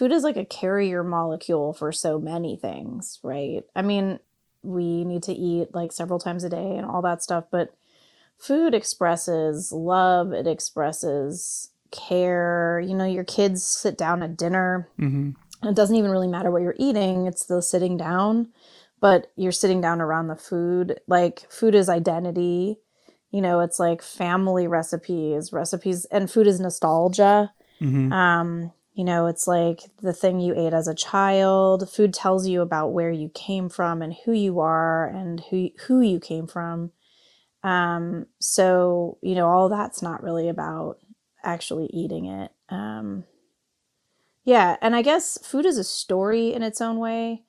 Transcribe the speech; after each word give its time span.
food 0.00 0.12
is 0.12 0.22
like 0.22 0.38
a 0.38 0.46
carrier 0.46 1.04
molecule 1.04 1.74
for 1.74 1.92
so 1.92 2.18
many 2.18 2.56
things, 2.56 3.18
right? 3.22 3.64
I 3.76 3.82
mean, 3.82 4.18
we 4.62 5.04
need 5.04 5.22
to 5.24 5.34
eat 5.34 5.74
like 5.74 5.92
several 5.92 6.18
times 6.18 6.42
a 6.42 6.48
day 6.48 6.78
and 6.78 6.86
all 6.86 7.02
that 7.02 7.22
stuff, 7.22 7.44
but 7.50 7.74
food 8.38 8.72
expresses 8.72 9.70
love, 9.72 10.32
it 10.32 10.46
expresses 10.46 11.68
care. 11.90 12.82
You 12.82 12.94
know, 12.94 13.04
your 13.04 13.24
kids 13.24 13.62
sit 13.62 13.98
down 13.98 14.22
at 14.22 14.38
dinner. 14.38 14.88
Mm-hmm. 14.98 15.68
It 15.68 15.76
doesn't 15.76 15.96
even 15.96 16.10
really 16.10 16.28
matter 16.28 16.50
what 16.50 16.62
you're 16.62 16.76
eating, 16.78 17.26
it's 17.26 17.44
the 17.44 17.60
sitting 17.60 17.98
down, 17.98 18.48
but 19.02 19.30
you're 19.36 19.52
sitting 19.52 19.82
down 19.82 20.00
around 20.00 20.28
the 20.28 20.34
food. 20.34 20.98
Like, 21.08 21.44
food 21.52 21.74
is 21.74 21.90
identity. 21.90 22.78
You 23.32 23.42
know, 23.42 23.60
it's 23.60 23.78
like 23.78 24.00
family 24.00 24.66
recipes, 24.66 25.52
recipes, 25.52 26.06
and 26.06 26.30
food 26.30 26.46
is 26.46 26.58
nostalgia. 26.58 27.52
Mm-hmm. 27.82 28.10
Um, 28.14 28.72
you 29.00 29.04
know, 29.04 29.28
it's 29.28 29.46
like 29.46 29.80
the 30.02 30.12
thing 30.12 30.40
you 30.40 30.54
ate 30.54 30.74
as 30.74 30.86
a 30.86 30.94
child. 30.94 31.88
Food 31.88 32.12
tells 32.12 32.46
you 32.46 32.60
about 32.60 32.92
where 32.92 33.10
you 33.10 33.30
came 33.30 33.70
from 33.70 34.02
and 34.02 34.14
who 34.26 34.32
you 34.32 34.60
are 34.60 35.06
and 35.06 35.42
who 35.48 35.70
who 35.86 36.02
you 36.02 36.20
came 36.20 36.46
from. 36.46 36.92
Um, 37.64 38.26
so, 38.40 39.16
you 39.22 39.34
know, 39.34 39.48
all 39.48 39.70
that's 39.70 40.02
not 40.02 40.22
really 40.22 40.50
about 40.50 40.98
actually 41.42 41.86
eating 41.86 42.26
it. 42.26 42.52
Um, 42.68 43.24
yeah, 44.44 44.76
and 44.82 44.94
I 44.94 45.00
guess 45.00 45.38
food 45.42 45.64
is 45.64 45.78
a 45.78 45.84
story 45.84 46.52
in 46.52 46.62
its 46.62 46.82
own 46.82 46.98
way. 46.98 47.44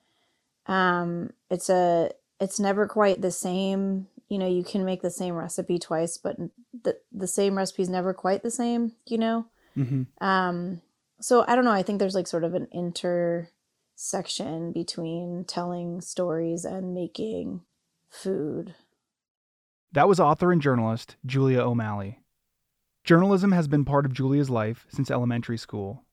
Um, 0.64 1.34
it's 1.50 1.68
a 1.68 2.12
it's 2.40 2.58
never 2.58 2.88
quite 2.88 3.20
the 3.20 3.30
same. 3.30 4.06
You 4.30 4.38
know, 4.38 4.48
you 4.48 4.64
can 4.64 4.86
make 4.86 5.02
the 5.02 5.10
same 5.10 5.34
recipe 5.34 5.78
twice, 5.78 6.16
but 6.16 6.38
the 6.82 6.96
the 7.12 7.28
same 7.28 7.58
recipe 7.58 7.82
is 7.82 7.90
never 7.90 8.14
quite 8.14 8.42
the 8.42 8.50
same, 8.50 8.92
you 9.04 9.18
know? 9.18 9.44
Mm-hmm. 9.76 10.24
Um, 10.26 10.80
so 11.22 11.44
I 11.46 11.54
don't 11.54 11.64
know. 11.64 11.70
I 11.70 11.82
think 11.82 11.98
there's 11.98 12.14
like 12.14 12.26
sort 12.26 12.44
of 12.44 12.54
an 12.54 12.68
intersection 12.72 14.72
between 14.72 15.44
telling 15.46 16.00
stories 16.00 16.64
and 16.64 16.94
making 16.94 17.62
food. 18.10 18.74
That 19.92 20.08
was 20.08 20.20
author 20.20 20.52
and 20.52 20.60
journalist 20.60 21.16
Julia 21.24 21.60
O'Malley. 21.60 22.20
Journalism 23.04 23.52
has 23.52 23.68
been 23.68 23.84
part 23.84 24.06
of 24.06 24.12
Julia's 24.12 24.50
life 24.50 24.86
since 24.88 25.10
elementary 25.10 25.58
school, 25.58 26.04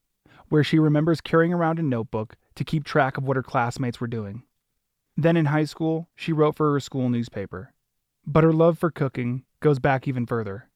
where 0.49 0.63
she 0.63 0.79
remembers 0.79 1.21
carrying 1.21 1.53
around 1.53 1.79
a 1.79 1.83
notebook 1.83 2.35
to 2.55 2.63
keep 2.63 2.83
track 2.83 3.17
of 3.17 3.23
what 3.23 3.37
her 3.37 3.43
classmates 3.43 4.01
were 4.01 4.07
doing. 4.07 4.43
Then 5.15 5.37
in 5.37 5.45
high 5.45 5.65
school, 5.65 6.09
she 6.15 6.33
wrote 6.33 6.55
for 6.55 6.73
her 6.73 6.79
school 6.79 7.09
newspaper. 7.09 7.73
But 8.25 8.43
her 8.43 8.53
love 8.53 8.77
for 8.77 8.91
cooking 8.91 9.43
goes 9.59 9.79
back 9.79 10.07
even 10.07 10.25
further. 10.25 10.68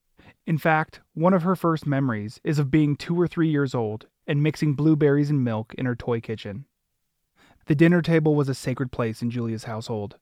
In 0.46 0.58
fact, 0.58 1.00
one 1.14 1.34
of 1.34 1.44
her 1.44 1.56
first 1.56 1.88
memories 1.88 2.42
is 2.44 2.60
of 2.60 2.70
being 2.70 2.98
two 2.98 3.20
or 3.20 3.28
three 3.28 3.48
years 3.48 3.74
old 3.74 4.08
and 4.28 4.44
mixing 4.44 4.74
blueberries 4.74 5.30
and 5.30 5.44
milk 5.44 5.74
in 5.76 5.86
her 5.86 5.96
toy 5.96 6.20
kitchen. 6.20 6.66
The 7.68 7.76
dinner 7.76 8.02
table 8.02 8.36
was 8.36 8.50
a 8.50 8.54
sacred 8.54 8.92
place 8.92 9.22
in 9.22 9.32
Julia's 9.32 9.64
household. 9.64 10.18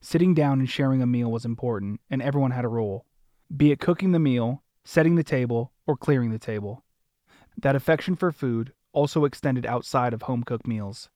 Sitting 0.00 0.34
down 0.34 0.58
and 0.58 0.68
sharing 0.68 1.02
a 1.02 1.06
meal 1.06 1.30
was 1.30 1.44
important, 1.44 2.00
and 2.10 2.20
everyone 2.20 2.50
had 2.50 2.64
a 2.64 2.68
role, 2.68 3.06
be 3.56 3.70
it 3.70 3.78
cooking 3.78 4.10
the 4.10 4.18
meal, 4.18 4.62
setting 4.82 5.14
the 5.14 5.22
table, 5.22 5.72
or 5.86 5.96
clearing 5.96 6.30
the 6.30 6.38
table. 6.38 6.82
That 7.56 7.76
affection 7.76 8.16
for 8.16 8.32
food 8.32 8.72
also 8.92 9.24
extended 9.24 9.66
outside 9.66 10.12
of 10.12 10.22
home 10.22 10.42
cooked 10.42 10.66
meals. 10.66 11.10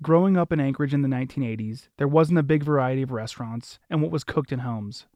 Growing 0.00 0.38
up 0.38 0.52
in 0.52 0.60
Anchorage 0.60 0.94
in 0.94 1.02
the 1.02 1.08
1980s, 1.08 1.88
there 1.98 2.08
wasn't 2.08 2.38
a 2.38 2.42
big 2.42 2.62
variety 2.62 3.02
of 3.02 3.10
restaurants 3.10 3.78
and 3.90 4.00
what 4.00 4.10
was 4.10 4.24
cooked 4.24 4.52
in 4.52 4.60
homes. 4.60 5.06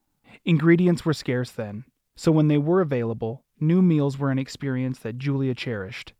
Ingredients 0.44 1.04
were 1.04 1.14
scarce 1.14 1.50
then, 1.50 1.84
so 2.18 2.32
when 2.32 2.48
they 2.48 2.58
were 2.58 2.80
available, 2.80 3.44
new 3.60 3.80
meals 3.80 4.18
were 4.18 4.32
an 4.32 4.40
experience 4.40 4.98
that 4.98 5.18
Julia 5.18 5.54
cherished. 5.54 6.14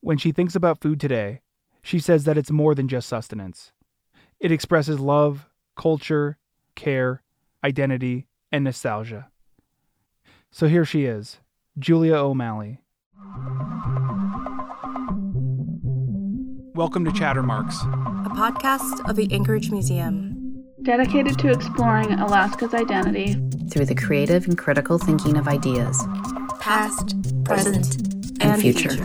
When 0.00 0.18
she 0.18 0.30
thinks 0.30 0.54
about 0.54 0.82
food 0.82 1.00
today, 1.00 1.40
she 1.80 1.98
says 1.98 2.24
that 2.24 2.36
it's 2.36 2.50
more 2.50 2.74
than 2.74 2.86
just 2.86 3.08
sustenance. 3.08 3.72
It 4.38 4.52
expresses 4.52 5.00
love, 5.00 5.48
culture, 5.74 6.36
care, 6.74 7.22
identity, 7.64 8.26
and 8.52 8.62
nostalgia. 8.62 9.30
So 10.50 10.68
here 10.68 10.84
she 10.84 11.06
is, 11.06 11.38
Julia 11.78 12.16
O'Malley. 12.16 12.82
Welcome 16.74 17.06
to 17.06 17.10
Chattermarks. 17.10 17.76
A 18.26 18.30
podcast 18.34 19.08
of 19.08 19.16
the 19.16 19.32
Anchorage 19.32 19.70
Museum. 19.70 20.29
Dedicated 20.82 21.38
to 21.38 21.50
exploring 21.50 22.12
Alaska's 22.12 22.74
identity. 22.74 23.36
through 23.70 23.86
the 23.86 23.94
creative 23.94 24.46
and 24.48 24.58
critical 24.58 24.98
thinking 24.98 25.36
of 25.36 25.46
ideas. 25.46 26.04
Past, 26.58 27.14
present, 27.44 28.42
and 28.42 28.60
future. 28.60 28.96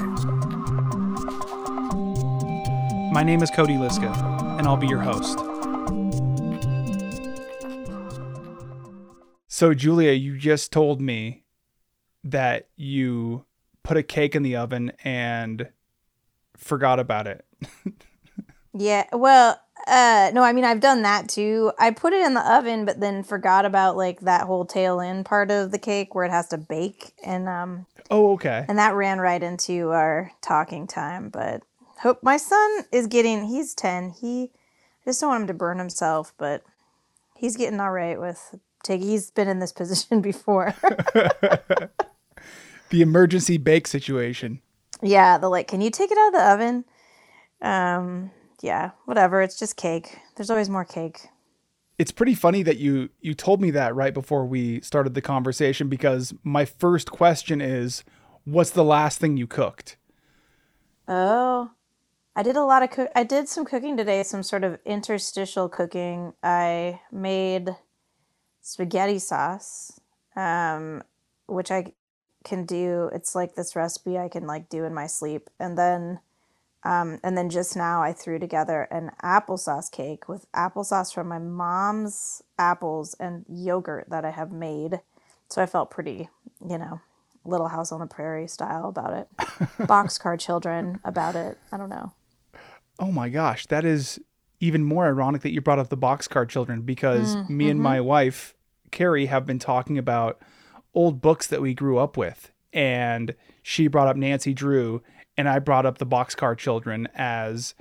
My 3.11 3.21
name 3.23 3.43
is 3.43 3.51
Cody 3.51 3.77
Liska, 3.77 4.11
and 4.57 4.67
I'll 4.67 4.75
be 4.75 4.87
your 4.87 5.01
host. 5.01 5.37
So, 9.47 9.75
Julia, 9.75 10.13
you 10.13 10.35
just 10.37 10.71
told 10.71 10.99
me 10.99 11.43
that 12.23 12.69
you 12.75 13.45
put 13.83 13.97
a 13.97 14.03
cake 14.03 14.33
in 14.35 14.41
the 14.41 14.55
oven 14.55 14.93
and 15.03 15.69
forgot 16.57 16.99
about 16.99 17.27
it. 17.27 17.45
Yeah, 18.77 19.05
well, 19.13 19.57
uh 19.87 20.31
no, 20.33 20.41
I 20.43 20.51
mean 20.53 20.63
I've 20.65 20.79
done 20.79 21.01
that 21.03 21.29
too. 21.29 21.71
I 21.79 21.91
put 21.91 22.13
it 22.13 22.25
in 22.25 22.33
the 22.33 22.53
oven 22.53 22.85
but 22.85 22.99
then 22.99 23.23
forgot 23.23 23.65
about 23.65 23.95
like 23.97 24.21
that 24.21 24.45
whole 24.47 24.65
tail 24.65 24.99
end 24.99 25.25
part 25.25 25.51
of 25.51 25.71
the 25.71 25.77
cake 25.79 26.15
where 26.15 26.25
it 26.25 26.31
has 26.31 26.47
to 26.49 26.57
bake 26.57 27.13
and 27.23 27.47
um 27.47 27.85
Oh, 28.11 28.33
okay. 28.33 28.65
and 28.67 28.77
that 28.77 28.93
ran 28.95 29.19
right 29.19 29.41
into 29.41 29.89
our 29.89 30.31
talking 30.41 30.85
time, 30.87 31.29
but 31.29 31.61
hope 32.01 32.21
my 32.21 32.37
son 32.37 32.81
is 32.91 33.07
getting 33.07 33.45
he's 33.45 33.73
10. 33.73 34.11
He 34.21 34.51
I 34.53 35.09
just 35.09 35.21
don't 35.21 35.29
want 35.29 35.41
him 35.41 35.47
to 35.47 35.53
burn 35.53 35.77
himself, 35.79 36.33
but 36.37 36.63
he's 37.35 37.55
getting 37.57 37.79
all 37.79 37.91
right 37.91 38.19
with 38.19 38.55
taking 38.83 39.07
he's 39.07 39.29
been 39.31 39.47
in 39.47 39.59
this 39.59 39.71
position 39.81 40.21
before. 40.21 40.73
The 42.91 43.01
emergency 43.01 43.57
bake 43.57 43.87
situation. 43.87 44.61
yeah, 45.01 45.37
the 45.39 45.49
like 45.49 45.67
can 45.67 45.81
you 45.81 45.89
take 45.89 46.11
it 46.11 46.17
out 46.17 46.27
of 46.27 46.33
the 46.33 46.51
oven? 46.51 46.85
Um 47.61 48.31
yeah, 48.61 48.91
whatever, 49.05 49.41
it's 49.41 49.57
just 49.57 49.77
cake. 49.77 50.19
There's 50.35 50.49
always 50.49 50.69
more 50.69 50.85
cake. 50.85 51.27
It's 51.97 52.11
pretty 52.11 52.35
funny 52.35 52.61
that 52.63 52.77
you 52.77 53.09
you 53.21 53.33
told 53.33 53.61
me 53.61 53.71
that 53.71 53.95
right 53.95 54.13
before 54.13 54.45
we 54.45 54.81
started 54.81 55.13
the 55.13 55.21
conversation 55.21 55.87
because 55.87 56.33
my 56.43 56.65
first 56.65 57.11
question 57.11 57.61
is 57.61 58.03
what's 58.43 58.71
the 58.71 58.83
last 58.83 59.19
thing 59.19 59.37
you 59.37 59.47
cooked? 59.47 59.97
Oh, 61.07 61.71
I 62.35 62.43
did 62.43 62.57
a 62.57 62.65
lot 62.65 62.83
of 62.83 62.89
cook. 62.89 63.09
I 63.15 63.23
did 63.23 63.47
some 63.47 63.63
cooking 63.63 63.95
today, 63.95 64.23
some 64.23 64.43
sort 64.43 64.63
of 64.63 64.77
interstitial 64.85 65.69
cooking. 65.69 66.33
I 66.43 66.99
made 67.11 67.69
spaghetti 68.61 69.19
sauce, 69.19 69.99
um, 70.35 71.03
which 71.47 71.71
I 71.71 71.93
can 72.43 72.65
do. 72.65 73.09
It's 73.13 73.35
like 73.35 73.55
this 73.55 73.75
recipe 73.75 74.17
I 74.17 74.27
can 74.27 74.47
like 74.47 74.67
do 74.67 74.83
in 74.83 74.93
my 74.93 75.07
sleep, 75.07 75.49
and 75.59 75.77
then, 75.77 76.19
um, 76.85 77.19
and 77.23 77.35
then 77.35 77.49
just 77.49 77.75
now 77.75 78.03
I 78.03 78.13
threw 78.13 78.37
together 78.37 78.83
an 78.91 79.11
applesauce 79.23 79.91
cake 79.91 80.29
with 80.29 80.49
applesauce 80.53 81.11
from 81.11 81.27
my 81.27 81.39
mom's 81.39 82.43
apples 82.59 83.15
and 83.19 83.43
yogurt 83.49 84.09
that 84.11 84.23
I 84.23 84.29
have 84.29 84.51
made. 84.51 85.01
So 85.49 85.63
I 85.63 85.65
felt 85.65 85.89
pretty, 85.89 86.29
you 86.65 86.77
know, 86.77 87.01
Little 87.43 87.69
House 87.69 87.91
on 87.91 87.99
the 87.99 88.05
Prairie 88.05 88.47
style 88.47 88.87
about 88.87 89.13
it. 89.13 89.27
Boxcar 89.79 90.39
Children 90.39 90.99
about 91.03 91.35
it. 91.35 91.57
I 91.71 91.77
don't 91.77 91.89
know. 91.89 92.13
Oh 92.99 93.11
my 93.11 93.29
gosh, 93.29 93.65
that 93.65 93.83
is 93.83 94.19
even 94.59 94.83
more 94.83 95.07
ironic 95.07 95.41
that 95.41 95.51
you 95.51 95.61
brought 95.61 95.79
up 95.79 95.89
the 95.89 95.97
boxcar 95.97 96.47
children 96.47 96.81
because 96.81 97.35
me 97.49 97.69
and 97.69 97.79
my 97.79 97.99
wife, 97.99 98.55
Carrie, 98.89 99.25
have 99.25 99.45
been 99.45 99.59
talking 99.59 99.97
about 99.97 100.39
old 100.93 101.19
books 101.19 101.47
that 101.47 101.61
we 101.61 101.73
grew 101.73 101.97
up 101.97 102.15
with. 102.15 102.51
And 102.71 103.35
she 103.61 103.87
brought 103.87 104.07
up 104.07 104.15
Nancy 104.15 104.53
Drew, 104.53 105.01
and 105.37 105.49
I 105.49 105.59
brought 105.59 105.85
up 105.85 105.97
the 105.97 106.05
boxcar 106.05 106.57
children 106.57 107.07
as 107.15 107.75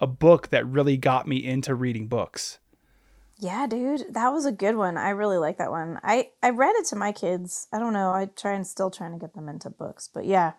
a 0.00 0.06
book 0.06 0.48
that 0.50 0.66
really 0.66 0.96
got 0.96 1.26
me 1.26 1.36
into 1.44 1.74
reading 1.74 2.08
books. 2.08 2.58
Yeah, 3.38 3.66
dude, 3.66 4.14
that 4.14 4.28
was 4.28 4.46
a 4.46 4.52
good 4.52 4.76
one. 4.76 4.96
I 4.96 5.10
really 5.10 5.38
like 5.38 5.58
that 5.58 5.70
one. 5.70 5.98
I 6.02 6.30
I 6.42 6.50
read 6.50 6.74
it 6.76 6.86
to 6.86 6.96
my 6.96 7.12
kids. 7.12 7.66
I 7.72 7.78
don't 7.78 7.92
know. 7.92 8.10
I 8.10 8.26
try 8.26 8.52
and 8.52 8.66
still 8.66 8.90
trying 8.90 9.12
to 9.12 9.18
get 9.18 9.34
them 9.34 9.48
into 9.48 9.70
books, 9.70 10.08
but 10.12 10.24
yeah, 10.24 10.52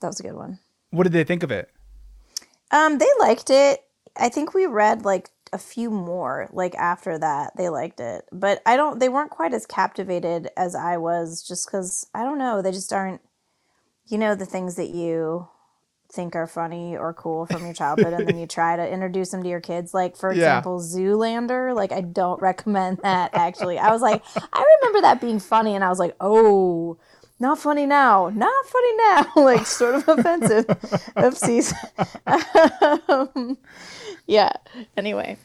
that 0.00 0.06
was 0.06 0.20
a 0.20 0.22
good 0.22 0.34
one. 0.34 0.58
What 0.90 1.04
did 1.04 1.12
they 1.12 1.24
think 1.24 1.42
of 1.42 1.50
it? 1.50 1.70
Um, 2.70 2.98
they 2.98 3.08
liked 3.18 3.50
it. 3.50 3.80
I 4.16 4.28
think 4.28 4.54
we 4.54 4.66
read 4.66 5.04
like 5.04 5.30
a 5.52 5.58
few 5.58 5.90
more 5.90 6.48
like 6.52 6.74
after 6.74 7.18
that. 7.18 7.56
They 7.56 7.68
liked 7.68 8.00
it, 8.00 8.24
but 8.30 8.60
I 8.66 8.76
don't. 8.76 9.00
They 9.00 9.08
weren't 9.08 9.30
quite 9.30 9.54
as 9.54 9.66
captivated 9.66 10.50
as 10.56 10.74
I 10.74 10.98
was, 10.98 11.42
just 11.42 11.66
because 11.66 12.06
I 12.14 12.22
don't 12.22 12.38
know. 12.38 12.60
They 12.60 12.72
just 12.72 12.92
aren't. 12.92 13.22
You 14.10 14.18
know 14.18 14.34
the 14.34 14.44
things 14.46 14.74
that 14.74 14.90
you 14.90 15.48
think 16.12 16.34
are 16.34 16.46
funny 16.48 16.96
or 16.96 17.14
cool 17.14 17.46
from 17.46 17.64
your 17.64 17.72
childhood 17.72 18.12
and 18.12 18.26
then 18.26 18.36
you 18.36 18.44
try 18.44 18.74
to 18.74 18.84
introduce 18.92 19.30
them 19.30 19.44
to 19.44 19.48
your 19.48 19.60
kids 19.60 19.94
like 19.94 20.16
for 20.16 20.30
Yeah. 20.32 20.38
example 20.58 20.80
zoolander 20.80 21.72
like 21.72 21.92
i 21.92 22.00
don't 22.00 22.42
recommend 22.42 22.98
that 23.04 23.30
actually 23.32 23.78
i 23.78 23.92
was 23.92 24.02
like 24.02 24.20
i 24.52 24.76
remember 24.80 25.02
that 25.02 25.20
being 25.20 25.38
funny 25.38 25.76
and 25.76 25.84
i 25.84 25.88
was 25.88 26.00
like 26.00 26.16
oh 26.20 26.98
not 27.38 27.58
funny 27.58 27.86
now, 27.86 28.28
not 28.34 28.66
funny 28.66 28.96
now, 28.96 29.32
like 29.36 29.64
sort 29.66 29.94
of 29.94 30.06
offensive. 30.08 30.66
Oopsies. 31.16 31.72
um, 33.08 33.56
yeah. 34.26 34.52
Anyway. 34.94 35.38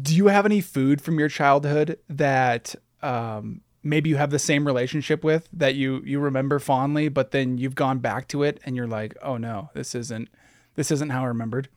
Do 0.00 0.14
you 0.14 0.28
have 0.28 0.46
any 0.46 0.60
food 0.60 1.00
from 1.00 1.18
your 1.18 1.28
childhood 1.28 1.98
that 2.08 2.76
um, 3.02 3.62
maybe 3.82 4.10
you 4.10 4.16
have 4.16 4.30
the 4.30 4.38
same 4.38 4.66
relationship 4.66 5.24
with 5.24 5.48
that 5.52 5.74
you 5.74 6.02
you 6.04 6.20
remember 6.20 6.58
fondly, 6.58 7.08
but 7.08 7.30
then 7.30 7.58
you've 7.58 7.74
gone 7.74 7.98
back 7.98 8.28
to 8.28 8.42
it 8.42 8.60
and 8.64 8.76
you're 8.76 8.86
like, 8.86 9.16
oh 9.22 9.36
no, 9.36 9.70
this 9.74 9.94
isn't 9.94 10.28
this 10.74 10.90
isn't 10.90 11.10
how 11.10 11.24
I 11.24 11.28
remembered. 11.28 11.68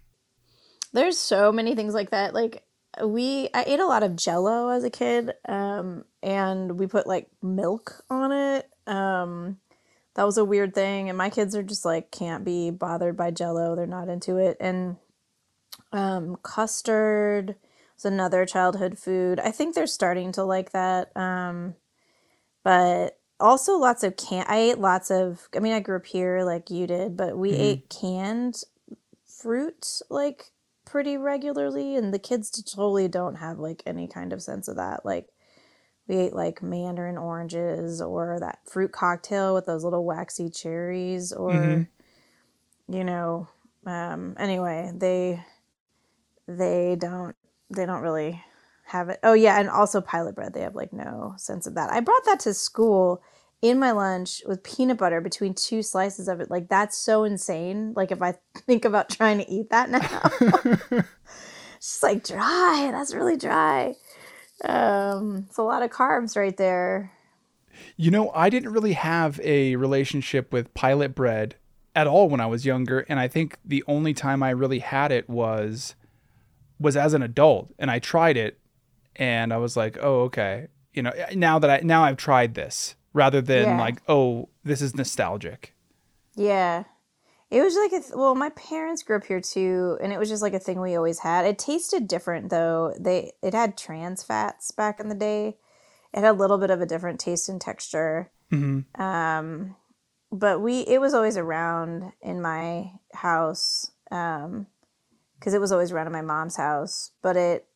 There's 0.93 1.17
so 1.17 1.51
many 1.51 1.75
things 1.75 1.93
like 1.93 2.11
that. 2.11 2.33
Like 2.33 2.63
we, 3.03 3.49
I 3.53 3.63
ate 3.65 3.79
a 3.79 3.85
lot 3.85 4.03
of 4.03 4.15
Jello 4.15 4.69
as 4.69 4.83
a 4.83 4.89
kid, 4.89 5.31
um, 5.47 6.03
and 6.21 6.77
we 6.77 6.87
put 6.87 7.07
like 7.07 7.27
milk 7.41 8.03
on 8.09 8.31
it. 8.31 8.69
Um, 8.85 9.57
that 10.15 10.25
was 10.25 10.37
a 10.37 10.45
weird 10.45 10.75
thing, 10.75 11.07
and 11.09 11.17
my 11.17 11.29
kids 11.29 11.55
are 11.55 11.63
just 11.63 11.85
like 11.85 12.11
can't 12.11 12.43
be 12.43 12.69
bothered 12.69 13.15
by 13.15 13.31
Jello. 13.31 13.75
They're 13.75 13.87
not 13.87 14.09
into 14.09 14.37
it, 14.37 14.57
and 14.59 14.97
um, 15.93 16.37
custard 16.43 17.55
is 17.97 18.05
another 18.05 18.45
childhood 18.45 18.99
food. 18.99 19.39
I 19.39 19.51
think 19.51 19.73
they're 19.73 19.87
starting 19.87 20.31
to 20.33 20.43
like 20.43 20.71
that. 20.73 21.15
Um, 21.15 21.75
but 22.63 23.19
also 23.39 23.77
lots 23.77 24.03
of 24.03 24.17
can 24.17 24.45
I 24.47 24.57
ate 24.57 24.79
lots 24.79 25.11
of 25.11 25.49
I 25.55 25.59
mean 25.59 25.73
I 25.73 25.79
grew 25.79 25.97
up 25.97 26.05
here 26.05 26.43
like 26.43 26.69
you 26.69 26.87
did, 26.87 27.17
but 27.17 27.37
we 27.37 27.51
Mhm. 27.51 27.57
ate 27.57 27.89
canned 27.89 28.63
fruit 29.27 30.01
like 30.09 30.51
pretty 30.85 31.17
regularly 31.17 31.95
and 31.95 32.13
the 32.13 32.19
kids 32.19 32.51
totally 32.63 33.07
don't 33.07 33.35
have 33.35 33.59
like 33.59 33.83
any 33.85 34.07
kind 34.07 34.33
of 34.33 34.41
sense 34.43 34.67
of 34.67 34.75
that. 34.77 35.05
Like 35.05 35.29
we 36.07 36.17
ate 36.17 36.33
like 36.33 36.61
mandarin 36.63 37.17
oranges 37.17 38.01
or 38.01 38.39
that 38.39 38.59
fruit 38.69 38.91
cocktail 38.91 39.53
with 39.55 39.65
those 39.67 39.83
little 39.83 40.05
waxy 40.05 40.49
cherries 40.49 41.33
or 41.33 41.83
Mhm. 41.83 41.87
you 42.87 43.03
know 43.03 43.47
um 43.85 44.35
anyway, 44.39 44.91
they 44.95 45.43
they 46.47 46.95
don't 46.99 47.35
they 47.69 47.85
don't 47.85 48.01
really 48.01 48.43
have 48.91 49.09
it. 49.09 49.19
Oh 49.23 49.33
yeah, 49.33 49.59
and 49.59 49.69
also 49.69 50.01
pilot 50.01 50.35
bread. 50.35 50.53
They 50.53 50.61
have 50.61 50.75
like 50.75 50.93
no 50.93 51.33
sense 51.37 51.65
of 51.65 51.75
that. 51.75 51.91
I 51.91 51.99
brought 51.99 52.25
that 52.25 52.39
to 52.41 52.53
school 52.53 53.21
in 53.61 53.79
my 53.79 53.91
lunch 53.91 54.41
with 54.45 54.63
peanut 54.63 54.97
butter 54.97 55.21
between 55.21 55.53
two 55.53 55.83
slices 55.83 56.27
of 56.27 56.41
it. 56.41 56.49
Like 56.49 56.67
that's 56.67 56.97
so 56.97 57.23
insane. 57.23 57.93
Like 57.95 58.11
if 58.11 58.21
I 58.21 58.35
think 58.55 58.85
about 58.85 59.09
trying 59.09 59.37
to 59.39 59.49
eat 59.49 59.69
that 59.69 59.89
now, 59.89 60.21
it's 61.75 61.79
just 61.79 62.03
like 62.03 62.23
dry. 62.23 62.89
That's 62.91 63.13
really 63.13 63.37
dry. 63.37 63.95
Um, 64.63 65.45
it's 65.47 65.57
a 65.57 65.63
lot 65.63 65.83
of 65.83 65.89
carbs 65.89 66.35
right 66.35 66.55
there. 66.55 67.11
You 67.95 68.11
know, 68.11 68.31
I 68.35 68.49
didn't 68.49 68.73
really 68.73 68.93
have 68.93 69.39
a 69.43 69.75
relationship 69.75 70.51
with 70.51 70.73
pilot 70.73 71.15
bread 71.15 71.55
at 71.95 72.07
all 72.07 72.29
when 72.29 72.39
I 72.39 72.45
was 72.45 72.65
younger, 72.65 72.99
and 73.09 73.19
I 73.19 73.27
think 73.27 73.57
the 73.65 73.83
only 73.87 74.13
time 74.13 74.43
I 74.43 74.51
really 74.51 74.79
had 74.79 75.11
it 75.11 75.29
was 75.29 75.95
was 76.79 76.97
as 76.97 77.13
an 77.13 77.21
adult, 77.21 77.71
and 77.77 77.91
I 77.91 77.99
tried 77.99 78.37
it, 78.37 78.59
and 79.15 79.53
I 79.53 79.57
was 79.57 79.75
like, 79.77 79.97
oh, 80.01 80.21
okay, 80.23 80.67
you 80.93 81.01
know, 81.03 81.11
now 81.35 81.59
that 81.59 81.69
I 81.69 81.79
now 81.83 82.03
I've 82.03 82.17
tried 82.17 82.55
this, 82.55 82.95
rather 83.13 83.41
than 83.41 83.63
Yeah. 83.65 83.79
like, 83.79 84.01
oh, 84.07 84.49
this 84.63 84.81
is 84.81 84.95
nostalgic. 84.95 85.73
Yeah. 86.35 86.83
It 87.49 87.61
was 87.61 87.75
like 87.75 87.91
a 87.91 87.99
th- 87.99 88.13
well, 88.15 88.33
my 88.35 88.49
parents 88.51 89.03
grew 89.03 89.17
up 89.17 89.25
here 89.25 89.41
too, 89.41 89.97
and 90.01 90.13
it 90.13 90.17
was 90.19 90.29
just 90.29 90.41
like 90.41 90.53
a 90.53 90.59
thing 90.59 90.79
we 90.79 90.95
always 90.95 91.19
had. 91.19 91.45
It 91.45 91.59
tasted 91.59 92.07
different 92.07 92.49
though. 92.49 92.93
They 92.97 93.33
it 93.41 93.53
had 93.53 93.77
trans 93.77 94.23
fats 94.23 94.71
back 94.71 95.01
in 95.01 95.09
the 95.09 95.15
day. 95.15 95.57
It 96.13 96.21
had 96.21 96.25
a 96.25 96.33
little 96.33 96.57
bit 96.57 96.69
of 96.69 96.79
a 96.81 96.85
different 96.85 97.19
taste 97.19 97.49
and 97.49 97.59
texture. 97.59 98.31
hmm 98.49 98.79
Um, 98.95 99.75
but 100.31 100.61
we 100.61 100.81
it 100.81 101.01
was 101.01 101.13
always 101.13 101.35
around 101.35 102.13
in 102.21 102.41
my 102.41 102.91
house 103.13 103.91
um, 104.11 104.67
because 105.37 105.53
it 105.53 105.59
was 105.59 105.73
always 105.73 105.91
around 105.91 106.07
in 106.07 106.13
my 106.13 106.21
mom's 106.21 106.55
house. 106.55 107.11
But 107.21 107.35
it 107.35 107.67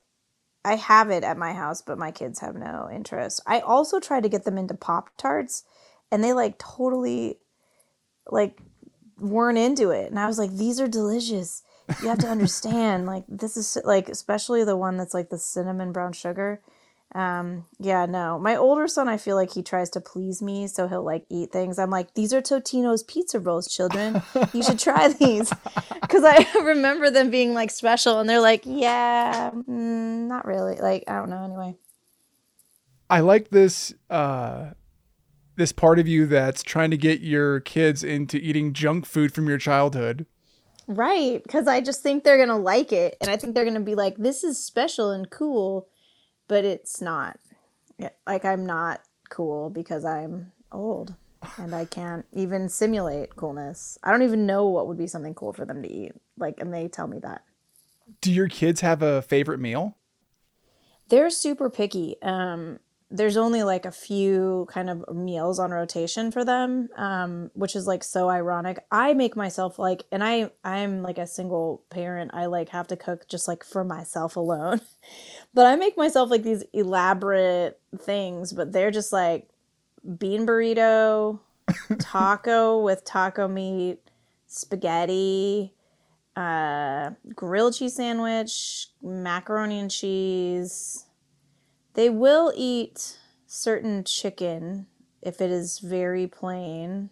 I 0.66 0.76
have 0.76 1.12
it 1.12 1.24
at 1.24 1.38
my 1.38 1.54
house, 1.54 1.82
but 1.82 1.98
my 1.98 2.12
kids 2.12 2.40
have 2.40 2.56
no 2.56 2.90
interest. 2.92 3.42
I 3.46 3.60
also 3.60 4.00
tried 4.00 4.24
to 4.24 4.30
get 4.30 4.44
them 4.46 4.58
into 4.58 4.74
Pop 4.74 5.10
Tarts, 5.18 5.64
and 6.12 6.24
they 6.24 6.34
like 6.34 6.58
totally 6.58 7.38
like 8.30 8.60
weren't 9.20 9.58
into 9.58 9.92
it. 9.92 10.10
And 10.10 10.20
I 10.20 10.28
was 10.28 10.40
like, 10.40 10.52
these 10.52 10.82
are 10.82 10.88
delicious. 10.88 11.62
You 12.02 12.10
have 12.10 12.18
to 12.20 12.28
understand, 12.30 13.06
like 13.06 13.24
this 13.30 13.56
is 13.58 13.78
like 13.86 14.10
especially 14.10 14.64
the 14.64 14.78
one 14.78 14.98
that's 14.98 15.14
like 15.14 15.30
the 15.30 15.38
cinnamon 15.38 15.92
brown 15.92 16.14
sugar. 16.14 16.62
Um, 17.14 17.66
yeah, 17.80 18.06
no. 18.06 18.38
My 18.40 18.58
older 18.58 18.88
son, 18.88 19.08
I 19.08 19.16
feel 19.18 19.38
like 19.38 19.54
he 19.54 19.64
tries 19.64 19.90
to 19.92 20.02
please 20.02 20.42
me, 20.42 20.68
so 20.68 20.88
he'll 20.88 21.06
like 21.06 21.26
eat 21.30 21.52
things. 21.52 21.80
I'm 21.80 21.90
like, 21.90 22.14
these 22.14 22.34
are 22.34 22.42
Totino's 22.42 23.04
pizza 23.04 23.40
rolls, 23.40 23.68
children. 23.74 24.22
You 24.54 24.64
should 24.64 24.80
try 24.80 25.08
these. 25.20 25.52
Because 26.02 26.24
I 26.26 26.46
remember 26.64 27.10
them 27.10 27.30
being 27.30 27.54
like 27.54 27.72
special, 27.72 28.20
and 28.20 28.30
they're 28.30 28.42
like, 28.42 28.64
yeah, 28.66 29.52
mm, 29.52 30.28
not 30.28 30.46
really. 30.46 30.76
Like, 30.76 31.06
I 31.08 31.14
don't 31.16 31.30
know. 31.30 31.44
Anyway, 31.44 31.76
I 33.10 33.22
like 33.22 33.50
this 33.50 33.94
uh, 34.10 34.72
this 35.56 35.72
part 35.72 36.00
of 36.00 36.08
you 36.08 36.26
that's 36.26 36.64
trying 36.64 36.92
to 36.92 36.98
get 36.98 37.22
your 37.22 37.62
kids 37.62 38.04
into 38.04 38.38
eating 38.38 38.74
junk 38.74 39.06
food 39.06 39.34
from 39.34 39.48
your 39.48 39.58
childhood. 39.58 40.26
right? 40.88 41.42
Because 41.42 41.68
I 41.68 41.80
just 41.80 42.04
think 42.04 42.24
they're 42.24 42.38
gonna 42.38 42.60
like 42.60 42.92
it, 42.92 43.16
and 43.22 43.30
I 43.30 43.38
think 43.38 43.56
they're 43.56 43.64
gonna 43.64 43.80
be 43.80 43.96
like, 43.96 44.18
this 44.18 44.44
is 44.44 44.62
special 44.62 45.12
and 45.12 45.30
cool, 45.30 45.88
but 46.48 46.66
it's 46.66 47.02
not. 47.02 47.40
Like, 48.28 48.46
I'm 48.46 48.66
not 48.66 49.02
cool 49.30 49.70
because 49.70 50.06
I'm 50.06 50.52
old. 50.72 51.16
and 51.58 51.76
I 51.76 51.86
can't 51.86 52.26
even 52.34 52.70
simulate 52.70 53.36
coolness. 53.36 53.98
I 54.04 54.12
don't 54.12 54.24
even 54.24 54.46
know 54.46 54.66
what 54.66 54.88
would 54.88 54.98
be 54.98 55.08
something 55.08 55.34
cool 55.34 55.54
for 55.54 55.66
them 55.66 55.82
to 55.84 55.92
eat. 55.92 56.14
Like, 56.38 56.60
and 56.60 56.74
they 56.74 56.88
tell 56.88 57.08
me 57.08 57.20
that. 57.20 57.44
Do 58.22 58.32
your 58.32 58.48
kids 58.48 58.82
have 58.82 59.02
a 59.02 59.22
favorite 59.22 59.60
meal? 59.60 59.98
They're 61.10 61.30
super 61.30 61.70
picky. 61.70 62.16
Um, 62.22 62.80
there's 63.12 63.38
only 63.38 63.64
like 63.64 63.86
a 63.86 63.92
few 63.92 64.68
kind 64.70 64.90
of 64.90 65.16
meals 65.16 65.60
on 65.60 65.72
rotation 65.72 66.32
for 66.32 66.44
them, 66.44 66.90
um, 66.98 67.52
which 67.54 67.76
is 67.76 67.86
like 67.86 68.04
so 68.04 68.30
ironic. 68.30 68.84
I 68.92 69.14
make 69.14 69.36
myself 69.36 69.78
like, 69.78 70.04
and 70.12 70.24
I 70.24 70.52
I'm 70.64 71.04
like 71.04 71.18
a 71.18 71.28
single 71.28 71.84
parent. 71.90 72.32
I 72.34 72.48
like 72.48 72.70
have 72.70 72.88
to 72.88 72.98
cook 72.98 73.28
just 73.28 73.48
like 73.48 73.64
for 73.64 73.84
myself 73.84 74.36
alone, 74.36 74.82
but 75.54 75.68
I 75.68 75.76
make 75.76 75.98
myself 75.98 76.32
like 76.32 76.44
these 76.44 76.64
elaborate 76.74 77.80
things. 78.00 78.54
But 78.54 78.72
they're 78.72 78.92
just 78.92 79.14
like 79.14 79.50
bean 80.18 80.46
burrito, 80.48 81.40
taco 82.00 82.80
with 82.84 83.06
taco 83.06 83.48
meat, 83.48 84.00
spaghetti, 84.48 85.74
uh, 86.36 87.12
grilled 87.36 87.76
cheese 87.76 87.96
sandwich, 87.96 88.88
macaroni 89.04 89.80
and 89.80 89.92
cheese. 89.92 91.06
They 91.96 92.10
will 92.10 92.54
eat 92.56 93.18
certain 93.48 94.04
chicken 94.04 94.88
if 95.22 95.42
it 95.42 95.50
is 95.50 95.80
very 95.80 96.28
plain. 96.28 97.10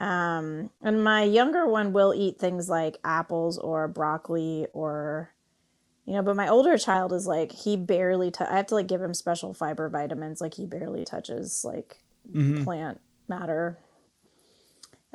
Um, 0.00 0.70
and 0.80 1.04
my 1.04 1.22
younger 1.22 1.66
one 1.66 1.92
will 1.92 2.12
eat 2.14 2.38
things 2.38 2.68
like 2.68 2.98
apples 3.04 3.58
or 3.58 3.86
broccoli 3.86 4.66
or 4.72 5.30
you 6.04 6.14
know, 6.14 6.22
but 6.22 6.34
my 6.34 6.48
older 6.48 6.76
child 6.76 7.12
is 7.12 7.28
like 7.28 7.52
he 7.52 7.76
barely 7.76 8.32
tou- 8.32 8.46
I 8.48 8.56
have 8.56 8.66
to 8.68 8.74
like 8.74 8.88
give 8.88 9.00
him 9.00 9.14
special 9.14 9.54
fiber 9.54 9.88
vitamins 9.88 10.40
like 10.40 10.54
he 10.54 10.66
barely 10.66 11.04
touches 11.04 11.64
like 11.64 12.02
Mhm. 12.32 12.64
plant 12.64 13.00
matter. 13.28 13.78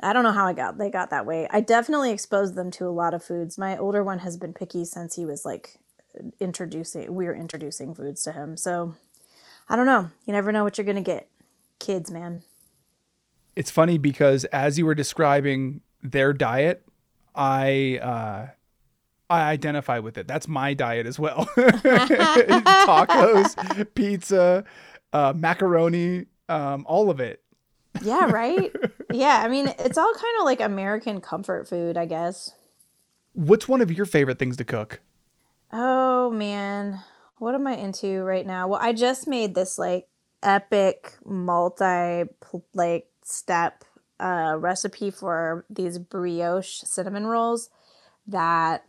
I 0.00 0.12
don't 0.12 0.22
know 0.22 0.32
how 0.32 0.46
I 0.46 0.52
got 0.54 0.78
they 0.78 0.90
got 0.90 1.10
that 1.10 1.26
way. 1.26 1.46
I 1.50 1.60
definitely 1.60 2.10
exposed 2.10 2.54
them 2.54 2.70
to 2.72 2.86
a 2.86 2.90
lot 2.90 3.12
of 3.12 3.22
foods. 3.22 3.58
My 3.58 3.76
older 3.76 4.02
one 4.02 4.20
has 4.20 4.36
been 4.38 4.54
picky 4.54 4.84
since 4.84 5.16
he 5.16 5.26
was 5.26 5.44
like 5.44 5.78
introducing 6.40 7.14
we 7.14 7.26
were 7.26 7.34
introducing 7.34 7.94
foods 7.94 8.22
to 8.24 8.32
him. 8.32 8.56
So 8.56 8.94
I 9.68 9.76
don't 9.76 9.86
know. 9.86 10.10
You 10.26 10.32
never 10.32 10.52
know 10.52 10.64
what 10.64 10.78
you're 10.78 10.86
gonna 10.86 11.00
get. 11.00 11.28
Kids, 11.78 12.10
man. 12.10 12.42
It's 13.54 13.70
funny 13.70 13.98
because 13.98 14.44
as 14.46 14.78
you 14.78 14.86
were 14.86 14.94
describing 14.94 15.80
their 16.02 16.32
diet, 16.32 16.84
I 17.34 17.98
uh, 18.02 18.48
I 19.30 19.42
identify 19.42 19.98
with 19.98 20.16
it. 20.16 20.26
That's 20.26 20.48
my 20.48 20.74
diet 20.74 21.06
as 21.06 21.18
well. 21.18 21.46
Tacos, 22.86 23.86
pizza, 23.94 24.64
uh, 25.12 25.32
macaroni, 25.36 26.26
um, 26.48 26.86
all 26.88 27.10
of 27.10 27.20
it. 27.20 27.42
Yeah, 28.02 28.24
right? 28.30 28.74
yeah, 29.12 29.42
I 29.44 29.48
mean 29.48 29.72
it's 29.78 29.98
all 29.98 30.12
kind 30.14 30.38
of 30.40 30.44
like 30.44 30.60
American 30.60 31.20
comfort 31.20 31.68
food, 31.68 31.96
I 31.96 32.06
guess. 32.06 32.54
What's 33.34 33.68
one 33.68 33.80
of 33.80 33.92
your 33.92 34.06
favorite 34.06 34.38
things 34.38 34.56
to 34.56 34.64
cook? 34.64 35.00
Oh 35.72 36.30
man, 36.30 37.00
what 37.38 37.54
am 37.54 37.66
I 37.66 37.74
into 37.74 38.22
right 38.22 38.46
now? 38.46 38.68
Well, 38.68 38.80
I 38.82 38.92
just 38.92 39.26
made 39.26 39.54
this 39.54 39.78
like 39.78 40.08
epic 40.42 41.14
multi 41.24 42.24
like 42.74 43.08
step 43.24 43.84
uh 44.20 44.54
recipe 44.58 45.10
for 45.10 45.64
these 45.68 45.98
brioche 45.98 46.80
cinnamon 46.84 47.26
rolls 47.26 47.70
that 48.26 48.84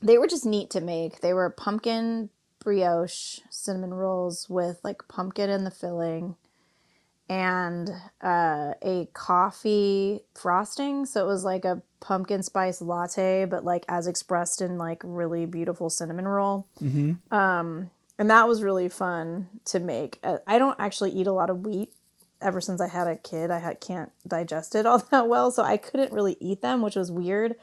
they 0.00 0.18
were 0.18 0.26
just 0.26 0.46
neat 0.46 0.70
to 0.70 0.80
make. 0.80 1.20
They 1.20 1.32
were 1.32 1.50
pumpkin 1.50 2.30
brioche 2.58 3.40
cinnamon 3.50 3.92
rolls 3.92 4.48
with 4.48 4.80
like 4.82 5.08
pumpkin 5.08 5.50
in 5.50 5.64
the 5.64 5.70
filling 5.70 6.36
and 7.32 7.90
uh, 8.20 8.74
a 8.82 9.08
coffee 9.14 10.20
frosting. 10.34 11.06
So 11.06 11.24
it 11.24 11.26
was 11.26 11.44
like 11.44 11.64
a 11.64 11.80
pumpkin 11.98 12.42
spice 12.42 12.82
latte, 12.82 13.46
but 13.46 13.64
like 13.64 13.86
as 13.88 14.06
expressed 14.06 14.60
in 14.60 14.76
like 14.76 15.00
really 15.02 15.46
beautiful 15.46 15.88
cinnamon 15.88 16.28
roll. 16.28 16.66
Mm-hmm. 16.82 17.34
Um, 17.34 17.90
and 18.18 18.28
that 18.28 18.46
was 18.46 18.62
really 18.62 18.90
fun 18.90 19.48
to 19.64 19.80
make. 19.80 20.18
Uh, 20.22 20.38
I 20.46 20.58
don't 20.58 20.78
actually 20.78 21.12
eat 21.12 21.26
a 21.26 21.32
lot 21.32 21.48
of 21.48 21.64
wheat. 21.64 21.90
Ever 22.42 22.60
since 22.60 22.82
I 22.82 22.88
had 22.88 23.06
a 23.06 23.16
kid, 23.16 23.50
I 23.50 23.60
had, 23.60 23.80
can't 23.80 24.12
digest 24.28 24.74
it 24.74 24.84
all 24.84 24.98
that 25.10 25.26
well, 25.26 25.50
so 25.50 25.62
I 25.62 25.78
couldn't 25.78 26.12
really 26.12 26.36
eat 26.38 26.60
them, 26.60 26.82
which 26.82 26.96
was 26.96 27.10
weird. 27.10 27.54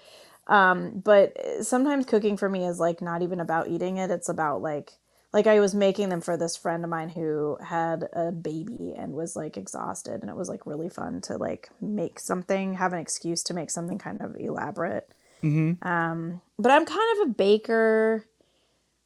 Um, 0.47 0.99
but 1.05 1.37
sometimes 1.61 2.07
cooking 2.07 2.37
for 2.37 2.49
me 2.49 2.65
is 2.65 2.79
like 2.79 3.03
not 3.03 3.21
even 3.21 3.39
about 3.39 3.67
eating 3.67 3.97
it; 3.97 4.09
it's 4.09 4.29
about 4.29 4.63
like 4.63 4.93
like 5.31 5.47
I 5.47 5.59
was 5.59 5.75
making 5.75 6.09
them 6.09 6.21
for 6.21 6.37
this 6.37 6.57
friend 6.57 6.83
of 6.83 6.89
mine 6.89 7.09
who 7.09 7.57
had 7.63 8.09
a 8.13 8.31
baby 8.31 8.93
and 8.97 9.13
was 9.13 9.35
like 9.35 9.57
exhausted 9.57 10.21
and 10.21 10.29
it 10.29 10.35
was 10.35 10.49
like 10.49 10.65
really 10.65 10.89
fun 10.89 11.21
to 11.21 11.37
like 11.37 11.69
make 11.81 12.19
something 12.19 12.73
have 12.75 12.93
an 12.93 12.99
excuse 12.99 13.43
to 13.43 13.53
make 13.53 13.69
something 13.69 13.97
kind 13.97 14.21
of 14.21 14.35
elaborate. 14.37 15.11
Mm-hmm. 15.43 15.87
um 15.87 16.41
but 16.57 16.71
I'm 16.71 16.85
kind 16.85 17.21
of 17.21 17.29
a 17.29 17.33
baker. 17.33 18.25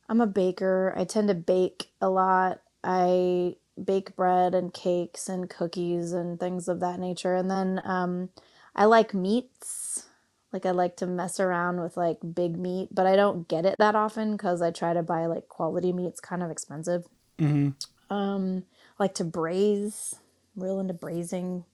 I'm 0.09 0.21
a 0.21 0.27
baker. 0.27 0.93
I 0.97 1.03
tend 1.03 1.27
to 1.27 1.35
bake 1.35 1.89
a 2.01 2.09
lot. 2.09 2.61
I 2.83 3.55
bake 3.81 4.15
bread 4.15 4.55
and 4.55 4.73
cakes 4.73 5.29
and 5.29 5.49
cookies 5.49 6.11
and 6.11 6.39
things 6.39 6.67
of 6.67 6.79
that 6.79 6.99
nature. 6.99 7.35
And 7.35 7.51
then 7.51 7.81
um 7.83 8.29
I 8.75 8.85
like 8.85 9.13
meats 9.13 10.07
like 10.53 10.65
I 10.67 10.71
like 10.71 10.95
to 10.97 11.07
mess 11.07 11.39
around 11.39 11.81
with 11.81 11.97
like 11.97 12.19
big 12.33 12.57
meat, 12.57 12.89
but 12.91 13.07
I 13.07 13.15
don't 13.15 13.47
get 13.47 13.65
it 13.65 13.75
that 13.79 13.95
often 13.95 14.33
because 14.33 14.61
I 14.61 14.69
try 14.69 14.93
to 14.93 15.01
buy 15.01 15.25
like 15.25 15.49
quality 15.49 15.91
meat. 15.91 16.05
It's 16.05 16.19
kind 16.19 16.43
of 16.43 16.51
expensive. 16.51 17.07
Mm-hmm. 17.39 18.15
Um, 18.15 18.63
I 18.99 19.03
like 19.03 19.15
to 19.15 19.23
braise, 19.23 20.15
real 20.55 20.79
into 20.79 20.93
braising. 20.93 21.65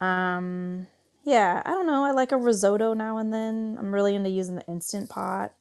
Um, 0.00 0.88
yeah, 1.22 1.62
I 1.64 1.70
don't 1.70 1.86
know. 1.86 2.04
I 2.04 2.10
like 2.10 2.32
a 2.32 2.36
risotto 2.36 2.94
now 2.94 3.18
and 3.18 3.32
then. 3.32 3.76
I'm 3.78 3.94
really 3.94 4.16
into 4.16 4.28
using 4.28 4.56
the 4.56 4.66
instant 4.66 5.08
pot. 5.08 5.52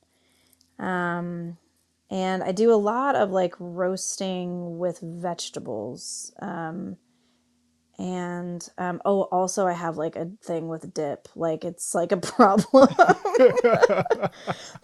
Um, 0.80 1.58
and 2.10 2.42
I 2.42 2.52
do 2.52 2.74
a 2.74 2.76
lot 2.76 3.16
of 3.16 3.30
like 3.30 3.54
roasting 3.60 4.80
with 4.80 5.00
vegetables. 5.02 6.34
Um, 6.42 6.98
and 8.00 8.66
um, 8.78 9.02
oh, 9.04 9.24
also 9.24 9.68
I 9.68 9.74
have 9.74 9.98
like 9.98 10.16
a 10.16 10.30
thing 10.42 10.70
with 10.70 10.94
dip. 10.94 11.28
Like 11.36 11.66
it's 11.66 11.94
like 11.94 12.14
a 12.14 12.18
problem. 12.18 12.88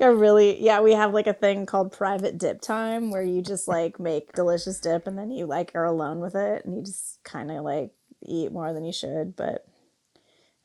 I 0.02 0.06
really, 0.06 0.62
yeah, 0.62 0.82
we 0.82 0.92
have 0.92 1.14
like 1.14 1.26
a 1.26 1.34
thing 1.34 1.66
called 1.66 1.94
private 1.94 2.38
dip 2.38 2.60
time 2.60 3.12
where 3.12 3.24
you 3.24 3.42
just 3.42 3.70
like 3.70 4.02
make 4.02 4.34
delicious 4.34 4.82
dip 4.82 5.08
and 5.08 5.18
then 5.18 5.32
you 5.32 5.46
like 5.46 5.72
are 5.76 5.86
alone 5.86 6.20
with 6.20 6.36
it 6.36 6.66
and 6.66 6.76
you 6.76 6.84
just 6.84 7.24
kind 7.24 7.50
of 7.52 7.64
like 7.64 7.92
eat 8.22 8.52
more 8.52 8.74
than 8.74 8.84
you 8.84 8.92
should. 8.92 9.38
But 9.38 9.66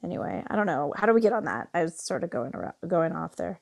anyway, 0.02 0.42
I 0.48 0.56
don't 0.56 0.66
know. 0.66 0.92
How 0.96 1.06
do 1.06 1.14
we 1.14 1.20
get 1.20 1.32
on 1.32 1.44
that? 1.44 1.68
I 1.72 1.84
was 1.84 2.04
sort 2.04 2.24
of 2.24 2.30
going 2.30 2.56
around, 2.56 2.74
going 2.88 3.12
off 3.12 3.36
there. 3.36 3.60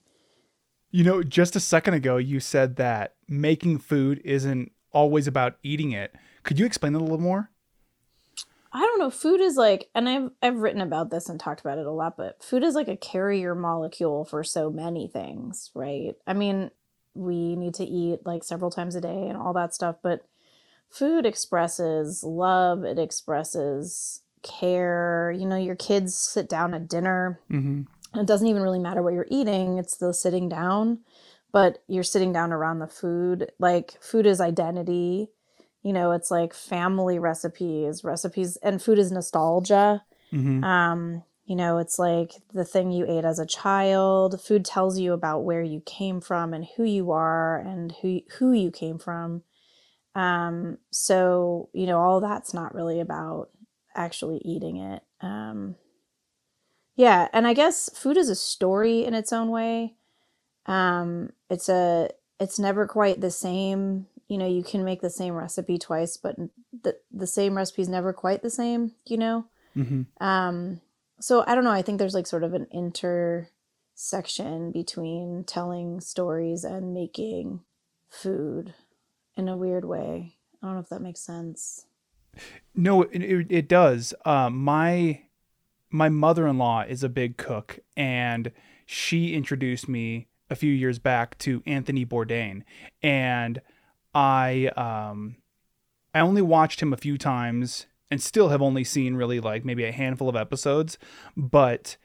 You 0.90 1.04
know, 1.04 1.22
just 1.22 1.54
a 1.54 1.60
second 1.60 1.92
ago, 1.92 2.16
you 2.16 2.40
said 2.40 2.76
that 2.76 3.16
making 3.28 3.80
food 3.80 4.22
isn't 4.24 4.72
always 4.92 5.26
about 5.26 5.58
eating 5.62 5.92
it. 5.92 6.14
Could 6.42 6.58
you 6.58 6.64
explain 6.64 6.94
that 6.94 7.00
a 7.00 7.04
little 7.04 7.18
more? 7.18 7.50
I 8.72 8.80
don't 8.80 8.98
know. 8.98 9.10
Food 9.10 9.40
is 9.40 9.56
like, 9.56 9.88
and 9.94 10.08
I've 10.08 10.30
I've 10.42 10.58
written 10.58 10.80
about 10.80 11.10
this 11.10 11.28
and 11.28 11.40
talked 11.40 11.60
about 11.60 11.78
it 11.78 11.86
a 11.86 11.90
lot, 11.90 12.16
but 12.16 12.42
food 12.42 12.62
is 12.62 12.74
like 12.74 12.88
a 12.88 12.96
carrier 12.96 13.54
molecule 13.54 14.24
for 14.24 14.44
so 14.44 14.70
many 14.70 15.08
things, 15.08 15.70
right? 15.74 16.14
I 16.26 16.34
mean, 16.34 16.70
we 17.14 17.56
need 17.56 17.74
to 17.74 17.84
eat 17.84 18.20
like 18.26 18.44
several 18.44 18.70
times 18.70 18.94
a 18.94 19.00
day 19.00 19.26
and 19.28 19.36
all 19.38 19.54
that 19.54 19.74
stuff, 19.74 19.96
but 20.02 20.26
food 20.90 21.24
expresses 21.24 22.22
love. 22.22 22.84
It 22.84 22.98
expresses 22.98 24.22
care. 24.42 25.34
You 25.36 25.46
know, 25.46 25.56
your 25.56 25.76
kids 25.76 26.14
sit 26.14 26.48
down 26.48 26.74
at 26.74 26.88
dinner. 26.88 27.40
Mm-hmm. 27.50 28.20
It 28.20 28.26
doesn't 28.26 28.46
even 28.46 28.62
really 28.62 28.78
matter 28.78 29.02
what 29.02 29.14
you're 29.14 29.26
eating. 29.30 29.78
It's 29.78 29.96
the 29.96 30.12
sitting 30.12 30.48
down, 30.48 31.00
but 31.52 31.82
you're 31.88 32.02
sitting 32.02 32.32
down 32.32 32.52
around 32.52 32.80
the 32.80 32.86
food. 32.86 33.50
Like 33.58 33.96
food 34.02 34.26
is 34.26 34.40
identity 34.40 35.30
you 35.82 35.92
know 35.92 36.12
it's 36.12 36.30
like 36.30 36.52
family 36.54 37.18
recipes 37.18 38.04
recipes 38.04 38.56
and 38.62 38.82
food 38.82 38.98
is 38.98 39.12
nostalgia. 39.12 40.02
Mm-hmm. 40.32 40.62
um 40.62 41.22
you 41.46 41.56
know 41.56 41.78
it's 41.78 41.98
like 41.98 42.32
the 42.52 42.64
thing 42.64 42.90
you 42.90 43.06
ate 43.08 43.24
as 43.24 43.38
a 43.38 43.46
child. 43.46 44.40
Food 44.42 44.64
tells 44.64 44.98
you 44.98 45.12
about 45.14 45.44
where 45.44 45.62
you 45.62 45.82
came 45.86 46.20
from 46.20 46.52
and 46.52 46.66
who 46.76 46.84
you 46.84 47.10
are 47.10 47.58
and 47.58 47.92
who 48.02 48.20
who 48.38 48.52
you 48.52 48.70
came 48.70 48.98
from. 48.98 49.42
Um 50.14 50.78
so 50.90 51.70
you 51.72 51.86
know 51.86 51.98
all 51.98 52.20
that's 52.20 52.52
not 52.52 52.74
really 52.74 53.00
about 53.00 53.48
actually 53.94 54.42
eating 54.44 54.76
it. 54.76 55.02
Um 55.20 55.76
yeah 56.96 57.28
and 57.32 57.46
i 57.46 57.54
guess 57.54 57.88
food 57.94 58.16
is 58.16 58.28
a 58.28 58.34
story 58.34 59.04
in 59.04 59.14
its 59.14 59.32
own 59.32 59.48
way. 59.48 59.94
Um 60.66 61.30
it's 61.48 61.70
a 61.70 62.10
it's 62.38 62.58
never 62.58 62.86
quite 62.86 63.20
the 63.20 63.30
same 63.30 64.06
you 64.28 64.38
know 64.38 64.46
you 64.46 64.62
can 64.62 64.84
make 64.84 65.00
the 65.00 65.10
same 65.10 65.34
recipe 65.34 65.78
twice 65.78 66.16
but 66.16 66.36
the 66.82 66.96
the 67.12 67.26
same 67.26 67.56
recipe 67.56 67.82
is 67.82 67.88
never 67.88 68.12
quite 68.12 68.42
the 68.42 68.50
same 68.50 68.92
you 69.06 69.16
know 69.16 69.46
Mm-hmm. 69.76 70.24
um 70.24 70.80
so 71.20 71.44
i 71.46 71.54
don't 71.54 71.62
know 71.62 71.70
i 71.70 71.82
think 71.82 71.98
there's 71.98 72.14
like 72.14 72.26
sort 72.26 72.42
of 72.42 72.54
an 72.54 72.66
intersection 72.72 74.72
between 74.72 75.44
telling 75.44 76.00
stories 76.00 76.64
and 76.64 76.94
making 76.94 77.60
food 78.08 78.74
in 79.36 79.48
a 79.48 79.56
weird 79.56 79.84
way 79.84 80.34
i 80.62 80.66
don't 80.66 80.74
know 80.74 80.80
if 80.80 80.88
that 80.88 81.02
makes 81.02 81.20
sense 81.20 81.84
No, 82.74 83.02
it, 83.02 83.46
it, 83.50 83.68
does. 83.68 84.14
Um, 84.24 84.62
my 84.62 85.22
my 85.90 86.08
mother 86.08 86.46
in 86.46 86.58
law 86.58 86.82
is 86.82 87.02
a 87.02 87.08
big 87.08 87.36
cook, 87.36 87.80
and 87.96 88.52
she 88.86 89.34
introduced 89.34 89.88
me 89.88 90.28
a 90.48 90.54
few 90.54 90.72
years 90.72 91.00
back 91.00 91.36
to 91.38 91.62
Anthony 91.66 92.06
Bourdain, 92.06 92.62
and 93.02 93.60
I 94.14 94.66
um, 94.76 95.36
I 96.14 96.20
only 96.20 96.42
watched 96.42 96.80
him 96.80 96.92
a 96.92 96.96
few 96.96 97.18
times, 97.18 97.86
and 98.10 98.20
still 98.22 98.48
have 98.48 98.62
only 98.62 98.84
seen 98.84 99.14
really 99.14 99.40
like 99.40 99.64
maybe 99.64 99.84
a 99.84 99.92
handful 99.92 100.28
of 100.28 100.36
episodes. 100.36 100.98
But 101.36 101.96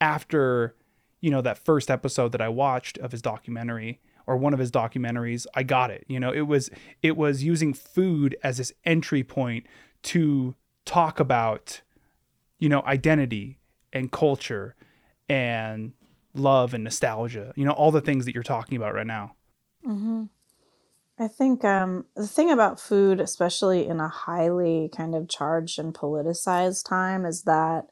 after 0.00 0.74
you 1.20 1.30
know 1.30 1.42
that 1.42 1.58
first 1.58 1.90
episode 1.90 2.32
that 2.32 2.40
I 2.40 2.48
watched 2.48 2.98
of 2.98 3.12
his 3.12 3.22
documentary 3.22 4.00
or 4.26 4.36
one 4.36 4.52
of 4.52 4.58
his 4.58 4.70
documentaries, 4.70 5.46
I 5.54 5.62
got 5.62 5.90
it. 5.90 6.04
You 6.06 6.20
know, 6.20 6.32
it 6.32 6.42
was 6.42 6.70
it 7.02 7.16
was 7.16 7.42
using 7.42 7.74
food 7.74 8.36
as 8.42 8.58
this 8.58 8.72
entry 8.84 9.24
point 9.24 9.66
to 10.04 10.54
talk 10.84 11.20
about 11.20 11.80
you 12.58 12.68
know 12.68 12.82
identity 12.86 13.58
and 13.92 14.12
culture 14.12 14.76
and 15.28 15.92
love 16.34 16.74
and 16.74 16.84
nostalgia. 16.84 17.52
You 17.56 17.64
know, 17.64 17.72
all 17.72 17.90
the 17.90 18.00
things 18.00 18.24
that 18.24 18.34
you're 18.34 18.42
talking 18.42 18.76
about 18.76 18.94
right 18.94 19.06
now. 19.06 19.34
mm-hmm. 19.86 20.24
I 21.18 21.28
think 21.28 21.64
um 21.64 22.04
the 22.16 22.26
thing 22.26 22.50
about 22.50 22.80
food 22.80 23.20
especially 23.20 23.86
in 23.86 24.00
a 24.00 24.08
highly 24.08 24.90
kind 24.96 25.14
of 25.14 25.28
charged 25.28 25.78
and 25.78 25.94
politicized 25.94 26.88
time 26.88 27.24
is 27.24 27.42
that 27.42 27.88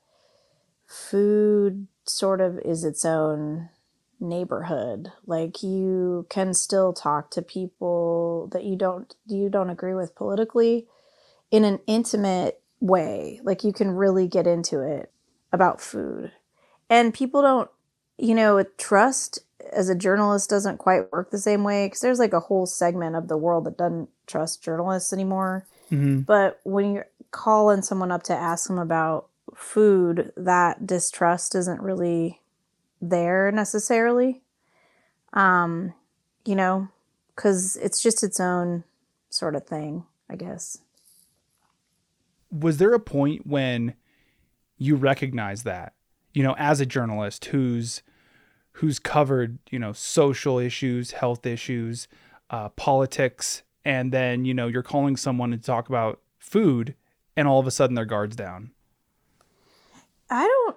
food 0.86 1.86
sort 2.04 2.40
of 2.40 2.58
is 2.60 2.84
its 2.84 3.04
own 3.04 3.68
neighborhood. 4.20 5.12
Like 5.26 5.62
you 5.62 6.26
can 6.30 6.54
still 6.54 6.92
talk 6.92 7.30
to 7.32 7.42
people 7.42 8.48
that 8.52 8.64
you 8.64 8.76
don't 8.76 9.14
you 9.26 9.48
don't 9.48 9.70
agree 9.70 9.94
with 9.94 10.14
politically 10.14 10.86
in 11.50 11.64
an 11.64 11.80
intimate 11.86 12.60
way. 12.80 13.40
Like 13.42 13.64
you 13.64 13.72
can 13.72 13.90
really 13.90 14.26
get 14.28 14.46
into 14.46 14.80
it 14.80 15.12
about 15.52 15.80
food. 15.80 16.32
And 16.88 17.14
people 17.14 17.42
don't 17.42 17.70
you 18.18 18.34
know 18.34 18.64
trust 18.78 19.40
as 19.72 19.88
a 19.88 19.94
journalist 19.94 20.50
doesn't 20.50 20.78
quite 20.78 21.10
work 21.12 21.30
the 21.30 21.38
same 21.38 21.64
way 21.64 21.86
because 21.86 22.00
there's 22.00 22.18
like 22.18 22.32
a 22.32 22.40
whole 22.40 22.66
segment 22.66 23.16
of 23.16 23.28
the 23.28 23.36
world 23.36 23.64
that 23.64 23.76
doesn't 23.78 24.08
trust 24.26 24.62
journalists 24.62 25.12
anymore 25.12 25.66
Mm-hmm. 25.90 26.22
but 26.22 26.60
when 26.64 26.94
you're 26.94 27.06
calling 27.30 27.80
someone 27.80 28.10
up 28.10 28.24
to 28.24 28.34
ask 28.34 28.66
them 28.66 28.78
about 28.78 29.28
food, 29.54 30.32
that 30.36 30.84
distrust 30.84 31.54
isn't 31.54 31.80
really 31.80 32.40
there 33.00 33.52
necessarily. 33.52 34.42
Um, 35.32 35.94
you 36.44 36.56
know, 36.56 36.88
because 37.36 37.76
it's 37.76 38.02
just 38.02 38.24
its 38.24 38.40
own 38.40 38.82
sort 39.30 39.54
of 39.54 39.64
thing, 39.64 40.04
I 40.28 40.34
guess. 40.34 40.78
was 42.50 42.78
there 42.78 42.92
a 42.92 43.00
point 43.00 43.46
when 43.46 43.94
you 44.78 44.96
recognized 44.96 45.64
that 45.64 45.94
you 46.34 46.42
know 46.42 46.54
as 46.58 46.80
a 46.80 46.86
journalist 46.86 47.46
who's 47.46 48.02
who's 48.76 48.98
covered 48.98 49.58
you 49.70 49.78
know 49.78 49.92
social 49.92 50.58
issues 50.58 51.12
health 51.12 51.46
issues 51.46 52.08
uh, 52.50 52.68
politics 52.70 53.62
and 53.84 54.12
then 54.12 54.44
you 54.44 54.54
know 54.54 54.66
you're 54.66 54.82
calling 54.82 55.16
someone 55.16 55.50
to 55.50 55.58
talk 55.58 55.88
about 55.88 56.20
food 56.38 56.94
and 57.36 57.48
all 57.48 57.58
of 57.60 57.66
a 57.66 57.70
sudden 57.70 57.94
their 57.94 58.04
guards 58.04 58.36
down 58.36 58.70
I 60.30 60.42
don't 60.44 60.76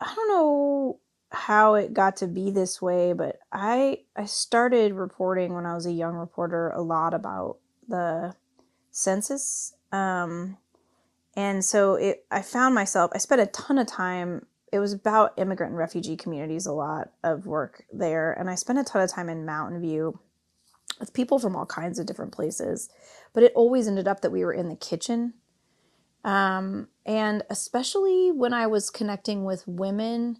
I 0.00 0.14
don't 0.14 0.28
know 0.28 1.00
how 1.32 1.74
it 1.74 1.92
got 1.92 2.16
to 2.16 2.26
be 2.26 2.50
this 2.50 2.82
way, 2.82 3.12
but 3.12 3.38
I 3.52 3.98
I 4.16 4.24
started 4.24 4.92
reporting 4.92 5.54
when 5.54 5.66
I 5.66 5.74
was 5.74 5.86
a 5.86 5.92
young 5.92 6.14
reporter 6.14 6.70
a 6.70 6.82
lot 6.82 7.14
about 7.14 7.58
the 7.88 8.34
census. 8.90 9.74
Um 9.92 10.58
and 11.34 11.64
so 11.64 11.94
it 11.94 12.24
I 12.30 12.42
found 12.42 12.74
myself 12.74 13.10
I 13.14 13.18
spent 13.18 13.40
a 13.40 13.46
ton 13.46 13.78
of 13.78 13.86
time 13.86 14.46
it 14.72 14.78
was 14.78 14.92
about 14.92 15.38
immigrant 15.38 15.70
and 15.70 15.78
refugee 15.78 16.16
communities 16.16 16.66
a 16.66 16.72
lot 16.72 17.10
of 17.22 17.46
work 17.46 17.84
there 17.92 18.32
and 18.32 18.50
I 18.50 18.54
spent 18.54 18.78
a 18.78 18.84
ton 18.84 19.02
of 19.02 19.10
time 19.10 19.28
in 19.28 19.44
Mountain 19.44 19.80
View 19.80 20.18
with 20.98 21.12
people 21.12 21.38
from 21.38 21.56
all 21.56 21.66
kinds 21.66 21.98
of 21.98 22.06
different 22.06 22.32
places 22.32 22.88
but 23.32 23.42
it 23.42 23.52
always 23.54 23.88
ended 23.88 24.08
up 24.08 24.20
that 24.20 24.32
we 24.32 24.44
were 24.44 24.52
in 24.52 24.68
the 24.68 24.76
kitchen 24.76 25.34
um, 26.22 26.88
and 27.06 27.42
especially 27.48 28.30
when 28.30 28.52
I 28.52 28.66
was 28.66 28.90
connecting 28.90 29.44
with 29.44 29.66
women 29.66 30.38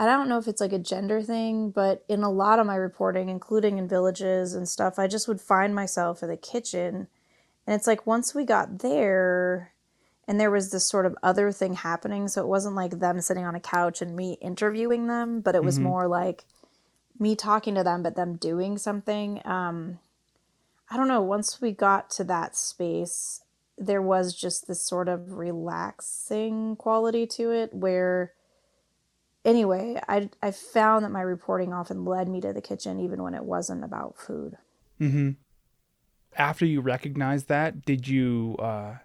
I 0.00 0.06
don't 0.06 0.28
know 0.28 0.38
if 0.38 0.46
it's 0.46 0.60
like 0.60 0.72
a 0.72 0.78
gender 0.78 1.22
thing, 1.22 1.70
but 1.70 2.04
in 2.08 2.22
a 2.22 2.30
lot 2.30 2.60
of 2.60 2.66
my 2.66 2.76
reporting, 2.76 3.28
including 3.28 3.78
in 3.78 3.88
villages 3.88 4.54
and 4.54 4.68
stuff, 4.68 4.96
I 4.96 5.08
just 5.08 5.26
would 5.26 5.40
find 5.40 5.74
myself 5.74 6.22
in 6.22 6.28
the 6.28 6.36
kitchen. 6.36 7.08
And 7.66 7.74
it's 7.74 7.88
like 7.88 8.06
once 8.06 8.32
we 8.32 8.44
got 8.44 8.78
there 8.78 9.72
and 10.28 10.38
there 10.38 10.50
was 10.50 10.70
this 10.70 10.86
sort 10.86 11.06
of 11.06 11.16
other 11.22 11.50
thing 11.50 11.74
happening, 11.74 12.28
so 12.28 12.42
it 12.42 12.46
wasn't 12.46 12.76
like 12.76 12.98
them 13.00 13.20
sitting 13.20 13.44
on 13.44 13.54
a 13.56 13.60
couch 13.60 14.00
and 14.02 14.14
me 14.14 14.34
interviewing 14.40 15.08
them, 15.08 15.40
but 15.40 15.54
it 15.56 15.64
was 15.64 15.78
Mhm. 15.78 15.82
more 15.84 16.06
like 16.06 16.44
me 17.18 17.34
talking 17.34 17.74
to 17.74 17.82
them, 17.82 18.02
but 18.02 18.14
them 18.14 18.36
doing 18.36 18.78
something. 18.78 19.40
Um, 19.44 19.98
I 20.90 20.96
don't 20.96 21.08
know. 21.08 21.22
Once 21.22 21.60
we 21.60 21.72
got 21.72 22.10
to 22.10 22.24
that 22.24 22.54
space, 22.54 23.42
there 23.76 24.02
was 24.02 24.34
just 24.34 24.66
this 24.68 24.82
sort 24.82 25.08
of 25.08 25.32
relaxing 25.32 26.76
quality 26.76 27.26
to 27.26 27.50
it 27.50 27.72
where 27.74 28.32
anyway, 29.44 30.00
I 30.08 30.30
I 30.42 30.50
found 30.50 31.04
that 31.04 31.10
my 31.10 31.22
reporting 31.22 31.72
often 31.72 32.04
led 32.04 32.28
me 32.28 32.40
to 32.42 32.52
the 32.52 32.60
kitchen 32.60 33.00
even 33.00 33.22
when 33.22 33.34
it 33.34 33.44
wasn't 33.44 33.82
about 33.84 34.18
food. 34.18 34.58
Mm-hmm. 35.00 35.30
After 36.36 36.66
you 36.66 36.80
recognized 36.80 37.48
that, 37.48 37.84
did 37.84 38.06
you 38.06 38.56
uh, 38.58 38.96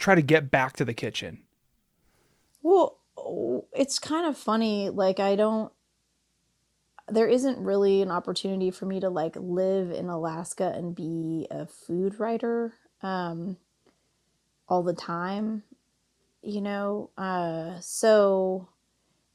try 0.00 0.14
to 0.16 0.22
get 0.22 0.50
back 0.50 0.72
to 0.74 0.84
the 0.84 0.94
kitchen? 0.94 1.42
Well, 2.62 2.96
it's 3.72 3.98
kind 3.98 4.26
of 4.26 4.36
funny 4.36 4.88
like 4.90 5.20
I 5.20 5.36
don't 5.36 5.70
there 7.06 7.28
isn't 7.28 7.58
really 7.58 8.02
an 8.02 8.10
opportunity 8.10 8.70
for 8.70 8.86
me 8.86 9.00
to 9.00 9.10
like 9.10 9.36
live 9.36 9.90
in 9.90 10.08
Alaska 10.08 10.72
and 10.74 10.94
be 10.94 11.46
a 11.50 11.66
food 11.66 12.18
writer 12.18 12.74
um 13.02 13.56
all 14.68 14.82
the 14.82 14.94
time, 14.94 15.64
you 16.42 16.60
know. 16.60 17.10
Uh 17.18 17.78
so 17.80 18.68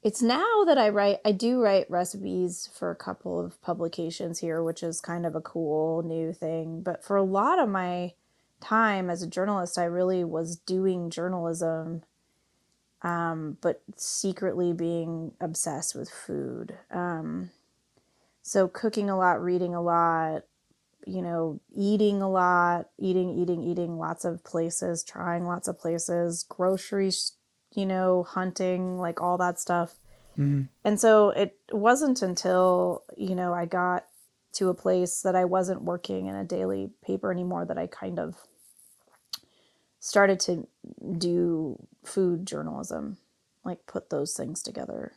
it's 0.01 0.22
now 0.22 0.63
that 0.65 0.77
I 0.77 0.89
write, 0.89 1.17
I 1.25 1.31
do 1.31 1.62
write 1.62 1.89
recipes 1.89 2.69
for 2.74 2.91
a 2.91 2.95
couple 2.95 3.43
of 3.43 3.60
publications 3.62 4.39
here, 4.39 4.62
which 4.63 4.84
is 4.84 5.01
kind 5.01 5.25
of 5.25 5.36
a 5.36 5.41
cool 5.41 6.03
new 6.03 6.31
thing. 6.31 6.81
But 6.81 7.03
for 7.03 7.15
a 7.15 7.24
lot 7.24 7.60
of 7.60 7.69
my 7.69 8.13
time 8.65 9.10
as 9.10 9.22
a 9.22 9.27
journalist, 9.27 9.77
I 9.77 9.86
really 9.86 10.24
was 10.24 10.55
doing 10.55 11.10
journalism, 11.10 12.03
um, 13.01 13.57
but 13.62 13.81
secretly 13.95 14.74
being 14.74 15.34
obsessed 15.39 15.95
with 15.95 16.10
food. 16.10 16.77
Um, 16.91 17.51
so 18.41 18.67
cooking 18.67 19.10
a 19.10 19.17
lot, 19.17 19.43
reading 19.43 19.75
a 19.75 19.81
lot, 19.81 20.43
you 21.05 21.22
know, 21.22 21.60
eating 21.75 22.22
a 22.22 22.29
lot, 22.29 22.89
eating, 22.98 23.38
eating, 23.38 23.62
eating 23.62 23.98
lots 23.98 24.25
of 24.25 24.43
places, 24.43 25.03
trying 25.03 25.45
lots 25.45 25.67
of 25.67 25.79
places, 25.79 26.43
groceries 26.48 27.34
you 27.75 27.86
know, 27.86 28.24
hunting, 28.24 28.98
like 28.98 29.22
all 29.22 29.38
that 29.38 29.60
stuff. 29.60 29.95
Mm-hmm. 30.38 30.63
And 30.84 31.00
so 31.00 31.29
it 31.29 31.57
wasn't 31.72 32.22
until, 32.22 33.03
you 33.17 33.36
know, 33.36 33.53
I 33.53 33.65
got 33.65 34.05
to 34.53 34.69
a 34.69 34.74
place 34.74 35.22
that 35.22 35.36
I 35.36 35.45
wasn't 35.45 35.84
working 35.84 36.27
in 36.27 36.36
a 36.36 36.43
daily 36.43 36.89
paper 37.05 37.31
anymore 37.31 37.65
that 37.65 37.77
I 37.77 37.88
kind 37.88 38.19
of 38.19 38.36
started 40.06 40.39
to 40.39 40.68
do 41.18 41.84
food 42.04 42.46
journalism, 42.46 43.18
like 43.63 43.88
put 43.88 44.12
those 44.12 44.36
things 44.36 44.62
together. 44.62 45.13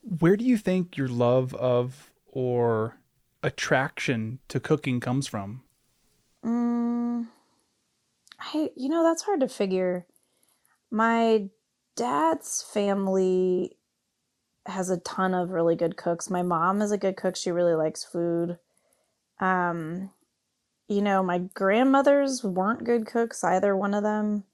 Where 0.00 0.34
do 0.34 0.46
you 0.46 0.56
think 0.56 0.96
your 0.96 1.08
love 1.08 1.54
of 1.54 2.10
or 2.26 2.96
attraction 3.42 4.38
to 4.48 4.58
cooking 4.58 4.98
comes 4.98 5.26
from? 5.26 5.62
Mm, 6.42 7.26
I, 8.40 8.70
you 8.74 8.88
know, 8.88 9.02
that's 9.02 9.24
hard 9.24 9.40
to 9.40 9.48
figure. 9.48 10.06
My 10.90 11.50
dad's 11.96 12.62
family 12.62 13.76
has 14.64 14.88
a 14.88 15.00
ton 15.00 15.34
of 15.34 15.50
really 15.50 15.76
good 15.76 15.98
cooks. 15.98 16.30
My 16.30 16.42
mom 16.42 16.80
is 16.80 16.92
a 16.92 16.98
good 16.98 17.18
cook. 17.18 17.36
She 17.36 17.50
really 17.50 17.74
likes 17.74 18.04
food. 18.04 18.58
Um, 19.38 20.12
you 20.88 21.02
know, 21.02 21.22
my 21.22 21.38
grandmothers 21.38 22.42
weren't 22.44 22.84
good 22.84 23.06
cooks, 23.06 23.44
either 23.44 23.76
one 23.76 23.94
of 23.94 24.02
them. 24.02 24.44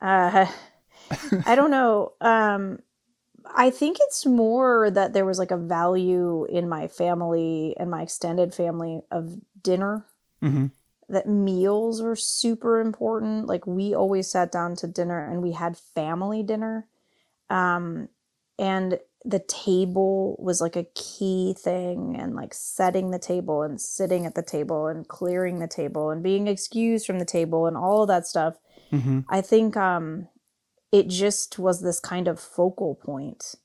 Uh, 0.00 0.46
I 1.46 1.54
don't 1.54 1.70
know. 1.70 2.14
Um, 2.20 2.80
I 3.54 3.70
think 3.70 3.98
it's 4.00 4.26
more 4.26 4.90
that 4.90 5.12
there 5.14 5.26
was 5.26 5.38
like 5.38 5.50
a 5.50 5.56
value 5.58 6.46
in 6.46 6.68
my 6.68 6.88
family 6.88 7.76
and 7.78 7.90
my 7.90 8.02
extended 8.02 8.54
family 8.54 9.02
of 9.10 9.36
dinner 9.62 10.06
Mm-hmm. 10.42 10.66
that 11.08 11.28
meals 11.28 12.00
were 12.02 12.16
super 12.16 12.80
important. 12.80 13.46
Like 13.46 13.66
we 13.66 13.94
always 13.94 14.30
sat 14.30 14.52
down 14.52 14.76
to 14.76 14.86
dinner 14.86 15.24
and 15.24 15.42
we 15.42 15.52
had 15.52 15.76
family 15.76 16.42
dinner. 16.42 16.86
Um, 17.50 18.08
and 18.58 19.00
the 19.24 19.38
table 19.38 20.36
was 20.38 20.60
like 20.60 20.76
a 20.76 20.86
key 20.94 21.54
thing 21.58 22.16
and 22.18 22.34
like 22.34 22.54
setting 22.54 23.10
the 23.10 23.18
table 23.18 23.62
and 23.62 23.80
sitting 23.80 24.24
at 24.24 24.34
the 24.34 24.42
table 24.42 24.86
and 24.86 25.08
clearing 25.08 25.58
the 25.58 25.68
table 25.68 26.10
and 26.10 26.22
being 26.22 26.48
excused 26.48 27.06
from 27.06 27.18
the 27.18 27.24
table 27.24 27.66
and 27.66 27.76
all 27.76 28.02
of 28.02 28.08
that 28.08 28.26
stuff. 28.26 28.56
Mm-hmm. 28.92 29.20
I 29.28 29.40
think 29.42 29.76
um 29.76 30.28
it 30.90 31.08
just 31.08 31.58
was 31.58 31.82
this 31.82 32.00
kind 32.00 32.28
of 32.28 32.40
focal 32.40 32.94
point 32.94 33.56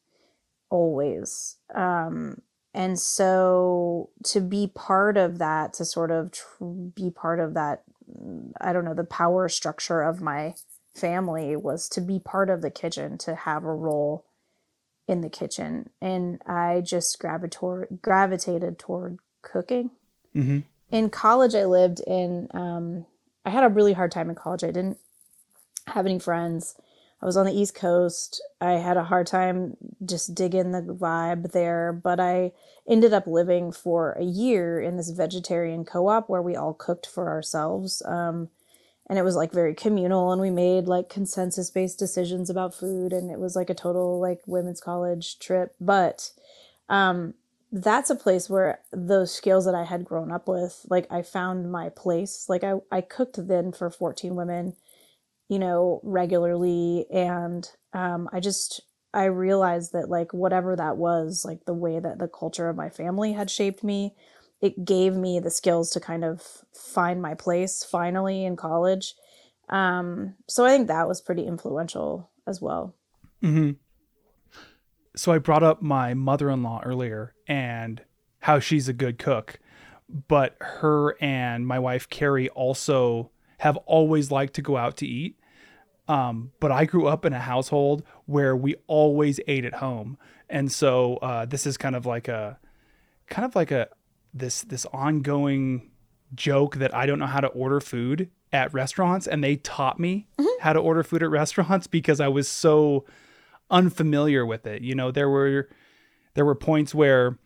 always. 0.69 1.55
Um 1.73 2.41
and 2.73 2.99
so 2.99 4.09
to 4.25 4.41
be 4.41 4.67
part 4.67 5.15
of 5.15 5.37
that 5.37 5.73
to 5.75 5.85
sort 5.85 6.11
of 6.11 6.31
tr- 6.31 6.65
be 6.65 7.09
part 7.09 7.39
of 7.39 7.53
that 7.53 7.83
I 8.59 8.73
don't 8.73 8.83
know 8.83 8.93
the 8.93 9.05
power 9.05 9.47
structure 9.47 10.01
of 10.01 10.21
my 10.21 10.55
family 10.93 11.55
was 11.55 11.87
to 11.89 12.01
be 12.01 12.19
part 12.19 12.49
of 12.49 12.61
the 12.61 12.69
kitchen 12.69 13.17
to 13.19 13.35
have 13.35 13.63
a 13.63 13.73
role 13.73 14.25
in 15.07 15.21
the 15.21 15.29
kitchen 15.29 15.89
and 16.01 16.41
I 16.45 16.81
just 16.81 17.19
gravitated 17.19 18.01
gravitated 18.01 18.79
toward 18.79 19.19
cooking. 19.41 19.91
Mm-hmm. 20.35 20.59
in 20.91 21.09
college 21.09 21.55
i 21.55 21.63
lived 21.63 22.01
in 22.05 22.49
um, 22.53 23.05
i 23.45 23.49
had 23.49 23.63
a 23.63 23.69
really 23.69 23.93
hard 23.93 24.11
time 24.11 24.29
in 24.29 24.35
college. 24.35 24.65
I 24.65 24.71
didn't 24.71 24.97
have 25.87 26.05
any 26.05 26.19
friends. 26.19 26.75
I 27.21 27.25
was 27.25 27.37
on 27.37 27.45
the 27.45 27.57
east 27.57 27.73
coast. 27.73 28.41
I 28.59 28.73
had 28.73 28.97
a 28.97 29.05
hard 29.05 29.27
time 29.27 29.77
just 30.05 30.35
digging 30.35 30.71
the 30.71 30.81
vibe 30.81 31.51
there 31.53 31.93
but 31.93 32.19
i 32.19 32.51
ended 32.87 33.13
up 33.13 33.27
living 33.27 33.71
for 33.71 34.11
a 34.13 34.23
year 34.23 34.79
in 34.79 34.97
this 34.97 35.09
vegetarian 35.09 35.85
co-op 35.85 36.29
where 36.29 36.41
we 36.41 36.55
all 36.55 36.73
cooked 36.73 37.07
for 37.07 37.29
ourselves. 37.29 38.01
Um, 38.05 38.49
and 39.07 39.19
it 39.19 39.23
was 39.23 39.35
like 39.35 39.51
very 39.51 39.73
communal 39.73 40.31
and 40.31 40.41
we 40.41 40.49
made 40.49 40.87
like 40.87 41.09
consensus 41.09 41.69
based 41.69 41.99
decisions 41.99 42.49
about 42.49 42.73
food 42.73 43.13
and 43.13 43.31
it 43.31 43.39
was 43.39 43.55
like 43.55 43.69
a 43.69 43.75
total 43.75 44.19
like 44.19 44.41
women's 44.45 44.81
college 44.81 45.39
trip 45.39 45.75
but 45.79 46.31
um 46.89 47.33
that's 47.75 48.09
a 48.09 48.15
place 48.15 48.49
where 48.49 48.79
those 48.93 49.33
skills 49.33 49.65
that 49.65 49.75
I 49.75 49.83
had 49.83 50.05
grown 50.05 50.31
up 50.31 50.47
with, 50.47 50.85
like 50.89 51.11
I 51.11 51.21
found 51.21 51.71
my 51.71 51.89
place. 51.89 52.45
Like 52.47 52.63
I, 52.63 52.75
I 52.89 53.01
cooked 53.01 53.47
then 53.47 53.73
for 53.73 53.89
14 53.89 54.33
women, 54.33 54.75
you 55.49 55.59
know, 55.59 55.99
regularly. 56.01 57.05
And 57.11 57.69
um, 57.91 58.29
I 58.31 58.39
just, 58.39 58.81
I 59.13 59.25
realized 59.25 59.91
that 59.91 60.09
like 60.09 60.33
whatever 60.33 60.77
that 60.77 60.95
was, 60.95 61.43
like 61.43 61.65
the 61.65 61.73
way 61.73 61.99
that 61.99 62.17
the 62.17 62.29
culture 62.29 62.69
of 62.69 62.77
my 62.77 62.89
family 62.89 63.33
had 63.33 63.49
shaped 63.49 63.83
me, 63.83 64.15
it 64.65 64.83
gave 64.83 65.15
me 65.15 65.39
the 65.39 65.51
skills 65.51 65.91
to 65.91 65.99
kind 65.99 66.23
of 66.23 66.41
find 66.73 67.21
my 67.21 67.35
place 67.35 67.83
finally 67.83 68.43
in 68.43 68.55
college. 68.55 69.13
Um, 69.69 70.35
so 70.47 70.65
I 70.65 70.69
think 70.69 70.87
that 70.87 71.07
was 71.07 71.21
pretty 71.21 71.45
influential 71.45 72.29
as 72.47 72.61
well. 72.61 72.95
Mm-hmm. 73.43 73.71
So 75.15 75.31
I 75.31 75.37
brought 75.37 75.63
up 75.63 75.81
my 75.81 76.13
mother-in-law 76.13 76.81
earlier 76.83 77.33
and 77.47 78.01
how 78.39 78.59
she's 78.59 78.89
a 78.89 78.93
good 78.93 79.17
cook, 79.17 79.59
but 80.27 80.55
her 80.59 81.15
and 81.21 81.65
my 81.65 81.79
wife 81.79 82.09
Carrie 82.09 82.49
also 82.49 83.31
have 83.59 83.77
always 83.85 84.31
liked 84.31 84.53
to 84.55 84.61
go 84.61 84.77
out 84.77 84.97
to 84.97 85.07
eat. 85.07 85.39
Um, 86.07 86.51
but 86.59 86.71
I 86.71 86.85
grew 86.85 87.07
up 87.07 87.25
in 87.25 87.33
a 87.33 87.39
household 87.39 88.03
where 88.25 88.55
we 88.55 88.75
always 88.87 89.39
ate 89.47 89.65
at 89.65 89.75
home, 89.75 90.17
and 90.49 90.71
so 90.71 91.15
uh, 91.17 91.45
this 91.45 91.65
is 91.65 91.77
kind 91.77 91.95
of 91.95 92.05
like 92.05 92.27
a, 92.27 92.59
kind 93.27 93.45
of 93.45 93.55
like 93.55 93.71
a 93.71 93.87
this 94.35 94.61
this 94.63 94.85
ongoing 94.93 95.89
joke 96.35 96.75
that 96.75 96.93
I 96.93 97.05
don't 97.05 97.17
know 97.17 97.25
how 97.25 97.39
to 97.39 97.47
order 97.47 97.79
food 97.79 98.29
at 98.51 98.73
restaurants, 98.73 99.27
and 99.27 99.43
they 99.43 99.55
taught 99.55 99.99
me 99.99 100.27
how 100.59 100.73
to 100.73 100.79
order 100.79 101.03
food 101.03 101.23
at 101.23 101.29
restaurants 101.29 101.87
because 101.87 102.19
I 102.19 102.27
was 102.27 102.47
so 102.47 103.05
unfamiliar 103.71 104.45
with 104.45 104.67
it. 104.67 104.81
You 104.81 104.93
know, 104.93 105.11
there 105.11 105.29
were 105.29 105.69
there 106.33 106.45
were 106.45 106.55
points 106.55 106.93
where 106.93 107.37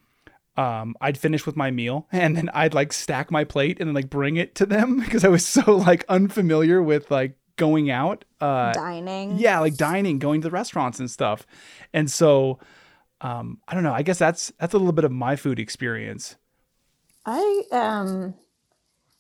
um, 0.58 0.96
I'd 1.00 1.18
finish 1.18 1.46
with 1.46 1.56
my 1.56 1.72
meal 1.72 2.08
and 2.12 2.36
then 2.36 2.50
I'd 2.54 2.74
like 2.74 2.92
stack 2.92 3.32
my 3.32 3.44
plate 3.44 3.80
and 3.80 3.88
then 3.88 3.94
like 3.94 4.10
bring 4.10 4.36
it 4.36 4.56
to 4.56 4.66
them 4.66 5.00
because 5.04 5.24
I 5.24 5.30
was 5.30 5.46
so 5.46 5.76
like 5.76 6.04
unfamiliar 6.10 6.82
with 6.82 7.10
like 7.12 7.38
going 7.56 7.92
out. 7.92 8.26
Uh, 8.42 8.74
Dining. 8.74 9.38
yeah, 9.38 9.60
like 9.60 9.76
dining, 9.76 10.18
going 10.18 10.42
to 10.42 10.48
the 10.48 10.52
restaurants 10.52 11.00
and 11.00 11.12
stuff. 11.12 11.46
And 11.94 12.10
so, 12.10 12.60
um, 13.22 13.60
I 13.68 13.74
don't 13.74 13.84
know. 13.84 13.94
I 13.94 14.02
guess 14.02 14.18
that's 14.18 14.52
that's 14.60 14.74
a 14.74 14.78
little 14.78 14.94
bit 14.94 15.04
of 15.06 15.12
my 15.12 15.36
food 15.36 15.60
experience. 15.60 16.38
I 17.32 17.64
um 17.72 18.34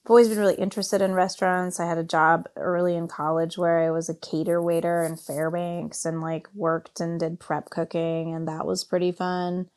I've 0.04 0.10
always 0.10 0.30
been 0.30 0.40
really 0.40 0.56
interested 0.56 1.00
in 1.00 1.14
restaurants. 1.14 1.80
I 1.80 1.86
had 1.86 2.00
a 2.00 2.04
job 2.04 2.50
early 2.56 2.96
in 2.96 3.08
college 3.08 3.56
where 3.56 3.78
I 3.78 3.92
was 3.92 4.10
a 4.10 4.16
cater 4.16 4.60
waiter 4.60 5.04
in 5.04 5.16
Fairbanks 5.16 6.06
and 6.06 6.20
like 6.20 6.48
worked 6.56 7.00
and 7.00 7.20
did 7.20 7.40
prep 7.40 7.70
cooking 7.70 8.34
and 8.34 8.48
that 8.48 8.66
was 8.66 8.84
pretty 8.84 9.12
fun. 9.12 9.70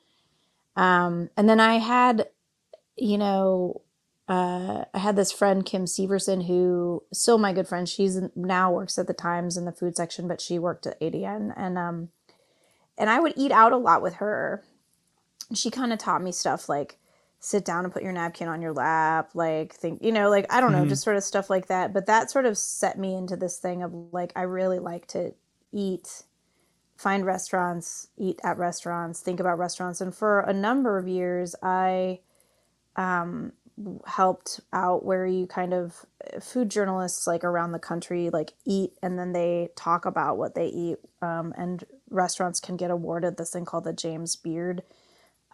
Um 0.76 1.28
and 1.36 1.46
then 1.46 1.60
I 1.60 1.74
had 1.74 2.28
you 2.96 3.18
know 3.18 3.82
uh, 4.28 4.84
I 4.94 4.98
had 4.98 5.16
this 5.16 5.32
friend 5.32 5.66
Kim 5.66 5.84
Severson 5.84 6.46
who 6.46 7.02
still 7.12 7.36
my 7.36 7.52
good 7.52 7.68
friend. 7.68 7.86
She's 7.86 8.18
now 8.34 8.72
works 8.72 8.96
at 8.96 9.06
the 9.06 9.12
Times 9.12 9.58
in 9.58 9.66
the 9.66 9.72
food 9.72 9.94
section, 9.94 10.26
but 10.26 10.40
she 10.40 10.58
worked 10.58 10.86
at 10.86 10.98
ADN 11.00 11.52
and 11.54 11.76
um 11.76 12.08
and 12.96 13.10
I 13.10 13.20
would 13.20 13.34
eat 13.36 13.52
out 13.52 13.72
a 13.72 13.76
lot 13.76 14.00
with 14.00 14.14
her. 14.14 14.62
She 15.52 15.70
kind 15.70 15.92
of 15.92 15.98
taught 15.98 16.22
me 16.22 16.32
stuff 16.32 16.70
like 16.70 16.98
sit 17.44 17.64
down 17.64 17.82
and 17.84 17.92
put 17.92 18.04
your 18.04 18.12
napkin 18.12 18.46
on 18.46 18.62
your 18.62 18.72
lap, 18.72 19.30
like 19.34 19.74
think, 19.74 20.00
you 20.00 20.12
know, 20.12 20.30
like 20.30 20.46
I 20.48 20.60
don't 20.60 20.70
know, 20.70 20.84
Mhm. 20.84 20.88
just 20.88 21.02
sort 21.02 21.16
of 21.16 21.24
stuff 21.24 21.50
like 21.50 21.66
that. 21.66 21.92
But 21.92 22.06
that 22.06 22.30
sort 22.30 22.46
of 22.46 22.56
set 22.56 22.96
me 23.00 23.16
into 23.16 23.34
this 23.36 23.58
thing 23.58 23.82
of 23.82 23.92
like 24.12 24.32
I 24.36 24.42
really 24.42 24.78
like 24.78 25.08
to 25.08 25.34
eat, 25.72 26.22
find 26.96 27.26
restaurants, 27.26 28.06
eat 28.16 28.40
at 28.44 28.58
restaurants, 28.58 29.20
think 29.20 29.40
about 29.40 29.58
restaurants. 29.58 30.00
And 30.00 30.14
for 30.14 30.38
a 30.40 30.52
number 30.52 30.98
of 30.98 31.08
years, 31.08 31.56
I 31.64 32.20
um, 32.94 33.52
helped 34.06 34.60
out 34.72 35.04
where 35.04 35.26
you 35.26 35.48
kind 35.48 35.74
of 35.74 36.06
food 36.40 36.70
journalists 36.70 37.26
like 37.26 37.42
around 37.42 37.72
the 37.72 37.78
country 37.80 38.30
like 38.30 38.52
eat 38.64 38.92
and 39.02 39.18
then 39.18 39.32
they 39.32 39.70
talk 39.74 40.04
about 40.04 40.36
what 40.38 40.54
they 40.54 40.66
eat. 40.66 40.98
Um, 41.20 41.52
and 41.56 41.84
restaurants 42.08 42.60
can 42.60 42.76
get 42.76 42.92
awarded 42.92 43.36
this 43.36 43.50
thing 43.50 43.64
called 43.64 43.82
the 43.84 43.92
James 43.92 44.36
Beard 44.36 44.84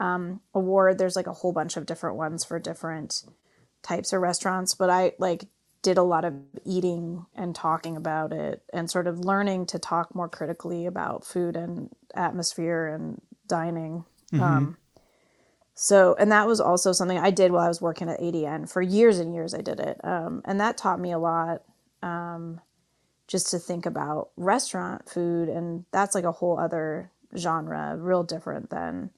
um, 0.01 0.41
award. 0.55 0.99
There's 0.99 1.17
like 1.17 1.27
a 1.27 1.33
whole 1.33 1.53
bunch 1.53 1.77
of 1.77 1.87
different 1.87 2.17
ones 2.17 2.45
for 2.45 2.59
different 2.59 3.23
types 3.83 4.13
of 4.13 4.21
restaurants, 4.21 4.75
but 4.75 4.91
I 4.91 5.13
like 5.19 5.47
did 5.83 5.99
a 5.99 6.03
lot 6.03 6.25
of 6.25 6.35
eating 6.65 7.27
and 7.35 7.55
talking 7.55 7.97
about 7.97 8.33
it 8.33 8.63
and 8.73 8.91
sort 8.91 9.07
of 9.07 9.21
learning 9.21 9.67
to 9.67 9.79
talk 9.79 10.15
more 10.15 10.29
critically 10.29 10.87
about 10.87 11.25
food 11.25 11.57
and 11.57 11.89
atmosphere 12.15 12.87
and 12.87 13.21
dining. 13.47 14.05
Um, 14.43 14.77
so, 15.75 16.17
and 16.19 16.33
that 16.33 16.49
was 16.49 16.61
also 16.61 16.93
something 16.93 17.19
I 17.19 17.31
did 17.31 17.53
while 17.53 17.65
I 17.65 17.69
was 17.69 17.81
working 17.81 18.09
at 18.09 18.21
ADN 18.21 18.69
for 18.69 18.83
years 18.83 19.21
and 19.21 19.33
years. 19.33 19.55
I 19.55 19.61
did 19.61 19.79
it. 19.79 20.01
Um, 20.03 20.43
and 20.45 20.61
that 20.61 20.77
taught 20.77 20.99
me 20.99 21.13
a 21.13 21.19
lot 21.19 21.63
um, 22.03 22.61
just 23.29 23.53
to 23.53 23.61
think 23.61 23.87
about 23.87 24.31
restaurant 24.37 25.09
food. 25.09 25.49
And 25.49 25.85
that's 25.93 26.17
like 26.17 26.25
a 26.25 26.33
whole 26.33 26.59
other 26.59 27.13
genre, 27.37 27.97
real 27.97 28.25
different 28.25 28.71
than 28.71 29.11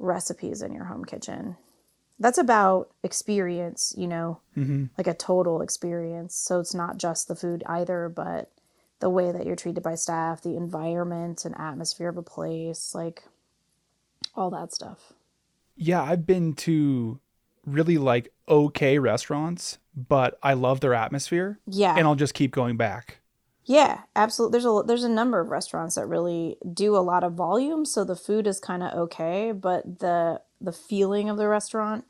recipes 0.00 0.62
in 0.62 0.72
your 0.72 0.86
home 0.86 1.04
kitchen. 1.04 1.56
That's 2.18 2.38
about 2.38 2.90
experience, 3.02 3.94
you 3.96 4.08
know, 4.08 4.40
hmm 4.54 4.86
like 4.98 5.06
a 5.06 5.14
total 5.14 5.62
experience. 5.62 6.34
So 6.34 6.58
it's 6.60 6.74
not 6.74 6.98
just 6.98 7.28
the 7.28 7.36
food 7.36 7.62
either, 7.66 8.08
but 8.08 8.50
the 8.98 9.08
way 9.08 9.32
that 9.32 9.46
you're 9.46 9.56
treated 9.56 9.82
by 9.82 9.94
staff, 9.94 10.42
the 10.42 10.56
environment 10.56 11.44
and 11.44 11.54
atmosphere 11.58 12.08
of 12.08 12.18
a 12.18 12.22
place, 12.22 12.94
like 12.94 13.22
all 14.34 14.50
that 14.50 14.72
stuff. 14.72 15.12
Yeah, 15.76 16.02
I've 16.02 16.26
been 16.26 16.52
to 16.54 17.20
really 17.64 17.96
like 17.96 18.32
okay 18.48 18.98
restaurants, 18.98 19.78
but 19.94 20.38
I 20.42 20.52
love 20.54 20.80
their 20.80 20.92
atmosphere, 20.94 21.58
Yeah. 21.66 21.94
and 21.96 22.06
I'll 22.06 22.14
just 22.16 22.34
keep 22.34 22.50
going 22.52 22.76
back. 22.76 23.20
Yeah, 23.64 24.00
absolutely. 24.16 24.52
There's 24.58 24.64
a 24.66 24.82
there's 24.86 25.04
a 25.04 25.08
number 25.08 25.38
of 25.40 25.48
restaurants 25.48 25.94
that 25.94 26.06
really 26.06 26.56
do 26.72 26.96
a 26.96 26.98
lot 26.98 27.22
of 27.24 27.34
volume, 27.34 27.84
so 27.84 28.04
the 28.04 28.16
food 28.16 28.46
is 28.46 28.58
kind 28.58 28.82
of 28.82 28.92
okay, 28.94 29.52
but 29.52 30.00
the 30.00 30.40
the 30.60 30.72
feeling 30.72 31.28
of 31.28 31.36
the 31.36 31.48
restaurant 31.48 32.04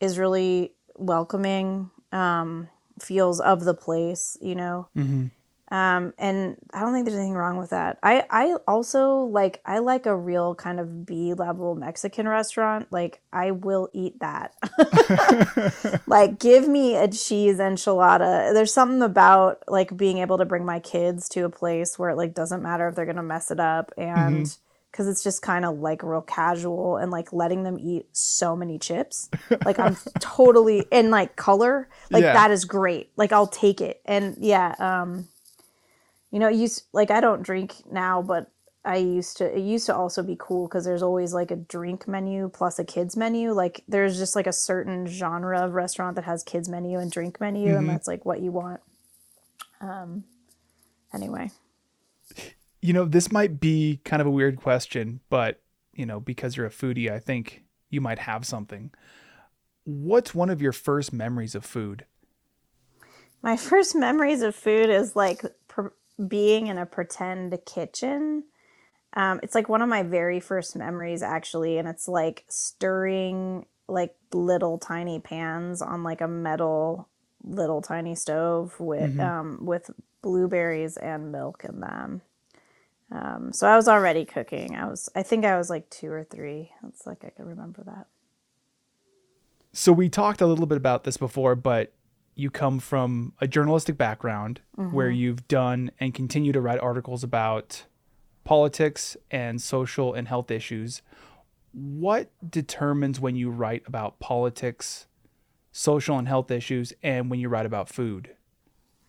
is 0.00 0.18
really 0.18 0.74
welcoming. 0.96 1.90
Um, 2.12 2.68
feels 3.00 3.40
of 3.40 3.64
the 3.64 3.74
place, 3.74 4.36
you 4.40 4.54
know. 4.54 4.88
hmm 4.94 5.26
Um, 5.72 6.12
and 6.18 6.58
I 6.74 6.80
don't 6.80 6.92
think 6.92 7.06
there's 7.06 7.16
anything 7.16 7.32
wrong 7.32 7.56
with 7.56 7.70
that. 7.70 7.98
I 8.02 8.26
I 8.28 8.56
also 8.68 9.20
like 9.20 9.62
I 9.64 9.78
like 9.78 10.04
a 10.04 10.14
real 10.14 10.54
kind 10.54 10.78
of 10.78 11.06
B 11.06 11.32
level 11.32 11.74
Mexican 11.74 12.28
restaurant. 12.28 12.88
Like 12.90 13.22
I 13.32 13.52
will 13.52 13.88
eat 13.94 14.20
that. 14.20 14.52
like 16.06 16.38
give 16.38 16.68
me 16.68 16.96
a 16.96 17.08
cheese 17.08 17.56
enchilada. 17.56 18.52
There's 18.52 18.72
something 18.74 19.00
about 19.00 19.62
like 19.66 19.96
being 19.96 20.18
able 20.18 20.36
to 20.36 20.44
bring 20.44 20.66
my 20.66 20.78
kids 20.78 21.26
to 21.30 21.46
a 21.46 21.48
place 21.50 21.98
where 21.98 22.10
it 22.10 22.16
like 22.16 22.34
doesn't 22.34 22.62
matter 22.62 22.86
if 22.88 22.94
they're 22.94 23.06
gonna 23.06 23.22
mess 23.22 23.50
it 23.50 23.58
up 23.58 23.92
and 23.96 24.54
because 24.90 25.08
it's 25.08 25.24
just 25.24 25.40
kind 25.40 25.64
of 25.64 25.78
like 25.78 26.02
real 26.02 26.20
casual 26.20 26.98
and 26.98 27.10
like 27.10 27.32
letting 27.32 27.62
them 27.62 27.78
eat 27.80 28.04
so 28.12 28.54
many 28.54 28.78
chips. 28.78 29.30
Like 29.64 29.78
I'm 29.78 29.96
totally 30.20 30.84
in 30.90 31.10
like 31.10 31.34
color. 31.36 31.88
Like 32.10 32.24
Yeah. 32.24 32.34
that 32.34 32.50
is 32.50 32.66
great. 32.66 33.10
Like 33.16 33.32
I'll 33.32 33.46
take 33.46 33.80
it. 33.80 34.02
And 34.04 34.36
yeah, 34.38 34.74
um 34.78 35.28
you 36.32 36.40
know, 36.40 36.48
it 36.48 36.56
used 36.56 36.84
like 36.92 37.12
I 37.12 37.20
don't 37.20 37.42
drink 37.42 37.76
now, 37.92 38.22
but 38.22 38.50
I 38.84 38.96
used 38.96 39.36
to. 39.38 39.56
It 39.56 39.62
used 39.62 39.86
to 39.86 39.96
also 39.96 40.24
be 40.24 40.36
cool 40.40 40.68
because 40.68 40.84
there's 40.84 41.04
always 41.04 41.34
like 41.34 41.52
a 41.52 41.56
drink 41.56 42.08
menu 42.08 42.48
plus 42.48 42.80
a 42.80 42.84
kids 42.84 43.16
menu. 43.16 43.52
Like 43.52 43.84
there's 43.88 44.18
just 44.18 44.36
like 44.36 44.48
a 44.48 44.52
certain 44.54 45.06
genre 45.06 45.64
of 45.64 45.74
restaurant 45.74 46.16
that 46.16 46.24
has 46.24 46.42
kids 46.44 46.68
menu 46.68 46.98
and 46.98 47.12
drink 47.12 47.40
menu, 47.40 47.76
and 47.76 47.88
Mhm. 47.88 47.88
that's 47.88 48.08
like 48.08 48.24
what 48.26 48.40
you 48.40 48.52
want. 48.52 48.80
Um. 49.80 50.24
Anyway, 51.14 51.50
You 52.80 52.92
know, 52.92 53.04
this 53.04 53.30
might 53.30 53.60
be 53.60 54.00
kind 54.04 54.20
of 54.20 54.26
a 54.26 54.30
weird 54.30 54.56
question, 54.56 55.20
but 55.30 55.60
you 55.94 56.06
know, 56.06 56.20
because 56.20 56.56
you're 56.56 56.66
a 56.66 56.70
foodie, 56.70 57.10
I 57.10 57.18
think 57.18 57.62
you 57.90 58.00
might 58.00 58.18
have 58.20 58.46
something. 58.46 58.90
What's 59.84 60.34
one 60.34 60.50
of 60.50 60.62
your 60.62 60.72
first 60.72 61.12
memories 61.12 61.54
of 61.54 61.64
food? 61.64 62.06
my 63.42 63.56
first 63.56 63.94
memories 63.94 64.42
of 64.42 64.54
food 64.54 64.90
is 64.90 65.16
like 65.16 65.42
being 66.28 66.66
in 66.68 66.78
a 66.78 66.86
pretend 66.86 67.58
kitchen. 67.66 68.44
Um, 69.14 69.40
it's 69.42 69.54
like 69.54 69.68
one 69.68 69.82
of 69.82 69.88
my 69.88 70.02
very 70.02 70.40
first 70.40 70.76
memories 70.76 71.22
actually, 71.22 71.78
and 71.78 71.88
it's 71.88 72.08
like 72.08 72.44
stirring 72.48 73.66
like 73.88 74.14
little 74.32 74.78
tiny 74.78 75.20
pans 75.20 75.82
on 75.82 76.02
like 76.02 76.20
a 76.20 76.28
metal 76.28 77.08
little 77.44 77.82
tiny 77.82 78.14
stove 78.14 78.78
with 78.80 79.18
Mhm. 79.18 79.20
um, 79.20 79.58
with 79.66 79.90
blueberries 80.22 80.96
and 80.96 81.32
milk 81.32 81.64
in 81.68 81.80
them. 81.80 82.22
Um, 83.10 83.52
so 83.52 83.66
I 83.68 83.76
was 83.76 83.88
already 83.88 84.24
cooking. 84.24 84.76
I 84.76 84.86
was 84.86 85.10
I 85.14 85.22
think 85.22 85.44
I 85.44 85.58
was 85.58 85.68
like 85.70 85.90
two 85.90 86.10
or 86.10 86.24
three. 86.24 86.72
It's 86.88 87.06
like 87.06 87.24
I 87.24 87.30
can 87.30 87.46
remember 87.46 87.82
that. 87.84 88.06
So 89.72 89.92
we 89.92 90.08
talked 90.08 90.40
a 90.40 90.46
little 90.46 90.66
bit 90.66 90.76
about 90.76 91.04
this 91.04 91.16
before, 91.16 91.54
but 91.54 91.92
you 92.34 92.50
come 92.50 92.78
from 92.78 93.34
a 93.40 93.46
journalistic 93.46 93.98
background 93.98 94.60
where 94.74 95.08
mm-hmm. 95.08 95.16
you've 95.16 95.48
done 95.48 95.90
and 96.00 96.14
continue 96.14 96.52
to 96.52 96.60
write 96.60 96.80
articles 96.80 97.22
about 97.22 97.84
politics 98.44 99.16
and 99.30 99.60
social 99.60 100.14
and 100.14 100.28
health 100.28 100.50
issues. 100.50 101.02
What 101.72 102.30
determines 102.48 103.20
when 103.20 103.36
you 103.36 103.50
write 103.50 103.82
about 103.86 104.18
politics, 104.18 105.06
social 105.70 106.18
and 106.18 106.26
health 106.26 106.50
issues, 106.50 106.92
and 107.02 107.30
when 107.30 107.38
you 107.38 107.48
write 107.48 107.66
about 107.66 107.88
food? 107.88 108.30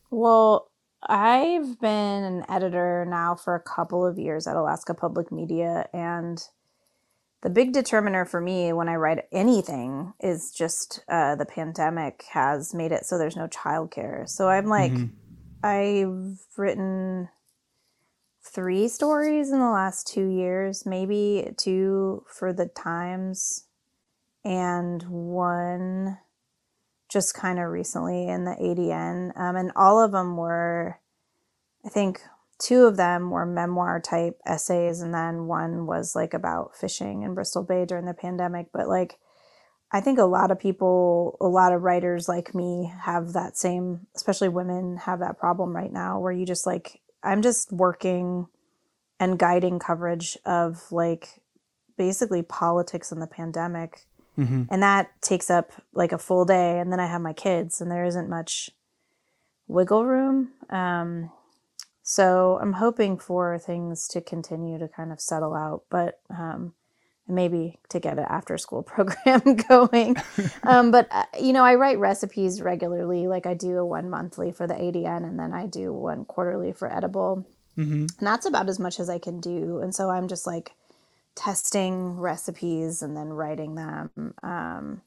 Well, 0.09 0.69
I've 1.07 1.79
been 1.79 2.23
an 2.23 2.45
editor 2.49 3.05
now 3.07 3.35
for 3.35 3.55
a 3.55 3.59
couple 3.59 4.05
of 4.05 4.17
years 4.17 4.47
at 4.47 4.55
Alaska 4.55 4.93
Public 4.93 5.31
Media, 5.31 5.87
and 5.93 6.41
the 7.43 7.49
big 7.49 7.73
determiner 7.73 8.23
for 8.25 8.39
me 8.39 8.71
when 8.71 8.87
I 8.87 8.95
write 8.95 9.25
anything 9.31 10.13
is 10.21 10.51
just 10.51 11.03
uh, 11.09 11.35
the 11.35 11.45
pandemic 11.45 12.23
has 12.31 12.73
made 12.73 12.93
it 12.93 13.05
so 13.05 13.17
there's 13.17 13.35
no 13.35 13.47
childcare. 13.47 14.27
So 14.27 14.47
I'm 14.49 14.67
like, 14.67 14.93
Mhm. 14.93 15.11
I've 15.61 16.39
written 16.57 17.29
three 18.41 18.87
stories 18.87 19.51
in 19.51 19.59
the 19.59 19.69
last 19.69 20.07
two 20.07 20.27
years, 20.27 20.85
maybe 20.85 21.53
two 21.57 22.25
for 22.27 22.53
the 22.53 22.67
Times, 22.67 23.65
and 24.45 25.03
one 25.03 26.19
just 27.09 27.33
kind 27.35 27.59
of 27.59 27.69
recently 27.69 28.27
in 28.27 28.45
the 28.45 28.55
ADN. 28.59 29.33
Um, 29.35 29.55
and 29.55 29.71
all 29.75 30.01
of 30.01 30.11
them 30.11 30.37
were, 30.37 30.99
I 31.85 31.89
think, 31.89 32.21
two 32.63 32.85
of 32.85 32.95
them 32.95 33.29
were 33.29 33.45
memoir 33.45 33.99
type 33.99 34.39
essays, 34.45 35.01
and 35.01 35.13
then 35.13 35.47
one 35.47 35.85
was 35.85 36.15
like 36.15 36.33
about 36.33 36.75
fishing 36.77 37.23
in 37.23 37.33
Bristol 37.33 37.63
Bay 37.63 37.83
during 37.85 38.05
the 38.05 38.13
pandemic. 38.13 38.67
But 38.71 38.87
like, 38.87 39.19
I 39.91 39.99
think 39.99 40.17
a 40.17 40.23
lot 40.23 40.49
of 40.49 40.59
people, 40.59 41.35
a 41.41 41.47
lot 41.47 41.73
of 41.73 41.81
writers 41.81 42.29
like 42.29 42.55
me 42.55 42.93
have 43.01 43.33
that 43.33 43.57
same, 43.57 44.07
especially 44.15 44.47
women 44.47 44.97
have 44.97 45.19
that 45.19 45.37
problem 45.37 45.75
right 45.75 45.91
now 45.91 46.19
where 46.21 46.31
you 46.31 46.45
just 46.45 46.65
like, 46.65 47.01
I'm 47.21 47.41
just 47.41 47.71
working 47.71 48.47
and 49.19 49.37
guiding 49.37 49.79
coverage 49.79 50.37
of 50.45 50.89
like 50.89 51.41
basically 51.97 52.43
politics 52.43 53.11
and 53.11 53.21
the 53.21 53.27
pandemic 53.27 54.05
Mhm. 54.37 54.67
and 54.71 54.81
that 54.81 55.11
takes 55.21 55.51
up 55.51 55.71
like 55.93 56.11
a 56.11 56.17
full 56.17 56.43
day 56.43 56.79
and 56.79 56.91
then 56.91 56.99
i 56.99 57.05
have 57.05 57.21
my 57.21 57.33
kids 57.33 57.79
and 57.79 57.91
there 57.91 58.03
isn't 58.03 58.27
much 58.27 58.71
wiggle 59.67 60.05
room. 60.05 60.49
Um, 60.69 61.31
so 62.03 62.59
I'm 62.61 62.73
hoping 62.73 63.17
for 63.17 63.57
things 63.57 64.09
to 64.09 64.19
continue 64.19 64.77
to 64.77 64.89
kind 64.89 65.13
of 65.13 65.21
settle 65.21 65.55
out, 65.55 65.83
but 65.89 66.19
um, 66.29 66.73
maybe 67.29 67.79
to 67.89 67.99
get 67.99 68.19
an 68.19 68.25
after 68.27 68.57
school 68.57 68.83
program 68.83 69.41
going. 69.69 70.17
um, 70.63 70.91
but, 70.91 71.07
uh, 71.11 71.23
you 71.39 71.53
know, 71.53 71.63
I 71.63 71.75
write 71.75 71.97
recipes 71.97 72.61
regularly. 72.61 73.27
Like 73.27 73.45
I 73.45 73.53
do 73.53 73.77
a 73.77 73.85
one 73.85 74.09
monthly 74.09 74.51
for 74.51 74.67
the 74.67 74.73
ADN 74.73 75.23
and 75.25 75.39
then 75.39 75.53
I 75.53 75.65
do 75.65 75.93
one 75.93 76.25
quarterly 76.25 76.73
for 76.73 76.91
Edible. 76.91 77.47
Mm-hmm. 77.77 78.05
And 78.19 78.27
that's 78.27 78.45
about 78.45 78.67
as 78.67 78.79
much 78.79 78.99
as 78.99 79.09
I 79.09 79.17
can 79.17 79.39
do. 79.39 79.79
And 79.79 79.95
so 79.95 80.09
I'm 80.09 80.27
just 80.27 80.45
like 80.45 80.73
testing 81.35 82.17
recipes 82.17 83.01
and 83.01 83.15
then 83.15 83.29
writing 83.29 83.75
them. 83.75 84.33
Um, 84.43 85.01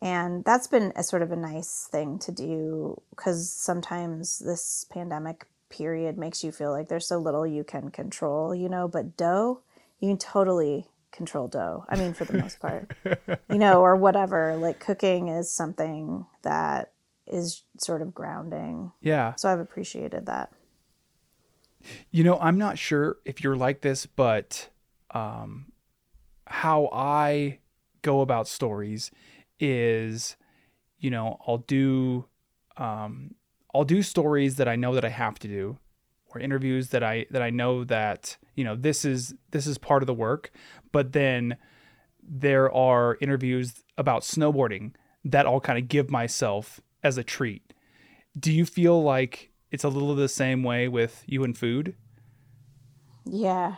and 0.00 0.44
that's 0.44 0.68
been 0.68 0.92
a 0.94 1.02
sort 1.02 1.22
of 1.22 1.32
a 1.32 1.36
nice 1.36 1.88
thing 1.90 2.18
to 2.20 2.30
do 2.30 3.02
because 3.10 3.52
sometimes 3.52 4.38
this 4.38 4.86
pandemic 4.90 5.46
period 5.76 6.16
makes 6.16 6.44
you 6.44 6.52
feel 6.52 6.70
like 6.70 6.88
there's 6.88 7.06
so 7.06 7.18
little 7.18 7.46
you 7.46 7.64
can 7.64 7.90
control, 7.90 8.54
you 8.54 8.68
know, 8.68 8.86
but 8.86 9.16
dough, 9.16 9.60
you 9.98 10.08
can 10.08 10.18
totally 10.18 10.88
control 11.10 11.48
dough. 11.48 11.84
I 11.88 11.96
mean, 11.96 12.14
for 12.14 12.24
the 12.24 12.38
most 12.38 12.60
part, 12.60 12.92
you 13.50 13.58
know, 13.58 13.80
or 13.80 13.96
whatever. 13.96 14.56
Like 14.56 14.80
cooking 14.80 15.28
is 15.28 15.50
something 15.50 16.26
that 16.42 16.92
is 17.26 17.62
sort 17.78 18.02
of 18.02 18.14
grounding. 18.14 18.92
Yeah. 19.00 19.34
So 19.36 19.50
I've 19.50 19.60
appreciated 19.60 20.26
that. 20.26 20.52
You 22.10 22.24
know, 22.24 22.38
I'm 22.38 22.58
not 22.58 22.78
sure 22.78 23.18
if 23.24 23.42
you're 23.42 23.56
like 23.56 23.80
this, 23.82 24.06
but 24.06 24.70
um, 25.10 25.72
how 26.46 26.88
I 26.92 27.58
go 28.02 28.20
about 28.20 28.48
stories 28.48 29.10
is, 29.60 30.36
you 30.98 31.10
know, 31.10 31.38
I'll 31.46 31.58
do 31.58 32.26
um, 32.76 33.34
I'll 33.74 33.84
do 33.84 34.02
stories 34.02 34.56
that 34.56 34.68
I 34.68 34.76
know 34.76 34.94
that 34.94 35.04
I 35.04 35.08
have 35.08 35.38
to 35.40 35.48
do, 35.48 35.78
or 36.28 36.40
interviews 36.40 36.90
that 36.90 37.02
I 37.02 37.26
that 37.30 37.42
I 37.42 37.50
know 37.50 37.84
that 37.84 38.36
you 38.54 38.64
know 38.64 38.76
this 38.76 39.04
is 39.04 39.34
this 39.50 39.66
is 39.66 39.78
part 39.78 40.02
of 40.02 40.06
the 40.06 40.14
work. 40.14 40.50
But 40.92 41.12
then 41.12 41.56
there 42.22 42.72
are 42.72 43.18
interviews 43.20 43.84
about 43.98 44.22
snowboarding 44.22 44.92
that 45.24 45.46
I'll 45.46 45.60
kind 45.60 45.78
of 45.78 45.88
give 45.88 46.10
myself 46.10 46.80
as 47.02 47.18
a 47.18 47.24
treat. 47.24 47.72
Do 48.38 48.52
you 48.52 48.64
feel 48.64 49.02
like 49.02 49.50
it's 49.70 49.84
a 49.84 49.88
little 49.88 50.14
the 50.14 50.28
same 50.28 50.62
way 50.62 50.88
with 50.88 51.22
you 51.26 51.44
and 51.44 51.56
food? 51.56 51.94
Yeah. 53.24 53.76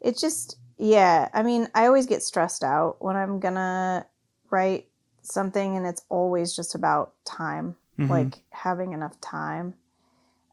It 0.00 0.18
just, 0.18 0.58
yeah. 0.78 1.28
I 1.32 1.42
mean, 1.42 1.68
I 1.74 1.86
always 1.86 2.06
get 2.06 2.22
stressed 2.22 2.62
out 2.62 2.96
when 3.00 3.16
I'm 3.16 3.40
gonna 3.40 4.06
write 4.50 4.88
something, 5.22 5.76
and 5.76 5.86
it's 5.86 6.04
always 6.08 6.54
just 6.54 6.74
about 6.74 7.12
time, 7.24 7.76
Mhm. 7.98 8.10
like 8.10 8.42
having 8.50 8.92
enough 8.92 9.20
time. 9.20 9.74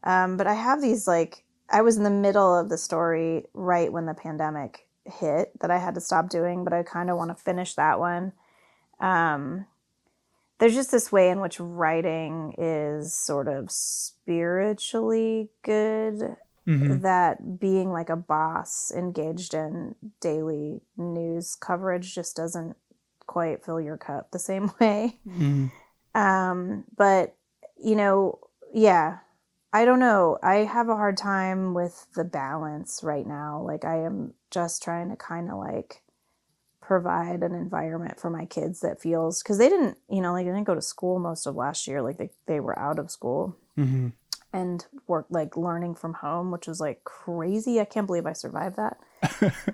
Um, 0.02 0.36
but 0.36 0.46
I 0.46 0.54
have 0.54 0.80
these, 0.82 1.06
like, 1.06 1.44
I 1.70 1.82
was 1.82 1.96
in 1.96 2.02
the 2.02 2.10
middle 2.10 2.54
of 2.58 2.68
the 2.68 2.78
story 2.78 3.46
right 3.54 3.92
when 3.92 4.06
the 4.06 4.14
pandemic 4.14 4.86
hit 5.06 5.58
that 5.60 5.70
I 5.70 5.78
had 5.78 5.94
to 5.94 6.00
stop 6.00 6.28
doing, 6.28 6.64
but 6.64 6.72
I 6.72 6.82
kind 6.82 7.10
of 7.10 7.16
want 7.16 7.30
to 7.30 7.42
finish 7.42 7.74
that 7.74 7.98
one. 7.98 8.32
Um, 9.00 9.66
there's 10.58 10.74
just 10.74 10.90
this 10.92 11.10
way 11.10 11.30
in 11.30 11.40
which 11.40 11.58
writing 11.58 12.54
is 12.58 13.12
sort 13.14 13.48
of 13.48 13.70
spiritually 13.70 15.50
good 15.62 16.36
Mhm. 16.66 17.02
that 17.02 17.58
being 17.60 17.90
like 17.92 18.08
a 18.08 18.16
boss 18.16 18.90
engaged 18.90 19.52
in 19.52 19.94
daily 20.20 20.80
news 20.96 21.54
coverage 21.56 22.14
just 22.14 22.36
doesn't 22.36 22.76
quite 23.26 23.64
fill 23.64 23.80
your 23.80 23.96
cup 23.98 24.30
the 24.30 24.38
same 24.38 24.70
way. 24.80 25.18
Mhm. 25.26 25.70
Um, 26.14 26.84
but 26.96 27.36
you 27.82 27.96
know, 27.96 28.38
yeah, 28.72 29.18
I 29.72 29.84
don't 29.84 29.98
know. 30.00 30.38
I 30.42 30.56
have 30.56 30.88
a 30.88 30.96
hard 30.96 31.16
time 31.16 31.74
with 31.74 32.06
the 32.14 32.24
balance 32.24 33.00
right 33.02 33.26
now. 33.26 33.60
Like 33.60 33.84
I 33.84 34.02
am 34.04 34.34
just 34.50 34.82
trying 34.82 35.10
to 35.10 35.16
kind 35.16 35.50
of 35.50 35.58
like 35.58 36.02
provide 36.80 37.42
an 37.42 37.54
environment 37.54 38.20
for 38.20 38.30
my 38.30 38.44
kids 38.44 38.80
that 38.80 39.00
feels 39.00 39.42
because 39.42 39.58
they 39.58 39.68
didn't, 39.68 39.96
you 40.08 40.20
know, 40.20 40.32
like 40.32 40.44
they 40.44 40.52
didn't 40.52 40.66
go 40.66 40.74
to 40.74 40.82
school 40.82 41.18
most 41.18 41.46
of 41.46 41.56
last 41.56 41.86
year. 41.86 42.02
Like 42.02 42.18
they, 42.18 42.30
they 42.46 42.60
were 42.60 42.78
out 42.78 42.98
of 42.98 43.10
school 43.10 43.56
Mhm. 43.76 44.12
and 44.52 44.86
work 45.08 45.26
like 45.30 45.56
learning 45.56 45.94
from 45.96 46.14
home, 46.14 46.50
which 46.50 46.68
was 46.68 46.80
like 46.80 47.02
crazy. 47.04 47.80
I 47.80 47.84
can't 47.84 48.06
believe 48.06 48.26
I 48.26 48.32
survived 48.34 48.76
that. 48.76 48.98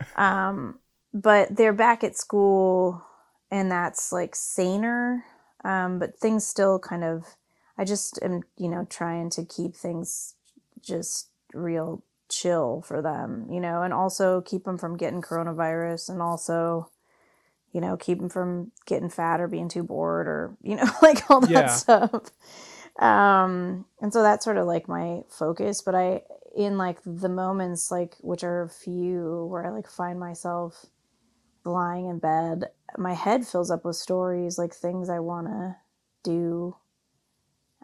um, 0.17 0.79
but 1.13 1.55
they're 1.55 1.73
back 1.73 2.05
at 2.05 2.17
school, 2.17 3.03
and 3.51 3.71
that's 3.71 4.13
like 4.13 4.35
saner. 4.37 5.25
Um, 5.65 5.99
but 5.99 6.19
things 6.19 6.47
still 6.47 6.79
kind 6.79 7.05
of, 7.05 7.37
I 7.79 7.85
just 7.85 8.19
am, 8.23 8.43
you 8.57 8.69
know, 8.69 8.87
trying 8.89 9.31
to 9.31 9.45
keep 9.45 9.75
things 9.75 10.35
just 10.81 11.29
real 11.55 12.03
chill 12.29 12.83
for 12.83 13.03
them, 13.03 13.47
you 13.51 13.61
know, 13.61 13.83
and 13.83 13.93
also 13.93 14.41
keep 14.41 14.65
them 14.65 14.79
from 14.79 14.97
getting 14.97 15.23
coronavirus, 15.23 16.09
and 16.11 16.23
also, 16.23 16.91
you 17.73 17.81
know, 17.81 17.97
keep 17.97 18.19
them 18.19 18.29
from 18.29 18.73
getting 18.87 19.09
fat 19.11 19.41
or 19.41 19.49
being 19.49 19.69
too 19.69 19.83
bored 19.83 20.27
or 20.29 20.57
you 20.63 20.77
know, 20.77 20.89
like 21.03 21.31
all 21.31 21.41
that 21.41 21.71
Yeah. 21.71 21.71
stuff 21.71 22.31
um 22.99 23.85
and 24.03 24.13
so 24.13 24.23
that's 24.23 24.45
sort 24.45 24.57
of 24.57 24.67
like 24.67 24.89
my 24.89 25.23
focus 25.29 25.81
but 25.81 25.95
i 25.95 26.21
in 26.57 26.77
like 26.77 26.99
the 27.07 27.29
moments 27.29 27.91
like 27.91 28.17
which 28.21 28.45
are 28.45 28.69
few 28.69 29.47
where 29.51 29.65
i 29.67 29.71
like 29.71 29.89
find 29.89 30.19
myself 30.19 30.87
lying 31.65 32.07
in 32.07 32.19
bed 32.19 32.65
my 32.97 33.15
head 33.15 33.47
fills 33.47 33.71
up 33.71 33.85
with 33.85 33.97
stories 33.97 34.59
like 34.59 34.75
things 34.75 35.09
i 35.09 35.19
want 35.19 35.47
to 35.47 35.77
do 36.23 36.77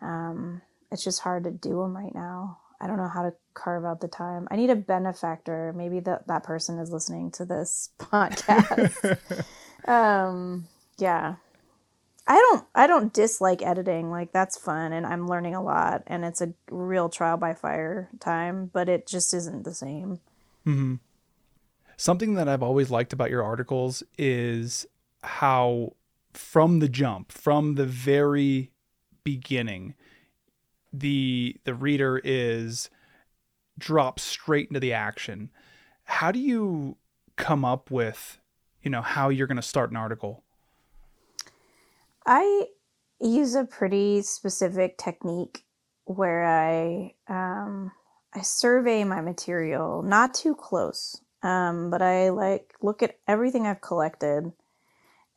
um 0.03 0.61
it's 0.91 1.05
just 1.05 1.21
hard 1.21 1.45
to 1.45 1.51
do 1.51 1.81
them 1.81 1.97
right 1.97 2.15
now 2.15 2.59
i 2.81 2.87
don't 2.87 2.97
know 2.97 3.09
how 3.09 3.23
to 3.23 3.33
carve 3.55 3.85
out 3.85 4.01
the 4.01 4.09
time 4.09 4.47
i 4.51 4.57
need 4.57 4.71
a 4.71 4.77
benefactor 4.77 5.73
maybe 5.77 6.01
that 6.01 6.27
that 6.27 6.43
person 6.43 6.79
is 6.79 6.91
listening 6.91 7.31
to 7.31 7.45
this 7.45 7.91
podcast 7.99 9.19
um 9.89 10.67
yeah 10.99 11.37
I 12.29 12.35
don't 12.35 12.65
I 12.75 12.87
don't 12.89 13.13
dislike 13.13 13.63
editing. 13.63 14.11
Like 14.11 14.33
that's 14.33 14.59
fun 14.59 14.93
and 14.93 15.07
I'm 15.07 15.29
learning 15.29 15.55
a 15.55 15.63
lot 15.63 16.03
and 16.09 16.25
it's 16.25 16.41
a 16.41 16.53
real 16.71 17.09
trial 17.09 17.37
by 17.37 17.55
fire 17.55 18.11
time, 18.19 18.69
but 18.73 18.89
it 18.89 19.07
just 19.07 19.33
isn't 19.33 19.63
the 19.63 19.73
same. 19.73 20.19
Mhm. 20.67 20.99
Something 21.97 22.35
that 22.35 22.49
I've 22.49 22.63
always 22.63 22.91
liked 22.91 23.13
about 23.13 23.31
your 23.31 23.43
articles 23.43 24.03
is 24.19 24.87
how, 25.23 25.95
from 26.33 26.81
the 26.81 26.89
jump, 26.89 27.33
from 27.33 27.75
the 27.75 27.87
very 27.87 28.71
beginning, 29.25 29.95
the 30.93 31.57
the 31.65 31.75
reader 31.75 32.21
is 32.23 32.91
dropped 33.79 34.21
straight 34.21 34.69
into 34.69 34.81
the 34.81 34.93
action. 34.93 35.51
How 36.05 36.31
do 36.31 36.39
you 36.39 36.97
come 37.37 37.65
up 37.65 37.91
with, 37.91 38.39
you 38.83 38.91
know, 38.91 39.03
how 39.03 39.29
you're 39.29 39.47
going 39.47 39.57
to 39.57 39.63
start 39.63 39.91
an 39.91 39.97
article? 39.97 40.43
I 42.25 42.67
use 43.21 43.55
a 43.55 43.65
pretty 43.65 44.23
specific 44.23 44.99
technique 44.99 45.65
where 46.05 46.45
I 46.45 47.15
um, 47.29 47.93
I 48.35 48.43
survey 48.43 49.05
my 49.05 49.21
material, 49.21 50.03
not 50.03 50.35
too 50.35 50.55
close, 50.55 51.21
um, 51.43 51.91
but 51.91 52.03
I 52.03 52.31
like 52.31 52.75
look 52.83 53.03
at 53.03 53.19
everything 53.29 53.67
I've 53.67 53.81
collected, 53.81 54.53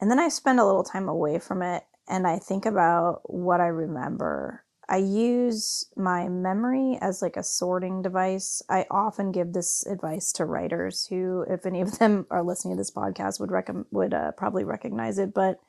and 0.02 0.12
then 0.12 0.20
I 0.20 0.30
spend 0.30 0.60
a 0.60 0.66
little 0.66 0.84
time 0.84 1.10
away 1.10 1.40
from 1.40 1.62
it, 1.62 1.84
and 2.08 2.28
I 2.28 2.40
think 2.40 2.66
about 2.66 3.22
what 3.24 3.62
I 3.62 3.68
remember. 3.68 4.64
I 4.92 4.98
use 4.98 5.86
my 5.96 6.30
memory 6.30 6.98
as 7.00 7.22
like 7.22 7.38
a 7.38 7.44
sorting 7.44 8.02
device. 8.02 8.64
I 8.70 8.88
often 8.90 9.32
give 9.32 9.54
this 9.54 9.86
advice 9.86 10.32
to 10.34 10.46
writers 10.46 11.06
who, 11.06 11.46
if 11.48 11.66
any 11.66 11.82
of 11.82 12.00
them 12.00 12.26
are 12.32 12.44
listening 12.44 12.76
to 12.76 12.80
this 12.80 12.92
podcast, 12.92 13.40
would 13.40 13.52
recommend 13.52 13.86
would 13.92 14.14
uh, 14.14 14.32
probably 14.32 14.64
recognize 14.64 15.20
it, 15.20 15.34
but 15.34 15.60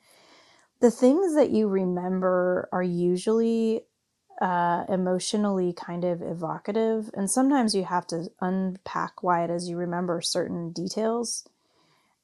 the 0.81 0.91
things 0.91 1.35
that 1.35 1.51
you 1.51 1.67
remember 1.67 2.67
are 2.71 2.81
usually 2.81 3.85
uh, 4.41 4.85
emotionally 4.89 5.71
kind 5.71 6.03
of 6.03 6.21
evocative, 6.21 7.11
and 7.13 7.29
sometimes 7.29 7.75
you 7.75 7.85
have 7.85 8.07
to 8.07 8.29
unpack 8.41 9.23
why 9.23 9.43
it 9.43 9.49
is 9.49 9.69
you 9.69 9.77
remember 9.77 10.19
certain 10.21 10.71
details. 10.71 11.47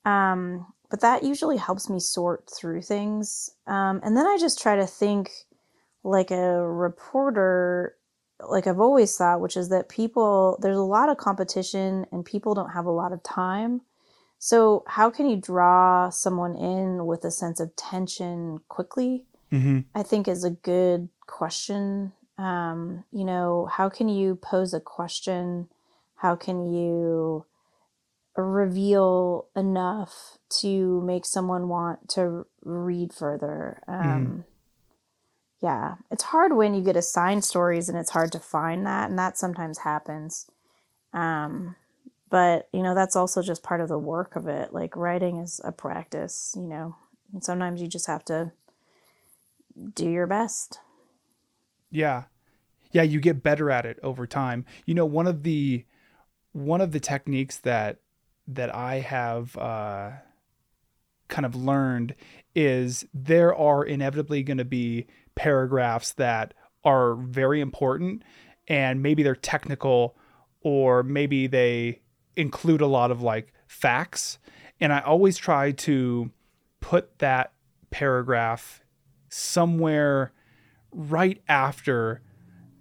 Um, 0.04 0.74
but 0.90 1.02
that 1.02 1.24
usually 1.24 1.58
helps 1.58 1.90
me 1.90 2.00
sort 2.00 2.50
through 2.50 2.82
things. 2.82 3.52
Um, 3.68 4.00
and 4.04 4.18
then 4.18 4.26
I 4.26 4.38
just 4.40 4.60
try 4.60 4.78
to 4.78 4.88
think 4.88 5.32
like 6.04 6.32
a 6.32 6.66
reporter, 6.66 7.96
like 8.50 8.68
I've 8.68 8.80
always 8.80 9.16
thought, 9.16 9.42
which 9.42 9.58
is 9.58 9.70
that 9.70 9.90
people, 9.90 10.58
there's 10.62 10.78
a 10.78 10.82
lot 10.82 11.10
of 11.10 11.18
competition 11.18 12.06
and 12.12 12.26
people 12.26 12.56
don't 12.56 12.72
have 12.72 12.86
a 12.86 12.92
lot 12.92 13.12
of 13.12 13.22
time. 13.22 13.82
So, 14.40 14.84
how 14.88 15.10
can 15.10 15.28
you 15.28 15.36
draw 15.36 16.10
someone 16.10 16.56
in 16.56 17.08
with 17.08 17.26
a 17.26 17.32
sense 17.32 17.60
of 17.60 17.76
tension 17.76 18.60
quickly? 18.70 19.26
Mm-hmm. 19.52 19.80
I 19.96 20.04
think 20.04 20.28
is 20.28 20.44
a 20.44 20.52
good 20.52 21.10
question. 21.26 22.14
Um, 22.38 23.04
you 23.12 23.26
know, 23.26 23.68
how 23.72 23.90
can 23.90 24.10
you 24.10 24.36
pose 24.36 24.74
a 24.74 24.80
question? 24.80 25.70
How 26.16 26.36
can 26.36 26.72
you 26.72 27.46
reveal 28.36 29.48
enough 29.56 30.38
to 30.62 31.02
make 31.02 31.26
someone 31.26 31.68
want 31.68 32.10
to 32.10 32.46
read 32.64 33.14
further? 33.14 33.82
Um, 33.88 34.46
yeah, 35.62 35.96
it's 36.12 36.26
hard 36.26 36.56
when 36.56 36.76
you 36.76 36.82
get 36.82 36.96
assigned 36.96 37.44
stories 37.44 37.90
and 37.90 37.98
it's 37.98 38.12
hard 38.12 38.32
to 38.34 38.40
find 38.40 38.86
that, 38.86 39.10
and 39.10 39.18
that 39.18 39.38
sometimes 39.38 39.80
happens. 39.80 40.50
Um, 41.14 41.76
but 42.30 42.68
you 42.72 42.84
know, 42.84 42.94
that's 42.94 43.16
also 43.16 43.42
just 43.42 43.64
part 43.64 43.82
of 43.82 43.88
the 43.88 43.98
work 43.98 44.36
of 44.36 44.48
it. 44.48 44.74
Like 44.74 44.96
writing 44.96 45.38
is 45.38 45.60
a 45.64 45.72
practice, 45.72 46.54
you 46.56 46.68
know, 46.68 46.96
and 47.34 47.44
sometimes 47.44 47.82
you 47.82 47.88
just 47.88 48.08
have 48.08 48.24
to 48.26 48.52
do 49.94 50.10
your 50.10 50.28
best. 50.28 50.80
Yeah. 51.92 52.24
Yeah, 52.92 53.04
you 53.04 53.20
get 53.20 53.44
better 53.44 53.70
at 53.70 53.86
it 53.86 54.00
over 54.02 54.26
time. 54.26 54.66
You 54.86 54.94
know, 54.94 55.06
one 55.06 55.28
of 55.28 55.44
the 55.44 55.86
one 56.54 56.82
of 56.82 56.92
the 56.92 57.00
techniques 57.00 57.58
that 57.60 58.00
that 58.48 58.74
I 58.74 59.00
have 59.00 59.58
uh, 59.58 60.12
kind 61.28 61.46
of 61.46 61.56
learned 61.56 62.16
is 62.56 63.06
there 63.14 63.54
are 63.56 63.84
inevitably 63.84 64.44
going 64.44 64.58
to 64.58 64.66
be 64.66 65.06
paragraphs 65.36 66.14
that 66.14 66.54
are 66.84 67.16
very 67.16 67.62
important 67.62 68.24
and 68.68 69.04
maybe 69.04 69.22
they're 69.22 69.36
technical 69.36 70.18
or 70.62 71.04
maybe 71.04 71.48
they 71.48 72.02
include 72.36 72.82
a 72.82 72.88
lot 72.88 73.12
of 73.12 73.22
like 73.22 73.54
facts 73.68 74.40
and 74.80 74.94
I 74.94 75.00
always 75.02 75.38
try 75.38 75.72
to 75.72 76.32
put 76.80 77.20
that 77.20 77.54
paragraph 77.90 78.82
somewhere 79.30 80.32
right 80.92 81.42
after 81.48 82.22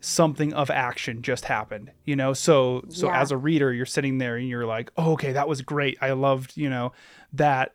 something 0.00 0.52
of 0.52 0.70
action 0.70 1.20
just 1.22 1.46
happened 1.46 1.90
you 2.04 2.14
know? 2.14 2.32
So 2.32 2.84
so 2.88 3.08
Yeah. 3.08 3.20
as 3.20 3.32
a 3.32 3.36
reader 3.36 3.72
you're 3.72 3.86
sitting 3.86 4.18
there 4.18 4.36
and 4.36 4.48
you're 4.48 4.66
like 4.66 4.90
oh, 4.96 5.12
okay 5.12 5.32
that 5.32 5.48
was 5.48 5.62
great. 5.62 5.98
I 6.00 6.12
loved 6.12 6.56
you 6.56 6.70
know 6.70 6.92
that 7.32 7.74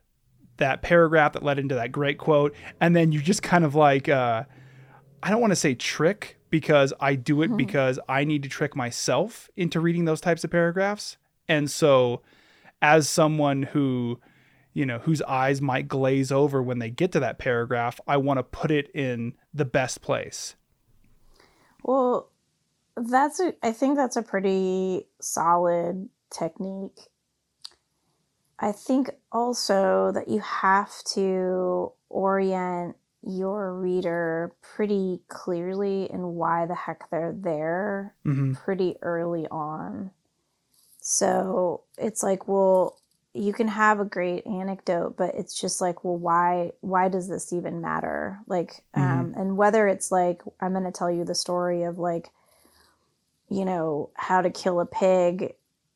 that 0.58 0.82
paragraph 0.82 1.34
that 1.34 1.44
led 1.44 1.58
into 1.60 1.76
that 1.76 1.92
great 1.92 2.18
quote. 2.20 2.54
And 2.80 2.96
then 2.96 3.12
you 3.12 3.20
just 3.22 3.42
kind 3.44 3.66
of 3.66 3.76
like 3.76 4.08
uh 4.10 4.44
i 5.24 5.30
don't 5.30 5.42
want 5.42 5.52
to 5.52 5.56
say 5.56 5.74
trick 5.76 6.38
because 6.50 6.94
i 7.00 7.16
do 7.16 7.42
it 7.42 7.56
because 7.58 8.00
i 8.10 8.24
need 8.24 8.44
to 8.44 8.50
trick 8.50 8.76
myself 8.76 9.50
into 9.56 9.80
reading 9.80 10.06
those 10.06 10.22
types 10.22 10.44
of 10.44 10.52
paragraphs. 10.52 11.18
And 11.48 11.70
so 11.70 12.22
as 12.82 13.10
someone 13.10 13.64
who 13.64 14.20
you 14.74 14.86
know 14.86 15.00
whose 15.00 15.22
eyes 15.24 15.62
might 15.62 15.88
glaze 15.88 16.32
over 16.32 16.62
when 16.62 16.80
they 16.80 16.90
get 16.90 17.12
to 17.12 17.20
that 17.20 17.38
paragraph 17.38 18.00
i 18.08 18.18
want 18.18 18.38
to 18.38 18.44
put 18.44 18.72
it 18.72 18.90
in 18.94 19.34
the 19.54 19.66
best 19.66 20.02
place 20.02 20.56
Well, 21.84 22.30
that's 22.96 23.40
a, 23.40 23.54
I 23.64 23.72
think 23.72 23.98
that's 23.98 24.16
a 24.16 24.22
pretty 24.22 25.08
solid 25.20 26.10
technique. 26.30 27.00
I 28.60 28.72
think 28.72 29.10
also 29.32 30.12
that 30.12 30.28
you 30.28 30.40
have 30.40 30.92
to 31.16 31.92
orient 32.10 32.96
your 33.24 33.74
reader 33.74 34.52
pretty 34.62 35.22
clearly 35.28 36.12
in 36.12 36.36
why 36.36 36.66
the 36.66 36.76
heck 36.76 37.10
they're 37.10 37.36
there 37.36 38.14
mm-hmm. 38.26 38.54
pretty 38.54 38.98
early 39.02 39.48
on. 39.48 40.12
So 41.00 41.82
it's 41.98 42.22
like, 42.22 42.48
well, 42.48 43.01
you 43.34 43.54
can 43.54 43.68
have 43.70 44.00
a 44.00 44.06
great 44.06 44.46
anecdote, 44.46 45.16
but 45.18 45.36
it's 45.36 45.60
just 45.60 45.80
like, 45.80 46.04
well, 46.04 46.18
why 46.18 46.72
why 46.82 47.08
does 47.08 47.30
this 47.30 47.54
even 47.54 47.82
matter? 47.82 48.40
Like, 48.48 48.84
um, 48.94 49.34
and 49.38 49.58
whether 49.58 49.88
it's 49.88 50.12
like 50.12 50.42
I'm 50.60 50.74
gonna 50.74 50.92
tell 50.92 51.10
you 51.10 51.24
the 51.24 51.36
story 51.36 51.84
of 51.84 51.98
like, 51.98 52.30
you 53.50 53.64
know, 53.64 54.10
how 54.16 54.42
to 54.42 54.50
kill 54.50 54.80
a 54.82 54.86
pig, 54.86 55.54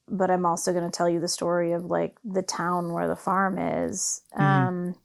but 0.08 0.32
I'm 0.32 0.46
also 0.46 0.74
gonna 0.74 0.92
tell 0.92 1.10
you 1.10 1.20
the 1.20 1.28
story 1.28 1.74
of 1.74 1.86
like 1.86 2.16
the 2.24 2.42
town 2.42 2.94
where 2.94 3.08
the 3.08 3.16
farm 3.18 3.58
is. 3.58 4.22
Um, 4.36 4.96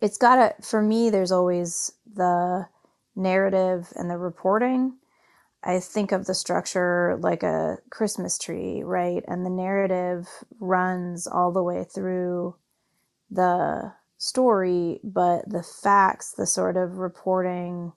it's 0.00 0.18
gotta 0.18 0.54
for 0.62 0.82
me. 0.82 1.08
There's 1.08 1.32
always 1.32 1.92
the 2.14 2.66
narrative 3.16 3.92
and 3.96 4.10
the 4.10 4.18
reporting. 4.18 4.94
I 5.64 5.78
think 5.80 6.12
of 6.12 6.26
the 6.26 6.34
structure 6.34 7.16
like 7.20 7.42
a 7.42 7.78
Christmas 7.90 8.38
tree, 8.38 8.82
right? 8.82 9.22
And 9.28 9.46
the 9.46 9.50
narrative 9.50 10.28
runs 10.58 11.26
all 11.26 11.52
the 11.52 11.62
way 11.62 11.84
through 11.84 12.56
the 13.30 13.92
story, 14.18 15.00
but 15.04 15.48
the 15.48 15.62
facts, 15.62 16.32
the 16.32 16.46
sort 16.46 16.76
of 16.76 16.98
reporting, 16.98 17.92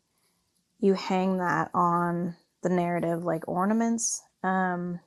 you 0.80 0.94
hang 0.94 1.38
that 1.38 1.72
on 1.74 2.36
the 2.62 2.70
narrative 2.70 3.24
like 3.24 3.48
ornaments. 3.48 4.22
Um, 4.44 5.00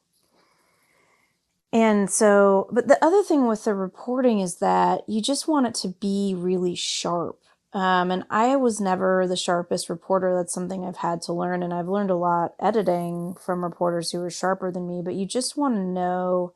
and 1.73 2.11
so, 2.11 2.69
but 2.73 2.89
the 2.89 3.03
other 3.05 3.23
thing 3.23 3.47
with 3.47 3.65
the 3.65 3.75
reporting 3.75 4.41
is 4.41 4.57
that 4.57 5.03
you 5.09 5.21
just 5.21 5.47
want 5.47 5.67
it 5.67 5.75
to 5.77 5.89
be 5.89 6.35
really 6.37 6.75
sharp. 6.75 7.41
Um, 7.73 8.11
and 8.11 8.25
I 8.31 8.57
was 8.57 8.81
never 8.81 9.27
the 9.27 9.37
sharpest 9.37 9.91
reporter. 9.91 10.35
That's 10.35 10.55
something 10.55 10.85
I've 10.85 10.99
had 10.99 11.21
to 11.23 11.33
learn. 11.33 11.63
And 11.63 11.75
I've 11.75 11.89
learned 11.89 12.11
a 12.11 12.17
lot 12.17 12.55
editing 12.59 13.35
from 13.35 13.63
reporters 13.63 14.11
who 14.11 14.23
are 14.23 14.31
sharper 14.31 14.73
than 14.73 14.89
me. 14.89 15.03
But 15.05 15.15
you 15.15 15.27
just 15.27 15.57
want 15.57 15.75
to 15.75 15.83
know 15.83 16.55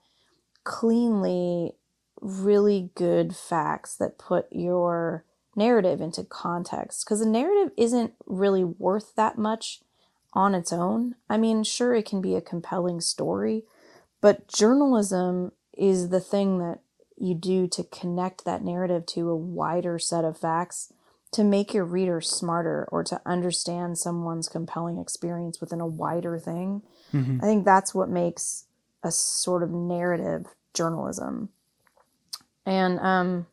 cleanly 0.64 1.72
really 2.20 2.90
good 2.94 3.36
facts 3.36 3.96
that 3.96 4.18
put 4.18 4.46
your 4.50 5.24
narrative 5.54 6.00
into 6.00 6.24
context. 6.24 7.04
Because 7.04 7.20
a 7.20 7.28
narrative 7.28 7.72
isn't 7.76 8.14
really 8.26 8.64
worth 8.64 9.14
that 9.16 9.36
much 9.36 9.80
on 10.32 10.54
its 10.54 10.72
own. 10.72 11.16
I 11.28 11.36
mean, 11.36 11.62
sure, 11.62 11.94
it 11.94 12.06
can 12.06 12.22
be 12.22 12.34
a 12.34 12.40
compelling 12.40 13.00
story, 13.00 13.64
but 14.20 14.48
journalism 14.48 15.52
is 15.76 16.08
the 16.08 16.20
thing 16.20 16.58
that 16.58 16.80
you 17.18 17.34
do 17.34 17.68
to 17.68 17.84
connect 17.84 18.44
that 18.44 18.64
narrative 18.64 19.04
to 19.06 19.28
a 19.28 19.36
wider 19.36 19.98
set 19.98 20.24
of 20.24 20.38
facts 20.38 20.92
to 21.32 21.44
make 21.44 21.72
your 21.72 21.84
reader 21.84 22.20
smarter 22.20 22.86
or 22.92 23.02
to 23.04 23.20
understand 23.24 23.98
someone's 23.98 24.48
compelling 24.48 24.98
experience 24.98 25.60
within 25.60 25.80
a 25.80 25.86
wider 25.86 26.38
thing. 26.38 26.82
Mhm. 27.12 27.42
I 27.42 27.46
think 27.46 27.64
that's 27.64 27.94
what 27.94 28.08
makes 28.08 28.66
a 29.02 29.10
sort 29.10 29.62
of 29.62 29.70
narrative 29.70 30.46
journalism. 30.74 31.48
And 32.64 33.00
um, 33.00 33.46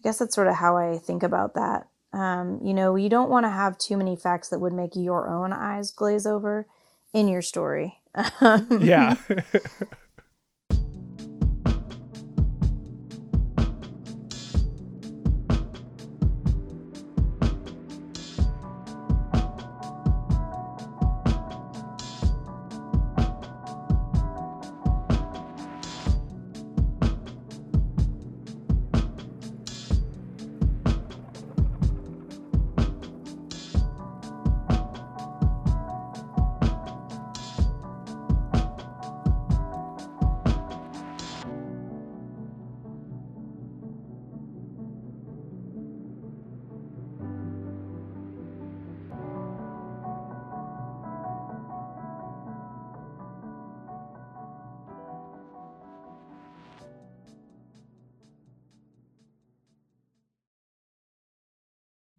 I 0.00 0.02
guess 0.02 0.18
that's 0.18 0.34
sort 0.34 0.48
of 0.48 0.56
how 0.56 0.76
I 0.76 0.98
think 0.98 1.22
about 1.22 1.54
that. 1.54 1.86
Um, 2.12 2.60
you 2.62 2.72
know, 2.72 2.96
you 2.96 3.08
don't 3.08 3.30
want 3.30 3.44
to 3.44 3.50
have 3.50 3.76
too 3.76 3.96
many 3.96 4.16
facts 4.16 4.48
that 4.48 4.58
would 4.58 4.72
make 4.72 4.96
your 4.96 5.28
own 5.28 5.52
eyes 5.52 5.90
glaze 5.90 6.26
over 6.26 6.66
in 7.12 7.28
your 7.28 7.42
story. 7.42 8.00
yeah 8.80 9.16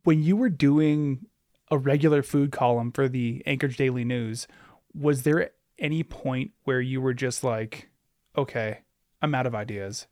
when 0.10 0.24
you 0.24 0.36
were 0.36 0.50
doing 0.50 1.28
a 1.70 1.78
regular 1.78 2.24
food 2.24 2.52
column 2.52 2.92
for 2.92 3.08
the 3.08 3.44
Anchorage 3.46 3.78
Daily 3.78 4.04
News, 4.04 4.48
was 4.92 5.22
there 5.22 5.52
any 5.78 6.02
point 6.02 6.50
where 6.64 6.82
you 6.82 7.00
were 7.00 7.14
just 7.14 7.44
like, 7.44 7.90
okay, 8.36 8.80
I'm 9.22 9.36
out 9.36 9.46
of 9.46 9.54
ideas? 9.54 10.08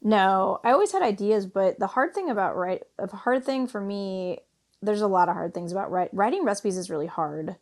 No, 0.00 0.60
I 0.62 0.70
always 0.70 0.92
had 0.92 1.02
ideas, 1.02 1.46
but 1.46 1.80
the 1.80 1.88
hard 1.88 2.14
thing 2.14 2.30
about 2.30 2.56
write, 2.56 2.84
the 2.96 3.16
hard 3.16 3.44
thing 3.44 3.66
for 3.66 3.80
me, 3.80 4.38
there's 4.82 5.00
a 5.00 5.08
lot 5.08 5.28
of 5.28 5.34
hard 5.34 5.52
things 5.52 5.72
about 5.72 5.90
write, 5.90 6.14
writing 6.14 6.44
recipes 6.44 6.76
is 6.76 6.88
really 6.88 7.08
hard. 7.08 7.56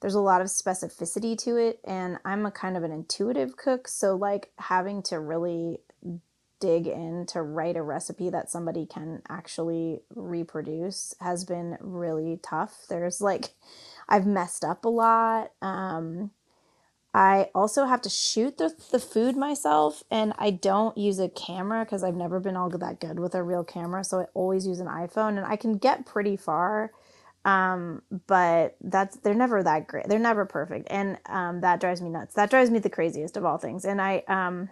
There's 0.00 0.14
a 0.14 0.20
lot 0.20 0.40
of 0.40 0.46
specificity 0.46 1.36
to 1.44 1.58
it, 1.58 1.80
and 1.84 2.16
I'm 2.24 2.46
a 2.46 2.50
kind 2.50 2.78
of 2.78 2.84
an 2.84 2.90
intuitive 2.90 3.58
cook, 3.58 3.86
so 3.86 4.16
like 4.16 4.50
having 4.56 5.02
to 5.02 5.20
really 5.20 5.80
dig 6.60 6.86
in 6.86 7.26
to 7.26 7.42
write 7.42 7.76
a 7.76 7.82
recipe 7.82 8.30
that 8.30 8.50
somebody 8.50 8.86
can 8.86 9.22
actually 9.28 10.02
reproduce 10.14 11.14
has 11.20 11.44
been 11.44 11.76
really 11.80 12.38
tough. 12.42 12.84
There's 12.88 13.20
like 13.20 13.50
I've 14.08 14.26
messed 14.26 14.64
up 14.64 14.84
a 14.84 14.88
lot. 14.88 15.52
Um 15.62 16.30
I 17.12 17.50
also 17.56 17.86
have 17.86 18.02
to 18.02 18.08
shoot 18.08 18.58
the, 18.58 18.72
the 18.92 19.00
food 19.00 19.36
myself, 19.36 20.04
and 20.12 20.32
I 20.38 20.50
don't 20.50 20.96
use 20.96 21.18
a 21.18 21.28
camera 21.28 21.84
because 21.84 22.04
I've 22.04 22.14
never 22.14 22.38
been 22.38 22.56
all 22.56 22.70
that 22.70 23.00
good 23.00 23.18
with 23.18 23.34
a 23.34 23.42
real 23.42 23.64
camera. 23.64 24.04
So 24.04 24.20
I 24.20 24.26
always 24.32 24.64
use 24.66 24.78
an 24.78 24.86
iPhone, 24.86 25.30
and 25.36 25.44
I 25.44 25.56
can 25.56 25.76
get 25.76 26.06
pretty 26.06 26.36
far, 26.36 26.92
um, 27.44 28.02
but 28.28 28.76
that's 28.80 29.16
they're 29.16 29.34
never 29.34 29.60
that 29.62 29.88
great. 29.88 30.08
They're 30.08 30.20
never 30.20 30.46
perfect, 30.46 30.86
and 30.88 31.18
um, 31.26 31.62
that 31.62 31.80
drives 31.80 32.00
me 32.00 32.10
nuts. 32.10 32.34
That 32.34 32.48
drives 32.50 32.70
me 32.70 32.78
the 32.78 32.90
craziest 32.90 33.36
of 33.36 33.44
all 33.44 33.58
things. 33.58 33.84
And 33.84 34.00
I 34.00 34.22
um, 34.28 34.70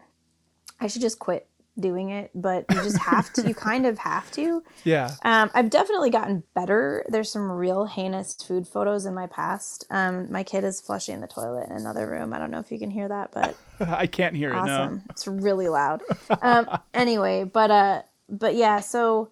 I 0.80 0.86
should 0.86 1.02
just 1.02 1.18
quit 1.18 1.47
doing 1.80 2.10
it, 2.10 2.30
but 2.34 2.64
you 2.70 2.76
just 2.76 2.98
have 3.02 3.32
to. 3.34 3.46
You 3.46 3.54
kind 3.54 3.86
of 3.86 3.98
have 3.98 4.30
to. 4.32 4.62
Yeah. 4.84 5.10
Um, 5.22 5.50
I've 5.54 5.70
definitely 5.70 6.10
gotten 6.10 6.42
better. 6.54 7.04
There's 7.08 7.30
some 7.30 7.50
real 7.50 7.86
heinous 7.86 8.34
food 8.34 8.66
photos 8.66 9.06
in 9.06 9.14
my 9.14 9.26
past. 9.26 9.84
Um, 9.90 10.30
my 10.30 10.42
kid 10.42 10.64
is 10.64 10.80
flushing 10.80 11.20
the 11.20 11.26
toilet 11.26 11.68
in 11.68 11.76
another 11.76 12.08
room. 12.08 12.32
I 12.32 12.38
don't 12.38 12.50
know 12.50 12.60
if 12.60 12.70
you 12.70 12.78
can 12.78 12.90
hear 12.90 13.08
that, 13.08 13.32
but 13.32 13.56
I 13.80 14.06
can't 14.06 14.36
hear 14.36 14.50
it. 14.50 14.56
awesome. 14.56 14.96
No. 14.96 15.02
It's 15.10 15.26
really 15.26 15.68
loud. 15.68 16.02
Um, 16.42 16.68
anyway, 16.94 17.44
but 17.44 17.70
uh, 17.70 18.02
but 18.28 18.54
yeah. 18.54 18.80
So, 18.80 19.30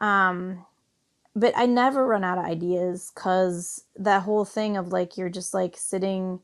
um, 0.00 0.64
but 1.36 1.52
I 1.56 1.66
never 1.66 2.04
run 2.04 2.24
out 2.24 2.38
of 2.38 2.44
ideas 2.44 3.12
because 3.14 3.84
that 3.96 4.22
whole 4.22 4.44
thing 4.44 4.76
of 4.76 4.88
like 4.88 5.16
you're 5.16 5.28
just 5.28 5.54
like 5.54 5.76
sitting 5.76 6.40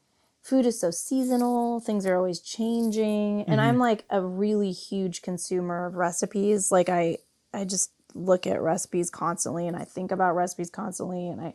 food 0.46 0.64
is 0.64 0.78
so 0.78 0.92
seasonal 0.92 1.80
things 1.80 2.06
are 2.06 2.16
always 2.16 2.38
changing 2.38 3.42
and 3.48 3.60
i'm 3.60 3.78
like 3.78 4.04
a 4.10 4.22
really 4.22 4.70
huge 4.70 5.20
consumer 5.20 5.86
of 5.86 5.96
recipes 5.96 6.70
like 6.70 6.88
i 6.88 7.16
i 7.52 7.64
just 7.64 7.90
look 8.14 8.46
at 8.46 8.62
recipes 8.62 9.10
constantly 9.10 9.66
and 9.66 9.76
i 9.76 9.82
think 9.82 10.12
about 10.12 10.36
recipes 10.36 10.70
constantly 10.70 11.28
and 11.28 11.40
i 11.40 11.52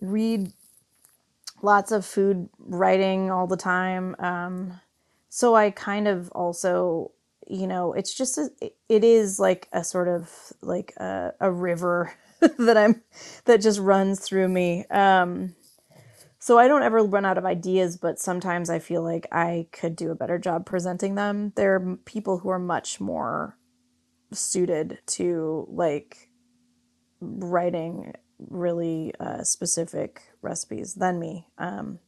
read 0.00 0.52
lots 1.62 1.92
of 1.92 2.04
food 2.04 2.48
writing 2.58 3.30
all 3.30 3.46
the 3.46 3.56
time 3.56 4.16
um 4.18 4.80
so 5.28 5.54
i 5.54 5.70
kind 5.70 6.08
of 6.08 6.32
also 6.32 7.12
you 7.46 7.66
know 7.66 7.92
it's 7.92 8.12
just 8.12 8.38
a, 8.38 8.50
it 8.88 9.04
is 9.04 9.38
like 9.38 9.68
a 9.72 9.84
sort 9.84 10.08
of 10.08 10.52
like 10.62 10.92
a, 10.96 11.32
a 11.38 11.50
river 11.50 12.12
that 12.58 12.76
i'm 12.76 13.02
that 13.44 13.60
just 13.60 13.78
runs 13.78 14.18
through 14.18 14.48
me 14.48 14.84
um 14.86 15.54
so 16.40 16.58
I 16.58 16.68
don't 16.68 16.82
ever 16.82 17.04
run 17.04 17.26
out 17.26 17.36
of 17.36 17.44
ideas, 17.44 17.98
but 17.98 18.18
sometimes 18.18 18.70
I 18.70 18.78
feel 18.78 19.02
like 19.02 19.26
I 19.30 19.68
could 19.72 19.94
do 19.94 20.10
a 20.10 20.14
better 20.14 20.38
job 20.38 20.64
presenting 20.64 21.14
them. 21.14 21.52
There 21.54 21.74
are 21.74 21.96
people 22.06 22.38
who 22.38 22.48
are 22.48 22.58
much 22.58 22.98
more 22.98 23.58
suited 24.32 25.00
to 25.06 25.66
like 25.70 26.30
writing 27.20 28.14
really 28.38 29.12
uh, 29.20 29.42
specific 29.42 30.22
recipes 30.40 30.94
than 30.94 31.18
me. 31.18 31.46
Um, 31.58 31.98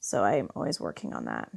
so 0.00 0.22
I'm 0.22 0.50
always 0.54 0.78
working 0.78 1.14
on 1.14 1.24
that. 1.24 1.50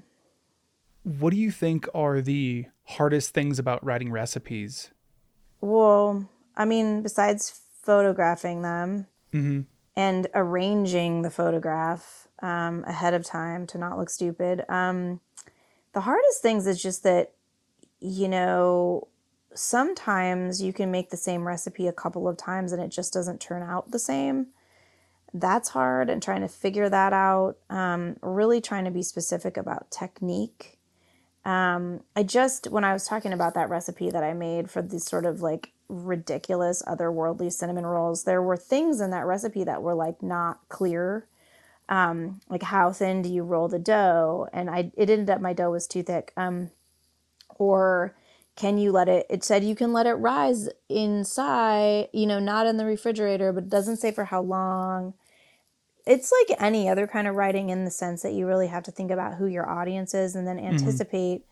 What 1.03 1.31
do 1.31 1.37
you 1.37 1.51
think 1.51 1.85
are 1.93 2.21
the 2.21 2.67
hardest 2.85 3.33
things 3.33 3.59
about 3.59 3.83
writing 3.83 4.09
recipes? 4.09 4.91
Well, 5.59 6.29
I 6.55 6.63
mean, 6.63 7.01
besides 7.01 7.59
photographing 7.81 8.61
them, 8.61 9.07
Mm-hmm. 9.33 9.61
And 9.95 10.27
arranging 10.33 11.21
the 11.21 11.29
photograph 11.29 12.27
um, 12.41 12.83
ahead 12.85 13.13
of 13.13 13.23
time 13.23 13.67
to 13.67 13.77
not 13.77 13.97
look 13.97 14.09
stupid. 14.09 14.65
Um, 14.69 15.21
the 15.93 16.01
hardest 16.01 16.41
things 16.41 16.67
is 16.67 16.81
just 16.81 17.03
that, 17.03 17.33
you 17.99 18.27
know, 18.27 19.07
sometimes 19.53 20.61
you 20.61 20.73
can 20.73 20.91
make 20.91 21.09
the 21.09 21.17
same 21.17 21.47
recipe 21.47 21.87
a 21.87 21.93
couple 21.93 22.27
of 22.27 22.37
times 22.37 22.71
and 22.71 22.81
it 22.81 22.89
just 22.89 23.13
doesn't 23.13 23.39
turn 23.39 23.61
out 23.61 23.91
the 23.91 23.99
same. 23.99 24.47
That's 25.33 25.69
hard 25.69 26.09
and 26.09 26.21
trying 26.21 26.41
to 26.41 26.47
figure 26.47 26.89
that 26.89 27.13
out. 27.13 27.57
Um, 27.69 28.17
really 28.21 28.61
trying 28.61 28.85
to 28.85 28.91
be 28.91 29.03
specific 29.03 29.57
about 29.57 29.91
technique. 29.91 30.79
Um, 31.45 32.01
I 32.15 32.23
just, 32.23 32.67
when 32.67 32.83
I 32.83 32.93
was 32.93 33.05
talking 33.05 33.33
about 33.33 33.53
that 33.55 33.69
recipe 33.69 34.09
that 34.09 34.23
I 34.23 34.33
made 34.33 34.71
for 34.71 34.81
these 34.81 35.05
sort 35.05 35.25
of 35.25 35.41
like 35.41 35.71
ridiculous 35.93 36.81
otherworldly 36.83 37.51
cinnamon 37.51 37.85
rolls, 37.85 38.23
there 38.23 38.41
were 38.41 38.57
things 38.57 38.99
in 38.99 39.11
that 39.11 39.25
recipe 39.25 39.63
that 39.63 39.81
were 39.81 39.95
like 39.95 40.21
not 40.21 40.59
clear. 40.69 41.27
Um, 41.89 42.41
like 42.49 42.63
how 42.63 42.91
thin 42.91 43.21
do 43.21 43.29
you 43.29 43.43
roll 43.43 43.67
the 43.67 43.79
dough? 43.79 44.47
And 44.53 44.69
I, 44.69 44.91
it 44.95 45.09
ended 45.09 45.29
up 45.29 45.41
my 45.41 45.53
dough 45.53 45.71
was 45.71 45.87
too 45.87 46.01
thick. 46.01 46.31
Um, 46.37 46.71
or 47.55 48.15
can 48.55 48.77
you 48.77 48.91
let 48.91 49.09
it, 49.09 49.25
it 49.29 49.43
said 49.43 49.63
you 49.63 49.75
can 49.75 49.93
let 49.93 50.05
it 50.05 50.13
rise 50.13 50.69
inside, 50.89 52.09
you 52.13 52.25
know, 52.25 52.39
not 52.39 52.67
in 52.67 52.77
the 52.77 52.85
refrigerator, 52.85 53.51
but 53.51 53.65
it 53.65 53.69
doesn't 53.69 53.97
say 53.97 54.11
for 54.11 54.25
how 54.25 54.41
long 54.41 55.13
it's 56.05 56.31
like 56.31 56.61
any 56.61 56.89
other 56.89 57.07
kind 57.07 57.27
of 57.27 57.35
writing 57.35 57.69
in 57.69 57.85
the 57.85 57.91
sense 57.91 58.21
that 58.21 58.33
you 58.33 58.45
really 58.45 58.67
have 58.67 58.83
to 58.83 58.91
think 58.91 59.11
about 59.11 59.35
who 59.35 59.45
your 59.45 59.69
audience 59.69 60.13
is 60.13 60.35
and 60.35 60.47
then 60.47 60.59
anticipate 60.59 61.43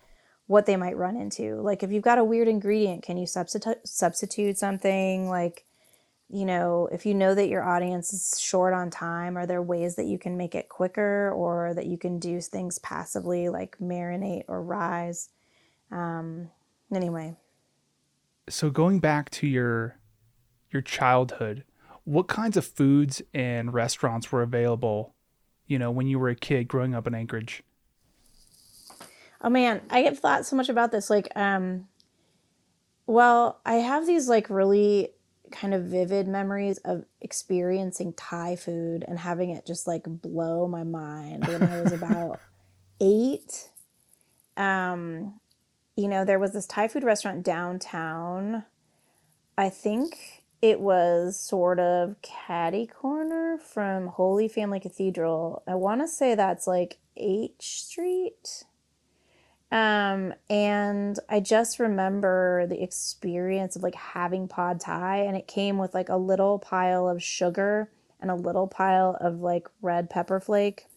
what 0.52 0.66
they 0.66 0.76
might 0.76 0.98
run 0.98 1.16
into. 1.16 1.62
Like 1.62 1.82
if 1.82 1.92
you've 1.92 2.04
got 2.04 2.18
a 2.18 2.26
weird 2.26 2.50
ingredient, 2.50 3.04
can 3.04 3.16
you 3.16 3.26
substitute 3.26 3.88
substitute 3.88 4.58
something 4.58 5.30
like 5.30 5.66
you 6.34 6.46
know, 6.46 6.88
if 6.94 7.06
you 7.06 7.14
know 7.14 7.36
that 7.36 7.50
your 7.50 7.62
audience 7.62 8.14
is 8.14 8.40
short 8.40 8.74
on 8.74 8.90
time, 8.90 9.38
are 9.38 9.46
there 9.46 9.62
ways 9.62 9.96
that 9.98 10.06
you 10.06 10.18
can 10.18 10.38
make 10.38 10.56
it 10.56 10.70
quicker 10.70 11.30
or 11.32 11.74
that 11.74 11.88
you 11.88 11.98
can 11.98 12.20
do 12.20 12.40
things 12.40 12.80
passively 12.80 13.50
like 13.50 13.78
marinate 13.80 14.46
or 14.48 14.62
rise? 14.62 15.30
Um, 15.92 16.50
anyway, 16.94 17.36
So 18.50 18.70
going 18.70 19.00
back 19.00 19.30
to 19.32 19.48
your 19.48 19.98
your 20.70 20.82
childhood, 20.82 21.64
what 22.06 22.28
kinds 22.28 22.58
of 22.58 22.66
foods 22.66 23.22
and 23.34 23.74
restaurants 23.74 24.32
were 24.32 24.42
available, 24.42 25.16
you 25.68 25.80
know, 25.80 25.92
when 25.92 26.08
you 26.08 26.20
were 26.20 26.30
a 26.30 26.36
kid 26.36 26.68
growing 26.68 26.96
up 26.96 27.08
in 27.08 27.16
Anchorage? 27.16 27.64
Oh 29.44 29.50
man, 29.50 29.82
I 29.90 30.02
have 30.02 30.20
thought 30.20 30.46
so 30.46 30.56
much 30.56 30.70
about 30.70 30.92
this. 30.92 31.10
Like, 31.10 31.30
um, 31.36 31.88
well, 33.08 33.60
I 33.66 33.76
have 33.76 34.06
these 34.06 34.30
like 34.30 34.50
really 34.50 35.10
kind 35.52 35.74
of 35.74 35.84
vivid 35.84 36.28
memories 36.28 36.78
of 36.80 37.06
experiencing 37.20 38.14
Thai 38.14 38.56
food 38.56 39.04
and 39.08 39.20
having 39.20 39.50
it 39.50 39.66
just 39.66 39.88
like 39.88 40.04
blow 40.06 40.68
my 40.68 40.84
mind 40.84 41.46
when 41.48 41.64
I 41.64 41.82
was 41.82 41.92
about 41.92 42.40
eight. 43.02 43.70
Um, 44.58 45.40
you 45.96 46.08
know, 46.08 46.24
there 46.24 46.40
was 46.40 46.54
this 46.54 46.68
Thai 46.68 46.88
food 46.88 47.04
restaurant 47.04 47.44
downtown. 47.44 48.64
I 49.58 49.70
think 49.70 50.44
it 50.62 50.80
was 50.80 51.40
sort 51.40 51.80
of 51.80 52.16
Caddy 52.22 52.88
corner 52.88 53.58
from 53.58 54.08
Holy 54.08 54.48
Family 54.48 54.80
Cathedral. 54.80 55.64
I 55.68 55.76
want 55.76 56.02
to 56.02 56.08
say 56.08 56.36
that's 56.36 56.68
like 56.68 57.00
H 57.18 57.54
Street. 57.60 58.64
Um, 59.72 60.34
and 60.50 61.18
I 61.30 61.40
just 61.40 61.80
remember 61.80 62.68
the 62.68 62.84
experience 62.84 63.76
of 63.76 63.84
like 63.84 63.96
having 63.96 64.48
pad 64.48 64.82
thai, 64.82 65.20
and 65.20 65.38
it 65.38 65.48
came 65.48 65.78
with 65.78 65.94
like 65.94 66.10
a 66.10 66.18
little 66.18 66.60
pile 66.60 67.08
of 67.08 67.24
sugar 67.24 67.90
and 68.20 68.30
a 68.30 68.36
little 68.36 68.68
pile 68.68 69.18
of 69.22 69.40
like 69.40 69.68
red 69.82 70.10
pepper 70.10 70.40
flake, 70.40 70.88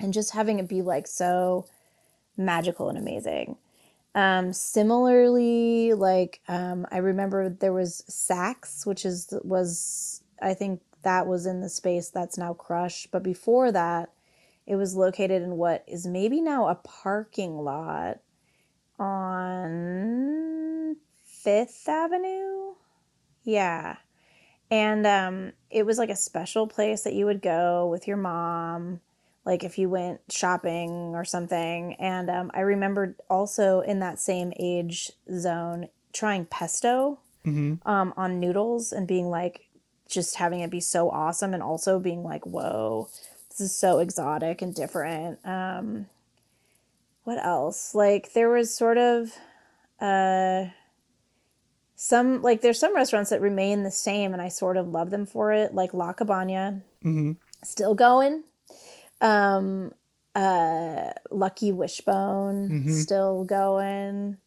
and 0.00 0.12
just 0.12 0.32
having 0.32 0.58
it 0.58 0.68
be 0.68 0.82
like 0.82 1.06
so 1.06 1.66
magical 2.36 2.88
and 2.88 2.98
amazing. 2.98 3.56
Um, 4.16 4.52
similarly, 4.52 5.92
like 5.94 6.40
um, 6.48 6.86
I 6.90 6.98
remember 6.98 7.48
there 7.48 7.72
was 7.72 8.02
Sacks, 8.08 8.84
which 8.84 9.04
is 9.04 9.32
was 9.42 10.22
I 10.42 10.54
think 10.54 10.80
that 11.02 11.28
was 11.28 11.46
in 11.46 11.60
the 11.60 11.68
space 11.68 12.08
that's 12.08 12.38
now 12.38 12.54
Crush, 12.54 13.06
but 13.12 13.22
before 13.22 13.70
that, 13.70 14.10
it 14.66 14.76
was 14.76 14.94
located 14.94 15.42
in 15.42 15.56
what 15.56 15.84
is 15.86 16.06
maybe 16.06 16.40
now 16.40 16.68
a 16.68 16.74
parking 16.74 17.58
lot 17.58 18.20
on 18.98 20.96
Fifth 21.24 21.88
Avenue. 21.88 22.74
Yeah. 23.42 23.96
And 24.70 25.06
um, 25.06 25.52
it 25.70 25.84
was 25.84 25.98
like 25.98 26.10
a 26.10 26.16
special 26.16 26.66
place 26.66 27.02
that 27.02 27.12
you 27.14 27.26
would 27.26 27.42
go 27.42 27.86
with 27.86 28.08
your 28.08 28.16
mom, 28.16 29.00
like 29.44 29.62
if 29.62 29.78
you 29.78 29.90
went 29.90 30.20
shopping 30.30 31.14
or 31.14 31.24
something. 31.24 31.94
And 31.94 32.30
um, 32.30 32.50
I 32.54 32.60
remembered 32.60 33.16
also 33.28 33.80
in 33.80 34.00
that 34.00 34.18
same 34.18 34.52
age 34.58 35.12
zone 35.30 35.88
trying 36.12 36.46
pesto 36.46 37.18
Mm-hmm. 37.46 37.86
um, 37.86 38.14
on 38.16 38.40
noodles 38.40 38.90
and 38.90 39.06
being 39.06 39.28
like, 39.28 39.68
just 40.08 40.36
having 40.36 40.60
it 40.60 40.70
be 40.70 40.80
so 40.80 41.10
awesome 41.10 41.52
and 41.54 41.62
also 41.62 41.98
being 41.98 42.22
like, 42.22 42.46
whoa, 42.46 43.08
this 43.58 43.70
is 43.70 43.76
so 43.78 43.98
exotic 44.00 44.62
and 44.62 44.74
different. 44.74 45.38
Um, 45.46 46.06
what 47.24 47.38
else? 47.44 47.94
Like 47.94 48.32
there 48.32 48.50
was 48.50 48.74
sort 48.74 48.98
of 48.98 49.32
uh, 50.00 50.66
some 51.96 52.42
like 52.42 52.60
there's 52.60 52.78
some 52.78 52.94
restaurants 52.94 53.30
that 53.30 53.40
remain 53.40 53.82
the 53.82 53.90
same 53.90 54.32
and 54.32 54.42
I 54.42 54.48
sort 54.48 54.76
of 54.76 54.88
love 54.88 55.10
them 55.10 55.26
for 55.26 55.52
it, 55.52 55.74
like 55.74 55.94
La 55.94 56.12
Cabana, 56.12 56.82
Mm-hmm. 57.04 57.32
still 57.62 57.94
going. 57.94 58.42
Um, 59.20 59.92
uh, 60.34 61.10
Lucky 61.30 61.70
Wishbone, 61.70 62.68
Mhm. 62.68 63.02
still 63.02 63.44
going. 63.44 64.38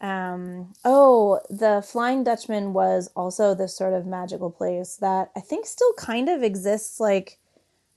Um, 0.00 0.72
oh, 0.84 1.40
the 1.50 1.82
Flying 1.86 2.22
Dutchman 2.24 2.72
was 2.72 3.10
also 3.16 3.52
this 3.54 3.76
sort 3.76 3.94
of 3.94 4.06
magical 4.06 4.50
place 4.50 4.96
that 4.96 5.30
I 5.36 5.40
think 5.40 5.66
still 5.66 5.92
kind 5.94 6.28
of 6.28 6.42
exists, 6.42 7.00
like 7.00 7.37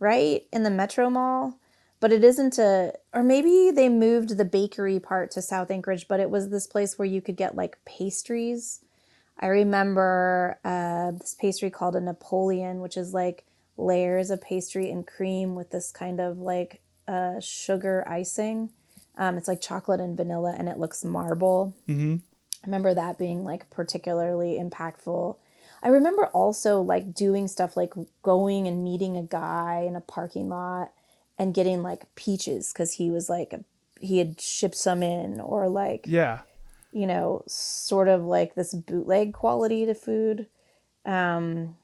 right 0.02 0.46
in 0.52 0.64
the 0.64 0.70
Metro 0.70 1.10
Mall. 1.10 1.58
but 2.02 2.12
it 2.12 2.24
isn't 2.24 2.58
a 2.58 2.92
or 3.14 3.24
maybe 3.24 3.72
they 3.72 3.88
moved 3.88 4.38
the 4.38 4.44
bakery 4.44 5.00
part 5.00 5.32
to 5.32 5.42
South 5.42 5.70
Anchorage, 5.72 6.08
but 6.08 6.20
it 6.20 6.30
was 6.30 6.50
this 6.50 6.68
place 6.68 6.98
where 6.98 7.08
you 7.08 7.22
could 7.22 7.38
get 7.38 7.56
like 7.56 7.78
pastries. 7.86 8.82
I 9.40 9.48
remember 9.48 10.60
uh, 10.66 11.12
this 11.12 11.36
pastry 11.40 11.70
called 11.70 11.96
a 11.96 12.02
Napoleon, 12.02 12.82
which 12.82 12.98
is 12.98 13.14
like 13.14 13.46
layers 13.78 14.32
of 14.32 14.42
pastry 14.42 14.90
and 14.92 15.06
cream 15.06 15.56
with 15.56 15.70
this 15.72 15.92
kind 15.92 16.20
of 16.20 16.40
like 16.40 16.82
uh, 17.08 17.40
sugar 17.40 18.04
icing. 18.08 18.72
Um, 19.18 19.38
it's 19.38 19.48
like 19.48 19.62
chocolate 19.62 20.00
and 20.00 20.18
vanilla, 20.18 20.56
and 20.58 20.68
it 20.68 20.80
looks 20.80 21.04
marble. 21.04 21.76
Mm-hmm. 21.88 22.16
I 22.64 22.66
remember 22.66 22.94
that 22.94 23.20
being 23.20 23.44
like 23.44 23.70
particularly 23.70 24.60
impactful. 24.60 25.38
I 25.84 25.90
remember 25.90 26.28
also 26.28 26.82
like 26.82 27.14
doing 27.14 27.48
stuff 27.48 27.76
like 27.76 27.94
going 28.22 28.68
and 28.68 28.84
meeting 28.84 29.18
a 29.18 29.24
guy 29.24 29.84
in 29.88 29.96
a 29.96 30.02
parking 30.02 30.50
lot 30.50 30.92
and 31.38 31.54
getting 31.54 31.82
like 31.82 32.14
peaches 32.16 32.72
because 32.72 32.94
he 32.94 33.10
was 33.10 33.30
like 33.30 33.54
a, 33.54 33.64
he 34.00 34.20
had 34.20 34.40
shipped 34.40 34.76
some 34.76 35.02
in 35.02 35.40
or 35.40 35.68
like 35.70 36.06
Yeah. 36.06 36.42
you 36.92 37.08
know 37.08 37.44
sort 37.48 38.08
of 38.08 38.24
like 38.24 38.56
this 38.56 38.74
bootleg 38.74 39.34
quality 39.34 39.86
to 39.86 39.94
food 39.96 40.48
um 41.06 41.76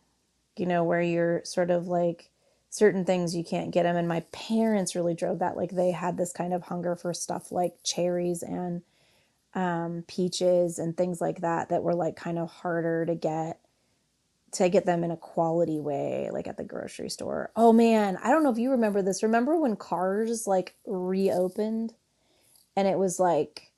you 0.56 0.66
know 0.66 0.84
where 0.84 1.02
you're 1.02 1.42
sort 1.44 1.72
of 1.72 1.88
like 1.88 2.30
certain 2.70 3.06
things 3.06 3.36
you 3.36 3.44
can't 3.44 3.72
get 3.72 3.84
them 3.84 3.96
and 3.96 4.08
my 4.08 4.20
parents 4.32 4.96
really 4.96 5.16
drove 5.16 5.40
that 5.40 5.58
like 5.58 5.72
they 5.72 5.92
had 5.92 6.18
this 6.18 6.34
kind 6.34 6.54
of 6.54 6.64
hunger 6.64 6.96
for 6.96 7.14
stuff 7.14 7.52
like 7.52 7.74
cherries 7.84 8.44
and 8.44 8.82
um 9.56 10.04
peaches 10.08 10.78
and 10.78 10.98
things 10.98 11.22
like 11.22 11.42
that 11.42 11.70
that 11.70 11.82
were 11.82 11.96
like 11.96 12.16
kind 12.16 12.38
of 12.38 12.50
harder 12.50 13.06
to 13.06 13.16
get 13.16 13.60
to 14.54 14.70
get 14.70 14.86
them 14.86 15.04
in 15.04 15.12
a 15.12 15.18
quality 15.18 15.80
way 15.80 16.30
like 16.32 16.48
at 16.48 16.58
the 16.58 16.64
grocery 16.64 17.10
store 17.10 17.52
oh 17.56 17.74
man 17.74 18.18
i 18.24 18.30
don't 18.32 18.44
know 18.44 18.50
if 18.52 18.58
you 18.58 18.72
remember 18.72 19.02
this 19.02 19.22
remember 19.24 19.58
when 19.60 19.76
Carrs 19.76 20.48
like 20.48 20.76
reopened 20.86 21.94
and 22.76 22.88
it 22.88 22.98
was 22.98 23.20
like 23.20 23.72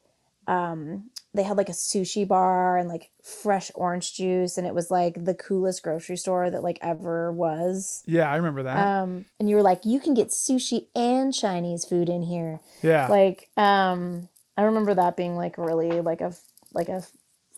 um 0.48 1.10
they 1.34 1.44
had 1.44 1.58
like 1.58 1.70
a 1.70 1.74
sushi 1.74 2.28
bar 2.28 2.78
and 2.78 2.90
like 2.90 3.12
fresh 3.24 3.72
orange 3.76 4.14
juice 4.16 4.58
and 4.58 4.66
it 4.66 4.74
was 4.74 4.90
like 4.90 5.24
the 5.26 5.36
coolest 5.36 5.84
grocery 5.84 6.18
store 6.18 6.50
that 6.50 6.64
like 6.64 6.80
ever 6.82 7.32
was 7.32 8.04
Yeah, 8.08 8.30
I 8.32 8.36
remember 8.36 8.64
that. 8.64 8.78
um 9.02 9.26
and 9.40 9.50
you 9.50 9.56
were 9.56 9.62
like 9.62 9.86
you 9.86 10.00
can 10.00 10.14
get 10.14 10.30
sushi 10.30 10.88
and 10.96 11.34
chinese 11.34 11.86
food 11.86 12.10
in 12.10 12.24
here 12.24 12.60
yeah. 12.82 13.08
like 13.08 13.50
um 13.58 14.28
i 14.58 14.64
remember 14.64 14.94
that 14.96 15.16
being 15.18 15.36
like 15.36 15.58
really 15.58 16.02
like 16.02 16.22
a 16.22 16.34
like 16.74 16.90
a 16.90 17.04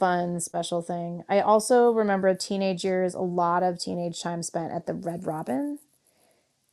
fun 0.02 0.40
special 0.40 0.82
thing. 0.82 1.24
I 1.30 1.42
also 1.42 1.92
remember 1.92 2.34
teenage 2.34 2.84
years 2.84 3.14
a 3.14 3.20
lot 3.22 3.62
of 3.62 3.80
teenage 3.80 4.20
time 4.20 4.42
spent 4.42 4.74
at 4.74 4.88
the 4.88 4.96
red 4.96 5.28
robin 5.28 5.78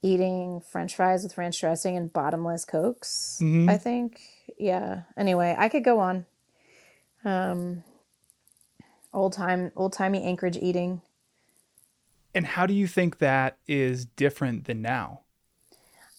eating 0.00 0.62
french 0.72 0.96
fries 0.96 1.22
with 1.24 1.36
ranch 1.36 1.60
dressing 1.60 1.94
and 1.94 2.10
bottomless 2.10 2.64
cokes 2.64 3.38
Mhm. 3.42 3.68
i 3.68 3.76
think. 3.76 4.20
Yeah. 4.58 5.02
Anyway 5.16 5.54
i 5.58 5.68
could 5.68 5.84
go 5.84 5.98
on. 6.00 6.24
Um 7.22 7.84
old 9.12 9.34
time 9.34 9.72
old 9.76 9.92
timey 9.92 10.22
anchorage 10.24 10.56
eating. 10.56 11.02
And 12.34 12.46
how 12.46 12.64
do 12.66 12.72
you 12.72 12.86
think 12.86 13.18
that 13.18 13.58
is 13.66 14.06
different 14.06 14.64
than 14.64 14.80
now? 14.80 15.20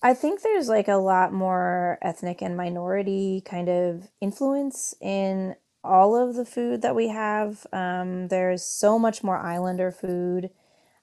I 0.03 0.13
think 0.13 0.41
there's 0.43 0.69
like 0.69 0.87
a 0.87 0.95
lot 1.13 1.33
more 1.33 1.97
ethnic 2.03 2.41
and 2.43 2.55
minority 2.55 3.41
kind 3.45 3.67
of 3.69 4.09
influence 4.21 4.93
in 5.01 5.55
all 5.83 6.15
of 6.15 6.35
the 6.35 6.45
food 6.45 6.81
that 6.81 6.95
we 6.95 7.09
have. 7.09 7.65
Um, 7.71 8.27
there's 8.27 8.63
so 8.63 8.99
much 8.99 9.23
more 9.23 9.37
Islander 9.37 9.91
food. 9.91 10.49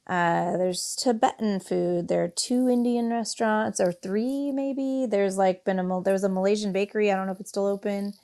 Uh, 0.07 0.57
there's 0.57 0.95
Tibetan 0.95 1.59
food. 1.59 2.09
There 2.09 2.23
are 2.23 2.29
two 2.29 2.69
Indian 2.69 3.11
restaurants 3.11 3.81
or 3.81 3.93
three 3.93 4.53
maybe. 4.53 5.07
There's 5.09 5.37
like 5.37 5.65
been 5.65 5.81
a 5.81 6.03
there 6.03 6.13
was 6.13 6.25
a 6.25 6.29
Malaysian 6.29 6.73
bakery. 6.73 7.11
I 7.11 7.17
don't 7.17 7.27
know 7.27 7.33
if 7.33 7.41
it's 7.41 7.51
still 7.51 7.67
open. 7.67 8.15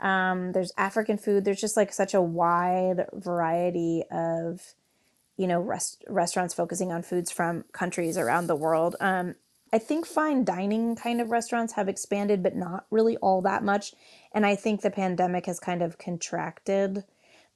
Um, 0.00 0.52
there's 0.52 0.72
African 0.78 1.18
food. 1.18 1.44
There's 1.44 1.60
just 1.60 1.76
like 1.76 1.92
such 1.92 2.14
a 2.14 2.22
wide 2.22 3.06
variety 3.12 4.04
of 4.10 4.74
you 5.36 5.46
know 5.46 5.60
rest- 5.60 6.04
restaurants 6.08 6.54
focusing 6.54 6.90
on 6.90 7.02
foods 7.02 7.30
from 7.30 7.64
countries 7.72 8.16
around 8.16 8.46
the 8.46 8.56
world. 8.56 8.96
Um, 9.00 9.34
I 9.72 9.78
think 9.78 10.06
fine 10.06 10.44
dining 10.44 10.96
kind 10.96 11.20
of 11.20 11.30
restaurants 11.30 11.72
have 11.74 11.88
expanded, 11.88 12.42
but 12.42 12.56
not 12.56 12.86
really 12.90 13.16
all 13.18 13.42
that 13.42 13.64
much. 13.64 13.94
And 14.32 14.46
I 14.46 14.54
think 14.54 14.80
the 14.80 14.90
pandemic 14.90 15.46
has 15.46 15.58
kind 15.58 15.82
of 15.82 15.98
contracted. 15.98 17.04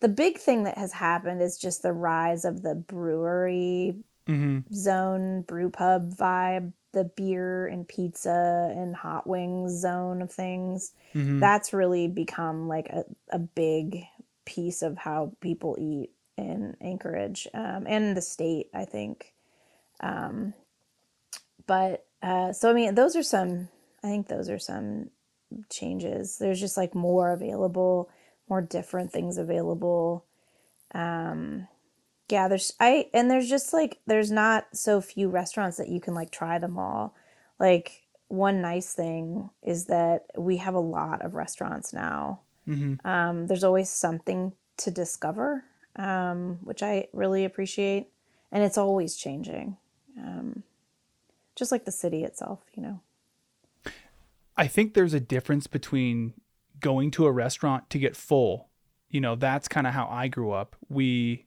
The 0.01 0.09
big 0.09 0.39
thing 0.39 0.65
that 0.65 0.79
has 0.79 0.93
happened 0.93 1.41
is 1.43 1.59
just 1.59 1.83
the 1.83 1.93
rise 1.93 2.45
of 2.45 2.63
the 2.63 2.75
brewery 2.75 3.97
Mm-hmm. 4.29 4.73
zone, 4.73 5.43
brew 5.43 5.71
pub 5.71 6.15
vibe, 6.15 6.73
the 6.93 7.05
beer 7.05 7.67
and 7.67 7.89
pizza 7.89 8.73
and 8.77 8.95
hot 8.95 9.27
wings 9.27 9.81
zone 9.81 10.23
of 10.23 10.31
things. 10.31 10.93
Mm-hmm. 11.15 11.41
That's 11.41 11.73
really 11.73 12.07
become 12.07 12.69
like 12.69 12.89
a, 12.91 13.05
a 13.31 13.39
big 13.41 14.05
piece 14.45 14.83
of 14.83 14.99
how 14.99 15.33
people 15.41 15.77
eat 15.81 16.11
in 16.37 16.77
Anchorage 16.81 17.49
um, 17.55 17.87
and 17.89 18.17
the 18.17 18.23
state, 18.23 18.69
I 18.73 18.85
think. 18.85 19.33
Um, 20.01 20.55
but 21.71 22.05
uh, 22.21 22.53
so, 22.53 22.69
I 22.69 22.73
mean, 22.73 22.97
those 22.97 23.15
are 23.15 23.23
some, 23.23 23.69
I 24.03 24.09
think 24.09 24.27
those 24.27 24.51
are 24.51 24.59
some 24.59 25.11
changes. 25.71 26.37
There's 26.37 26.59
just 26.59 26.77
like 26.77 26.97
more 26.97 27.31
available, 27.31 28.11
more 28.49 28.61
different 28.61 29.13
things 29.13 29.39
available. 29.39 30.25
Um, 30.93 31.69
yeah, 32.29 32.49
there's, 32.49 32.73
I, 32.81 33.07
and 33.15 33.31
there's 33.31 33.49
just 33.49 33.73
like, 33.73 34.01
there's 34.05 34.33
not 34.33 34.67
so 34.73 35.01
few 35.01 35.29
restaurants 35.29 35.77
that 35.77 35.89
you 35.89 36.01
can 36.01 36.13
like 36.13 36.33
try 36.33 36.59
them 36.59 36.77
all. 36.77 37.15
Like, 37.61 38.03
one 38.27 38.61
nice 38.61 38.93
thing 38.93 39.51
is 39.63 39.85
that 39.85 40.27
we 40.37 40.57
have 40.57 40.75
a 40.75 40.81
lot 40.81 41.25
of 41.25 41.37
restaurants 41.37 41.93
now. 41.93 42.41
Mm-hmm. 42.67 43.07
Um, 43.07 43.47
there's 43.47 43.63
always 43.63 43.91
something 43.91 44.55
to 44.79 44.91
discover, 44.91 45.63
um, 45.95 46.59
which 46.65 46.83
I 46.83 47.07
really 47.13 47.45
appreciate. 47.45 48.09
And 48.51 48.65
it's 48.65 48.79
always 48.79 49.15
changing. 49.15 49.77
Um, 50.19 50.65
just 51.61 51.71
like 51.71 51.85
the 51.85 51.93
city 51.93 52.25
itself, 52.25 52.61
you 52.75 52.83
know. 52.83 53.01
I 54.57 54.67
think 54.67 54.95
there's 54.95 55.15
a 55.15 55.21
difference 55.21 55.69
between 55.69 56.35
going 56.81 57.13
to 57.13 57.27
a 57.27 57.31
restaurant 57.31 57.89
to 57.91 57.99
get 57.99 58.17
full. 58.17 58.69
You 59.11 59.21
know, 59.21 59.37
that's 59.37 59.69
kind 59.69 59.87
of 59.87 59.93
how 59.93 60.09
I 60.11 60.29
grew 60.29 60.51
up. 60.51 60.75
We 60.89 61.47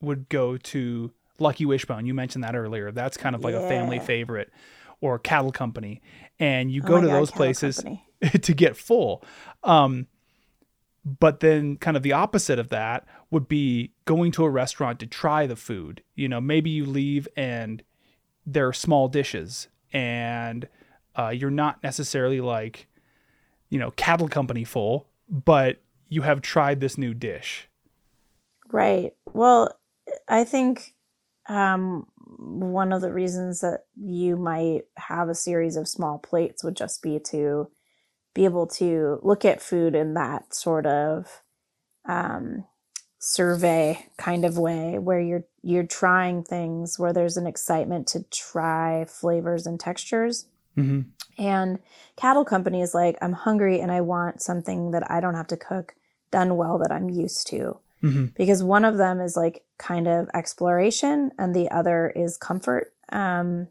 would 0.00 0.28
go 0.28 0.56
to 0.56 1.10
Lucky 1.38 1.64
Wishbone. 1.64 2.06
You 2.06 2.14
mentioned 2.14 2.44
that 2.44 2.54
earlier. 2.54 2.92
That's 2.92 3.16
kind 3.16 3.34
of 3.34 3.42
like 3.42 3.54
a 3.54 3.66
family 3.66 3.98
favorite 3.98 4.52
or 5.00 5.18
Cattle 5.18 5.52
Company. 5.52 6.02
And 6.38 6.70
you 6.70 6.82
Oh 6.84 6.88
go 6.88 6.94
my 6.96 7.00
to 7.00 7.06
God, 7.06 7.14
those 7.14 7.30
places 7.30 7.82
to 8.42 8.54
get 8.54 8.76
full. 8.76 9.24
Um, 9.64 10.06
but 11.04 11.40
then 11.40 11.76
kind 11.76 11.96
of 11.96 12.02
the 12.02 12.12
opposite 12.12 12.58
of 12.58 12.68
that 12.68 13.06
would 13.30 13.48
be 13.48 13.92
going 14.04 14.32
to 14.32 14.44
a 14.44 14.50
restaurant 14.50 15.00
to 15.00 15.06
try 15.06 15.46
the 15.46 15.56
food. 15.56 16.02
You 16.14 16.28
know, 16.28 16.40
maybe 16.40 16.68
you 16.68 16.84
leave 16.84 17.26
and 17.36 17.82
there 18.52 18.68
are 18.68 18.72
small 18.72 19.08
dishes 19.08 19.68
and 19.92 20.68
uh, 21.16 21.28
you're 21.28 21.50
not 21.50 21.82
necessarily 21.82 22.40
like, 22.40 22.86
you 23.68 23.78
know, 23.78 23.90
cattle 23.92 24.28
company 24.28 24.64
full, 24.64 25.06
but 25.28 25.80
you 26.08 26.22
have 26.22 26.40
tried 26.40 26.80
this 26.80 26.98
new 26.98 27.14
dish. 27.14 27.68
Right. 28.72 29.12
Well, 29.32 29.76
I 30.28 30.44
think 30.44 30.94
um, 31.48 32.06
one 32.38 32.92
of 32.92 33.00
the 33.00 33.12
reasons 33.12 33.60
that 33.60 33.84
you 33.96 34.36
might 34.36 34.82
have 34.96 35.28
a 35.28 35.34
series 35.34 35.76
of 35.76 35.88
small 35.88 36.18
plates 36.18 36.62
would 36.62 36.76
just 36.76 37.02
be 37.02 37.18
to 37.26 37.70
be 38.34 38.44
able 38.44 38.66
to 38.66 39.18
look 39.22 39.44
at 39.44 39.62
food 39.62 39.94
in 39.94 40.14
that 40.14 40.54
sort 40.54 40.86
of 40.86 41.42
um, 42.08 42.64
survey 43.22 44.06
kind 44.16 44.46
of 44.46 44.56
way 44.56 44.98
where 44.98 45.20
you're 45.20 45.44
you're 45.62 45.84
trying 45.84 46.42
things 46.42 46.98
where 46.98 47.12
there's 47.12 47.36
an 47.36 47.46
excitement 47.46 48.06
to 48.06 48.22
try 48.30 49.04
flavors 49.04 49.66
and 49.66 49.78
textures 49.78 50.46
Mm-hmm. 50.76 51.00
and 51.36 51.80
cattle 52.16 52.44
company 52.44 52.80
is 52.80 52.94
like 52.94 53.18
i'm 53.20 53.32
hungry 53.32 53.80
and 53.80 53.90
i 53.90 54.00
want 54.00 54.40
something 54.40 54.92
that 54.92 55.10
i 55.10 55.20
don't 55.20 55.34
have 55.34 55.48
to 55.48 55.56
cook 55.56 55.94
done 56.30 56.56
well 56.56 56.78
that 56.78 56.92
i'm 56.92 57.10
used 57.10 57.46
to 57.48 57.78
Mm-hmm. 58.02 58.26
because 58.36 58.62
one 58.62 58.86
of 58.86 58.96
them 58.96 59.20
is 59.20 59.36
like 59.36 59.64
kind 59.76 60.06
of 60.08 60.30
exploration 60.32 61.32
and 61.38 61.54
the 61.54 61.68
other 61.70 62.10
is 62.16 62.38
comfort 62.38 62.94
um 63.10 63.66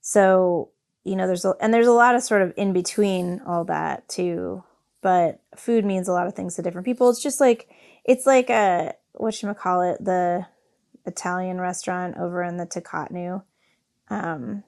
so 0.00 0.70
you 1.04 1.16
know 1.16 1.26
there's 1.26 1.44
a, 1.44 1.52
and 1.60 1.74
there's 1.74 1.86
a 1.88 1.92
lot 1.92 2.14
of 2.14 2.22
sort 2.22 2.40
of 2.42 2.54
in 2.56 2.72
between 2.72 3.42
all 3.46 3.64
that 3.64 4.08
too 4.08 4.62
but 5.02 5.40
food 5.56 5.84
means 5.84 6.08
a 6.08 6.12
lot 6.12 6.26
of 6.28 6.34
things 6.34 6.54
to 6.54 6.62
different 6.62 6.86
people 6.86 7.10
it's 7.10 7.22
just 7.22 7.40
like 7.40 7.68
it's 8.04 8.26
like 8.26 8.50
a 8.50 8.94
what 9.14 9.42
you 9.42 9.52
call 9.54 9.82
it 9.82 10.02
the 10.04 10.46
italian 11.06 11.60
restaurant 11.60 12.16
over 12.18 12.42
in 12.42 12.56
the 12.56 12.66
Tikahtnu. 12.66 13.42
um 14.08 14.62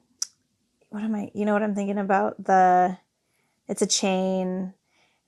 what 0.89 1.03
am 1.03 1.15
i 1.15 1.31
you 1.33 1.45
know 1.45 1.53
what 1.53 1.63
i'm 1.63 1.75
thinking 1.75 1.97
about 1.97 2.43
the 2.43 2.97
it's 3.67 3.81
a 3.81 3.87
chain 3.87 4.73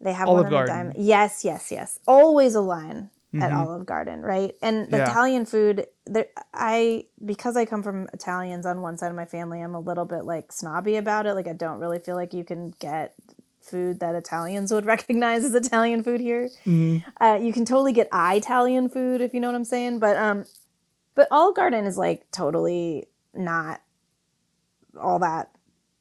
they 0.02 0.14
have 0.14 0.30
Olive 0.30 0.46
one 0.46 0.52
Garden. 0.52 0.76
diamond 0.76 0.96
yes 0.98 1.44
yes 1.46 1.72
yes 1.72 2.00
always 2.08 2.56
a 2.56 2.62
line 2.62 3.10
at 3.42 3.52
Mhm. 3.52 3.58
Olive 3.58 3.86
Garden, 3.86 4.22
right? 4.22 4.56
And 4.62 4.90
the 4.92 4.98
Yeah. 4.98 5.10
Italian 5.12 5.46
food, 5.46 5.88
there, 6.06 6.28
I 6.54 7.06
because 7.26 7.58
I 7.58 7.66
come 7.66 7.84
from 7.84 8.08
Italians 8.14 8.66
on 8.66 8.82
one 8.82 8.98
side 8.98 9.10
of 9.10 9.16
my 9.16 9.26
family, 9.26 9.60
I'm 9.62 9.76
a 9.76 9.80
little 9.80 10.06
bit 10.06 10.24
like 10.24 10.52
snobby 10.54 10.96
about 10.96 11.26
it. 11.26 11.34
Like 11.34 11.48
I 11.48 11.54
don't 11.54 11.80
really 11.80 12.00
feel 12.00 12.16
like 12.16 12.34
you 12.34 12.46
can 12.46 12.72
get 12.80 13.14
food 13.66 14.00
that 14.00 14.16
Italians 14.16 14.72
would 14.72 14.86
recognize 14.96 15.44
as 15.44 15.54
Italian 15.56 16.04
food 16.04 16.22
here. 16.22 16.50
Uh, 17.20 17.40
you 17.42 17.52
can 17.52 17.66
totally 17.66 17.94
get 17.94 18.08
Italian 18.14 18.90
food 18.90 19.22
if 19.22 19.34
you 19.34 19.40
know 19.40 19.48
what 19.48 19.56
I'm 19.56 19.66
saying, 19.66 20.00
but 20.00 20.16
um, 20.18 20.46
but 21.16 21.28
Olive 21.32 21.56
Garden 21.56 21.86
is 21.86 21.98
like 21.98 22.30
totally 22.32 23.08
not 23.34 23.82
all 25.00 25.20
that 25.20 25.50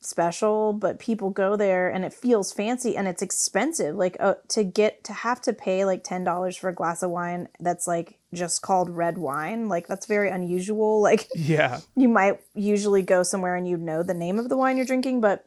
special 0.00 0.74
but 0.74 0.98
people 0.98 1.30
go 1.30 1.56
there 1.56 1.88
and 1.88 2.04
it 2.04 2.12
feels 2.12 2.52
fancy 2.52 2.94
and 2.94 3.08
it's 3.08 3.22
expensive 3.22 3.96
like 3.96 4.18
uh, 4.20 4.34
to 4.48 4.62
get 4.62 5.02
to 5.02 5.14
have 5.14 5.40
to 5.40 5.50
pay 5.52 5.86
like 5.86 6.04
$10 6.04 6.58
for 6.58 6.68
a 6.68 6.74
glass 6.74 7.02
of 7.02 7.10
wine 7.10 7.48
that's 7.58 7.86
like 7.86 8.18
just 8.34 8.60
called 8.60 8.90
red 8.90 9.16
wine 9.16 9.66
like 9.66 9.86
that's 9.86 10.04
very 10.04 10.28
unusual 10.28 11.00
like 11.08 11.26
Yeah. 11.34 11.80
you 11.96 12.08
might 12.08 12.38
usually 12.54 13.00
go 13.00 13.22
somewhere 13.22 13.56
and 13.56 13.66
you 13.66 13.78
know 13.78 14.02
the 14.02 14.12
name 14.12 14.38
of 14.38 14.50
the 14.50 14.58
wine 14.58 14.76
you're 14.76 14.84
drinking 14.84 15.22
but 15.22 15.46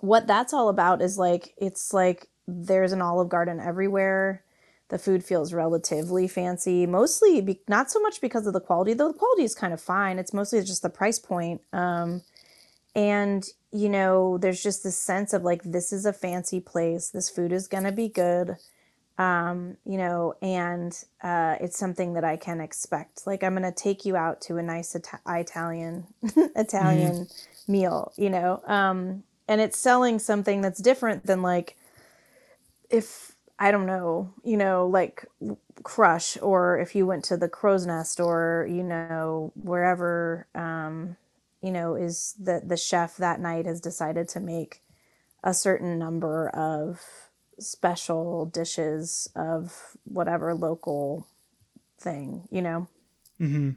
what 0.00 0.26
that's 0.26 0.52
all 0.52 0.68
about 0.68 1.02
is 1.02 1.18
like 1.18 1.54
it's 1.56 1.92
like 1.92 2.28
there's 2.46 2.92
an 2.92 3.02
olive 3.02 3.28
garden 3.28 3.60
everywhere. 3.60 4.44
The 4.88 4.98
food 4.98 5.22
feels 5.24 5.52
relatively 5.52 6.26
fancy 6.26 6.86
mostly 6.86 7.40
be- 7.40 7.60
not 7.68 7.90
so 7.90 8.00
much 8.00 8.20
because 8.20 8.46
of 8.46 8.52
the 8.52 8.60
quality 8.60 8.92
though 8.94 9.08
the 9.08 9.18
quality 9.18 9.44
is 9.44 9.54
kind 9.54 9.72
of 9.72 9.80
fine. 9.80 10.18
It's 10.18 10.34
mostly 10.34 10.60
just 10.62 10.82
the 10.82 10.90
price 10.90 11.18
point 11.18 11.60
um 11.72 12.22
and 12.94 13.46
you 13.72 13.88
know 13.88 14.36
there's 14.38 14.62
just 14.62 14.82
this 14.82 14.96
sense 14.98 15.32
of 15.32 15.44
like 15.44 15.62
this 15.62 15.92
is 15.92 16.06
a 16.06 16.12
fancy 16.12 16.60
place. 16.60 17.10
This 17.10 17.30
food 17.30 17.52
is 17.52 17.68
going 17.68 17.84
to 17.84 17.92
be 17.92 18.08
good 18.08 18.56
um 19.18 19.76
you 19.84 19.98
know 19.98 20.32
and 20.40 21.04
uh 21.22 21.54
it's 21.60 21.78
something 21.78 22.14
that 22.14 22.24
i 22.24 22.36
can 22.36 22.60
expect. 22.60 23.26
Like 23.26 23.44
i'm 23.44 23.54
going 23.54 23.62
to 23.62 23.72
take 23.72 24.04
you 24.04 24.16
out 24.16 24.40
to 24.42 24.56
a 24.56 24.62
nice 24.62 24.96
Ita- 24.96 25.20
italian 25.28 26.06
italian 26.56 27.28
meal 27.68 28.12
you 28.16 28.30
know 28.30 28.62
um 28.66 29.22
and 29.50 29.60
it's 29.60 29.76
selling 29.76 30.20
something 30.20 30.60
that's 30.60 30.80
different 30.80 31.26
than 31.26 31.42
like 31.42 31.76
if 32.88 33.34
i 33.58 33.70
don't 33.70 33.84
know 33.84 34.32
you 34.44 34.56
know 34.56 34.86
like 34.86 35.26
crush 35.82 36.38
or 36.40 36.78
if 36.78 36.94
you 36.94 37.04
went 37.04 37.24
to 37.24 37.36
the 37.36 37.48
crow's 37.48 37.84
nest 37.84 38.20
or 38.20 38.66
you 38.70 38.82
know 38.82 39.52
wherever 39.56 40.46
um 40.54 41.16
you 41.60 41.72
know 41.72 41.96
is 41.96 42.34
the 42.38 42.62
the 42.64 42.76
chef 42.76 43.16
that 43.16 43.40
night 43.40 43.66
has 43.66 43.80
decided 43.80 44.28
to 44.28 44.38
make 44.40 44.82
a 45.42 45.52
certain 45.52 45.98
number 45.98 46.48
of 46.50 47.00
special 47.58 48.46
dishes 48.46 49.28
of 49.34 49.96
whatever 50.04 50.54
local 50.54 51.26
thing 51.98 52.46
you 52.50 52.62
know 52.62 52.86
Mm-hmm. 53.40 53.70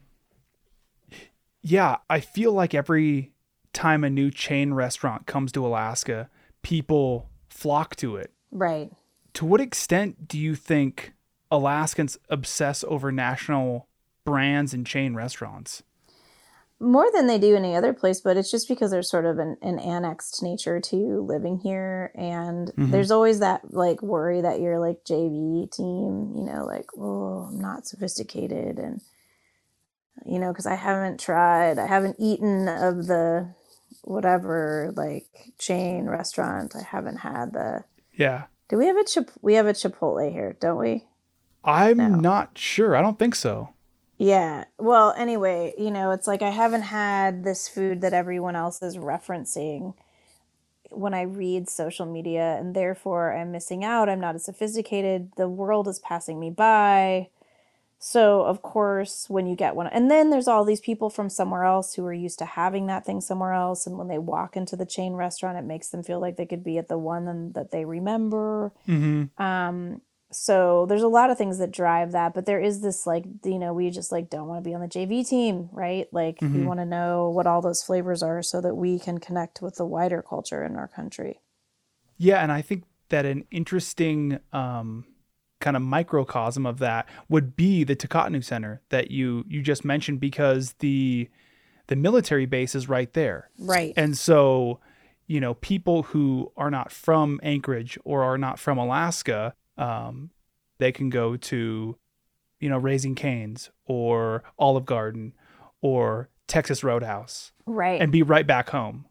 Yeah, 1.61 1.97
I 2.09 2.19
feel 2.19 2.51
like 2.51 2.74
every 2.74 3.33
time 3.74 4.03
a 4.03 4.09
new 4.09 4.32
chain 4.32 4.74
restaurant 4.74 5.26
comes 5.26 5.51
to 5.53 5.65
Alaska, 5.65 6.30
people 6.61 7.30
flock 7.49 7.95
to 7.97 8.15
it. 8.15 8.32
right 8.51 8.91
To 9.36 9.45
what 9.45 9.61
extent 9.61 10.28
do 10.28 10.38
you 10.38 10.55
think 10.55 11.13
Alaskans 11.51 12.17
obsess 12.30 12.84
over 12.88 13.11
national 13.11 13.88
brands 14.26 14.74
and 14.74 14.86
chain 14.86 15.15
restaurants? 15.15 15.84
more 16.84 17.09
than 17.13 17.28
they 17.28 17.39
do 17.39 17.55
any 17.55 17.76
other 17.76 17.93
place 17.93 18.19
but 18.19 18.36
it's 18.36 18.51
just 18.51 18.67
because 18.67 18.91
there's 18.91 19.09
sort 19.09 19.26
of 19.26 19.39
an, 19.39 19.55
an 19.61 19.80
annexed 19.80 20.43
nature 20.43 20.80
to 20.82 21.21
living 21.21 21.57
here 21.59 22.11
and 22.15 22.69
mm-hmm. 22.69 22.91
there's 22.91 23.09
always 23.09 23.39
that 23.39 23.61
like 23.74 24.01
worry 24.01 24.41
that 24.41 24.59
you're 24.59 24.80
like 24.80 25.03
jv 25.05 25.71
team 25.71 26.34
you 26.36 26.43
know 26.43 26.65
like 26.65 26.88
oh 26.97 27.47
i'm 27.49 27.59
not 27.59 27.88
sophisticated 27.88 28.80
and 28.80 29.01
you 30.26 30.38
know 30.38 30.51
because 30.51 30.65
i 30.65 30.76
haven't 30.76 31.19
tried 31.19 31.80
i 31.80 31.88
haven't 31.88 32.17
eaten 32.19 32.67
of 32.67 33.07
the 33.07 33.47
whatever 34.04 34.91
like 34.95 35.26
chain 35.58 36.06
restaurant 36.06 36.76
i 36.76 36.82
haven't 36.84 37.18
had 37.18 37.54
the 37.54 37.84
Yeah. 38.14 38.43
do 38.70 38.78
we 38.78 38.86
have 38.88 38.97
a 38.97 39.04
chip 39.04 39.32
we 39.41 39.56
have 39.56 39.66
a 39.68 39.74
chipotle 39.74 40.32
here 40.32 40.56
don't 40.60 40.78
we 40.78 41.06
I'm 41.66 41.95
No. 41.97 42.08
not 42.10 42.58
sure. 42.58 42.93
I 42.93 43.01
don't 43.01 43.18
think 43.18 43.36
so. 43.36 43.70
Yeah. 44.18 44.66
Well, 44.78 45.14
anyway, 45.18 45.74
you 45.78 45.91
know, 45.91 46.12
it's 46.12 46.28
like 46.28 46.41
I 46.41 46.49
haven't 46.49 46.82
had 46.82 47.45
this 47.45 47.70
food 47.70 48.01
that 48.01 48.12
everyone 48.12 48.58
else 48.58 48.82
is 48.82 48.97
referencing 48.97 49.93
when 50.91 51.14
I 51.14 51.22
read 51.22 51.70
social 51.70 52.06
media, 52.06 52.58
and 52.60 52.76
therefore 52.76 53.34
I'm 53.34 53.54
missing 53.54 53.82
out. 53.86 54.10
I'm 54.10 54.20
not 54.20 54.36
as 54.36 54.43
sophisticated. 54.43 55.32
The 55.38 55.47
world 55.47 55.88
is 55.88 55.99
passing 55.99 56.38
me 56.38 56.49
by. 56.49 57.30
So, 58.06 58.41
of 58.41 58.62
course, 58.62 59.30
when 59.30 59.47
you 59.47 59.56
get 59.56 59.78
one, 59.78 59.88
and 59.88 60.12
then 60.12 60.30
there's 60.30 60.49
all 60.49 60.66
these 60.66 60.82
people 60.82 61.10
from 61.10 61.30
somewhere 61.30 61.64
else 61.64 61.93
who 61.93 62.06
are 62.06 62.14
used 62.14 62.38
to 62.39 62.45
having 62.45 62.88
that 62.88 63.06
thing 63.06 63.22
somewhere 63.22 63.54
else. 63.54 63.88
And 63.88 63.97
when 63.97 64.10
they 64.10 64.18
walk 64.18 64.58
into 64.58 64.76
the 64.76 64.86
chain 64.86 65.14
restaurant, 65.14 65.58
it 65.58 65.64
makes 65.64 65.88
them 65.88 66.04
feel 66.04 66.20
like 66.20 66.36
they 66.36 66.45
could 66.45 66.66
be 66.66 66.78
at 66.78 66.89
the 66.89 66.97
one 66.97 67.54
that 67.54 67.72
they 67.72 67.86
remember 67.86 68.74
Mm-hmm. 68.88 69.95
so 70.32 70.86
there's 70.88 71.01
a 71.04 71.08
lot 71.08 71.30
of 71.30 71.38
things 71.38 71.58
that 71.60 71.72
drive 71.72 72.12
that 72.12 72.34
but 72.34 72.45
there 72.45 72.60
is 72.60 72.82
this 72.82 73.06
like 73.06 73.24
you 73.45 73.60
know 73.60 73.74
we 73.74 73.89
just 73.89 74.12
like 74.12 74.30
don't 74.30 74.47
want 74.47 74.64
to 74.64 74.68
be 74.68 74.74
on 74.74 74.82
the 74.82 74.88
jv 74.88 75.28
team 75.28 75.70
right 75.72 76.08
like 76.12 76.39
we 76.41 76.64
want 76.64 76.80
to 76.80 76.86
know 76.86 77.30
what 77.30 77.45
all 77.47 77.62
those 77.62 77.84
flavors 77.84 78.24
are 78.24 78.41
so 78.41 78.60
that 78.62 78.76
we 78.76 78.99
can 78.99 79.20
connect 79.20 79.62
with 79.62 79.76
the 79.76 79.86
wider 79.86 80.22
culture 80.22 80.64
in 80.64 80.76
our 80.76 80.88
country 80.88 81.39
Yeah, 82.18 82.41
and 82.41 82.51
I 82.51 82.62
think 82.62 82.84
that 83.10 83.26
an 83.26 83.45
interesting 83.51 84.39
um, 84.51 85.06
kind 85.64 85.78
of 85.78 85.82
microcosm 85.82 86.66
of 86.66 86.78
that 86.80 87.07
would 87.30 87.55
be 87.55 87.86
the 87.86 87.95
Tikahtnu 87.95 88.43
Center 88.43 88.82
that 88.89 89.09
you 89.09 89.45
you 89.47 89.61
just 89.61 89.86
mentioned 89.86 90.20
because 90.20 90.74
the 90.80 91.30
the 91.88 91.95
military 91.95 92.45
base 92.45 92.76
is 92.76 92.89
right 92.89 93.11
there. 93.14 93.49
right 93.57 93.93
And 93.95 94.18
so, 94.18 94.80
you 95.26 95.39
know, 95.39 95.53
people 95.55 96.03
who 96.03 96.51
are 96.57 96.70
not 96.70 96.91
from 96.91 97.39
Anchorage 97.43 97.97
or 98.03 98.24
are 98.24 98.38
not 98.38 98.59
from 98.59 98.78
Alaska, 98.78 99.53
um, 99.78 100.32
they 100.80 100.91
can 100.91 101.09
go 101.09 101.38
to, 101.38 101.97
you 102.59 102.70
know, 102.70 102.78
Raising 102.78 103.16
Cane's 103.16 103.72
or 103.86 104.43
Olive 104.59 104.86
Garden 104.86 105.34
or 105.82 106.30
Texas 106.47 106.84
Roadhouse 106.84 107.53
right 107.66 108.01
and 108.01 108.11
be 108.11 108.22
right 108.22 108.45
back 108.45 108.70
home. 108.70 109.05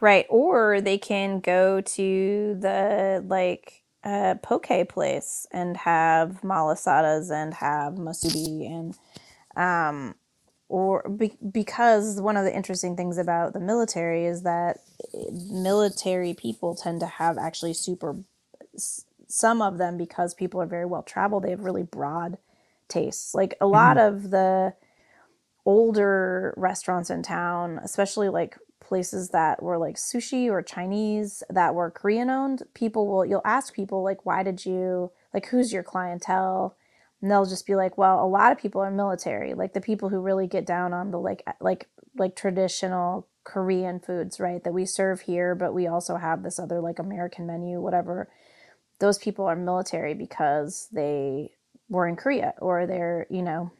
right 0.00 0.26
or 0.28 0.82
they 0.82 0.98
can 0.98 1.40
go 1.40 1.80
to 1.80 2.56
the 2.60 3.24
like 3.26 3.83
uh, 4.04 4.34
poke 4.42 4.68
place 4.88 5.46
and 5.50 5.76
have 5.78 6.40
malasadas 6.42 7.30
and 7.30 7.54
have 7.54 7.94
musubi 7.94 8.70
and 8.70 8.98
um, 9.56 10.14
or 10.68 11.08
be- 11.08 11.38
because 11.50 12.20
one 12.20 12.36
of 12.36 12.44
the 12.44 12.54
interesting 12.54 12.96
things 12.96 13.18
about 13.18 13.52
the 13.52 13.60
military 13.60 14.26
is 14.26 14.42
that 14.42 14.78
military 15.32 16.34
people 16.34 16.74
tend 16.74 17.00
to 17.00 17.06
have 17.06 17.38
actually 17.38 17.72
super 17.72 18.16
some 19.26 19.62
of 19.62 19.78
them 19.78 19.96
because 19.96 20.34
people 20.34 20.60
are 20.60 20.66
very 20.66 20.86
well 20.86 21.02
traveled 21.02 21.42
they 21.42 21.50
have 21.50 21.64
really 21.64 21.82
broad 21.82 22.36
tastes. 22.88 23.34
Like 23.34 23.54
a 23.60 23.66
lot 23.66 23.96
of 23.96 24.30
the 24.30 24.74
older 25.64 26.52
restaurants 26.58 27.08
in 27.08 27.22
town 27.22 27.80
especially 27.82 28.28
like 28.28 28.58
places 28.84 29.30
that 29.30 29.62
were 29.62 29.78
like 29.78 29.96
sushi 29.96 30.48
or 30.48 30.62
chinese 30.62 31.42
that 31.50 31.74
were 31.74 31.90
korean 31.90 32.30
owned 32.30 32.62
people 32.74 33.06
will 33.06 33.24
you'll 33.24 33.40
ask 33.44 33.74
people 33.74 34.02
like 34.02 34.24
why 34.26 34.42
did 34.42 34.64
you 34.64 35.10
like 35.32 35.46
who's 35.46 35.72
your 35.72 35.82
clientele? 35.82 36.76
And 37.20 37.30
they'll 37.30 37.46
just 37.46 37.66
be 37.66 37.74
like 37.74 37.96
well 37.96 38.22
a 38.22 38.28
lot 38.28 38.52
of 38.52 38.58
people 38.58 38.82
are 38.82 38.90
military 38.90 39.54
like 39.54 39.72
the 39.72 39.80
people 39.80 40.10
who 40.10 40.20
really 40.20 40.46
get 40.46 40.66
down 40.66 40.92
on 40.92 41.10
the 41.10 41.18
like 41.18 41.42
like 41.60 41.88
like 42.16 42.36
traditional 42.36 43.26
korean 43.44 43.98
foods 43.98 44.38
right 44.38 44.62
that 44.64 44.74
we 44.74 44.84
serve 44.84 45.22
here 45.22 45.54
but 45.54 45.74
we 45.74 45.86
also 45.86 46.16
have 46.16 46.42
this 46.42 46.58
other 46.58 46.80
like 46.80 46.98
american 46.98 47.46
menu 47.46 47.80
whatever. 47.80 48.28
Those 49.00 49.18
people 49.18 49.46
are 49.46 49.56
military 49.56 50.14
because 50.14 50.88
they 50.92 51.52
were 51.88 52.06
in 52.06 52.16
korea 52.16 52.54
or 52.58 52.86
they're 52.86 53.26
you 53.30 53.42
know 53.42 53.72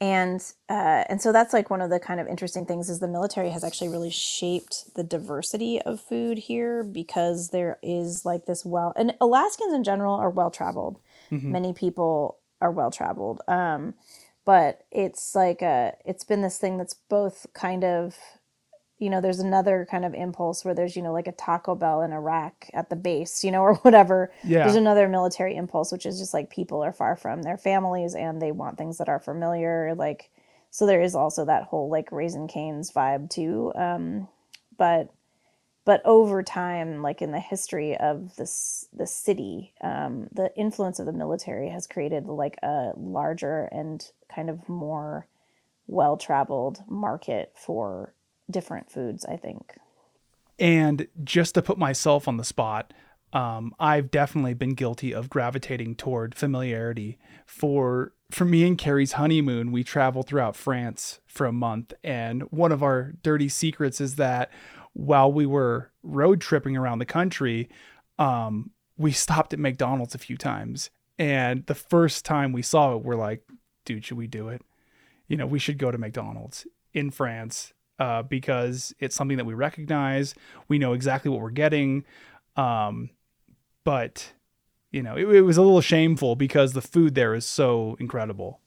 and 0.00 0.40
uh, 0.68 1.04
and 1.08 1.22
so 1.22 1.32
that's 1.32 1.54
like 1.54 1.70
one 1.70 1.80
of 1.80 1.90
the 1.90 1.98
kind 1.98 2.20
of 2.20 2.26
interesting 2.26 2.66
things 2.66 2.90
is 2.90 3.00
the 3.00 3.08
military 3.08 3.50
has 3.50 3.64
actually 3.64 3.88
really 3.88 4.10
shaped 4.10 4.94
the 4.94 5.02
diversity 5.04 5.80
of 5.82 6.00
food 6.00 6.38
here 6.38 6.82
because 6.84 7.48
there 7.48 7.78
is 7.82 8.24
like 8.24 8.44
this 8.46 8.64
well 8.64 8.92
and 8.96 9.14
Alaskans 9.20 9.72
in 9.72 9.84
general 9.84 10.14
are 10.14 10.30
well 10.30 10.50
traveled. 10.50 10.98
Many 11.52 11.72
people 11.72 12.38
are 12.60 12.70
well 12.70 12.90
traveled, 12.90 13.40
um, 13.48 13.94
but 14.44 14.82
it's 14.90 15.34
like 15.34 15.62
a 15.62 15.94
it's 16.04 16.24
been 16.24 16.42
this 16.42 16.58
thing 16.58 16.76
that's 16.76 16.94
both 16.94 17.46
kind 17.54 17.82
of 17.84 18.16
you 18.98 19.10
know 19.10 19.20
there's 19.20 19.40
another 19.40 19.86
kind 19.90 20.04
of 20.04 20.14
impulse 20.14 20.64
where 20.64 20.74
there's 20.74 20.96
you 20.96 21.02
know 21.02 21.12
like 21.12 21.26
a 21.26 21.32
Taco 21.32 21.74
Bell 21.74 22.02
in 22.02 22.12
Iraq 22.12 22.68
at 22.72 22.90
the 22.90 22.96
base 22.96 23.44
you 23.44 23.50
know 23.50 23.62
or 23.62 23.74
whatever. 23.76 24.32
Yeah. 24.44 24.64
There's 24.64 24.76
another 24.76 25.08
military 25.08 25.56
impulse 25.56 25.92
which 25.92 26.06
is 26.06 26.18
just 26.18 26.34
like 26.34 26.50
people 26.50 26.82
are 26.82 26.92
far 26.92 27.16
from 27.16 27.42
their 27.42 27.58
families 27.58 28.14
and 28.14 28.40
they 28.40 28.52
want 28.52 28.78
things 28.78 28.98
that 28.98 29.08
are 29.08 29.20
familiar 29.20 29.94
like 29.96 30.30
so 30.70 30.86
there 30.86 31.00
is 31.00 31.14
also 31.14 31.44
that 31.46 31.64
whole 31.64 31.88
like 31.88 32.12
Raising 32.12 32.48
Cane's 32.48 32.90
vibe 32.92 33.30
too 33.30 33.72
um 33.76 34.28
but 34.78 35.10
but 35.86 36.02
over 36.04 36.42
time, 36.42 37.00
like 37.00 37.22
in 37.22 37.30
the 37.30 37.38
history 37.38 37.96
of 37.96 38.34
this 38.34 38.88
the 38.92 39.06
city, 39.06 39.72
um, 39.80 40.28
the 40.32 40.52
influence 40.56 40.98
of 40.98 41.06
the 41.06 41.12
military 41.12 41.68
has 41.70 41.86
created 41.86 42.26
like 42.26 42.56
a 42.64 42.90
larger 42.96 43.68
and 43.70 44.04
kind 44.28 44.50
of 44.50 44.68
more 44.68 45.28
well 45.86 46.16
traveled 46.16 46.82
market 46.88 47.52
for 47.54 48.12
different 48.50 48.90
foods. 48.90 49.24
I 49.24 49.36
think. 49.36 49.74
And 50.58 51.06
just 51.22 51.54
to 51.54 51.62
put 51.62 51.78
myself 51.78 52.26
on 52.26 52.38
the 52.38 52.44
spot, 52.44 52.94
um, 53.32 53.74
I've 53.78 54.10
definitely 54.10 54.54
been 54.54 54.74
guilty 54.74 55.12
of 55.12 55.28
gravitating 55.28 55.96
toward 55.96 56.34
familiarity. 56.34 57.18
For 57.44 58.12
for 58.30 58.44
me 58.44 58.66
and 58.66 58.78
Carrie's 58.78 59.12
honeymoon, 59.12 59.70
we 59.70 59.84
traveled 59.84 60.26
throughout 60.26 60.56
France 60.56 61.20
for 61.26 61.46
a 61.46 61.52
month, 61.52 61.92
and 62.02 62.42
one 62.44 62.72
of 62.72 62.82
our 62.82 63.12
dirty 63.22 63.48
secrets 63.48 64.00
is 64.00 64.16
that 64.16 64.50
while 64.94 65.30
we 65.30 65.44
were 65.44 65.90
road 66.02 66.40
tripping 66.40 66.76
around 66.76 66.98
the 66.98 67.04
country, 67.04 67.68
um, 68.18 68.70
we 68.96 69.12
stopped 69.12 69.52
at 69.52 69.58
McDonald's 69.58 70.14
a 70.14 70.18
few 70.18 70.36
times. 70.36 70.90
And 71.18 71.66
the 71.66 71.74
first 71.74 72.24
time 72.24 72.52
we 72.52 72.62
saw 72.62 72.94
it, 72.94 73.02
we're 73.02 73.16
like, 73.16 73.42
dude, 73.84 74.04
should 74.04 74.16
we 74.16 74.26
do 74.26 74.48
it? 74.48 74.62
You 75.28 75.36
know, 75.36 75.46
we 75.46 75.58
should 75.58 75.78
go 75.78 75.90
to 75.90 75.98
McDonald's 75.98 76.66
in 76.92 77.10
France 77.10 77.72
uh, 77.98 78.22
because 78.22 78.94
it's 78.98 79.14
something 79.16 79.36
that 79.36 79.46
we 79.46 79.54
recognize. 79.54 80.34
We 80.68 80.78
know 80.78 80.92
exactly 80.92 81.30
what 81.30 81.40
we're 81.40 81.50
getting. 81.50 82.04
Um, 82.56 83.10
but, 83.84 84.32
you 84.90 85.02
know, 85.02 85.16
it, 85.16 85.26
it 85.28 85.42
was 85.42 85.56
a 85.56 85.62
little 85.62 85.80
shameful 85.80 86.36
because 86.36 86.72
the 86.72 86.82
food 86.82 87.14
there 87.14 87.34
is 87.34 87.46
so 87.46 87.96
incredible. 88.00 88.60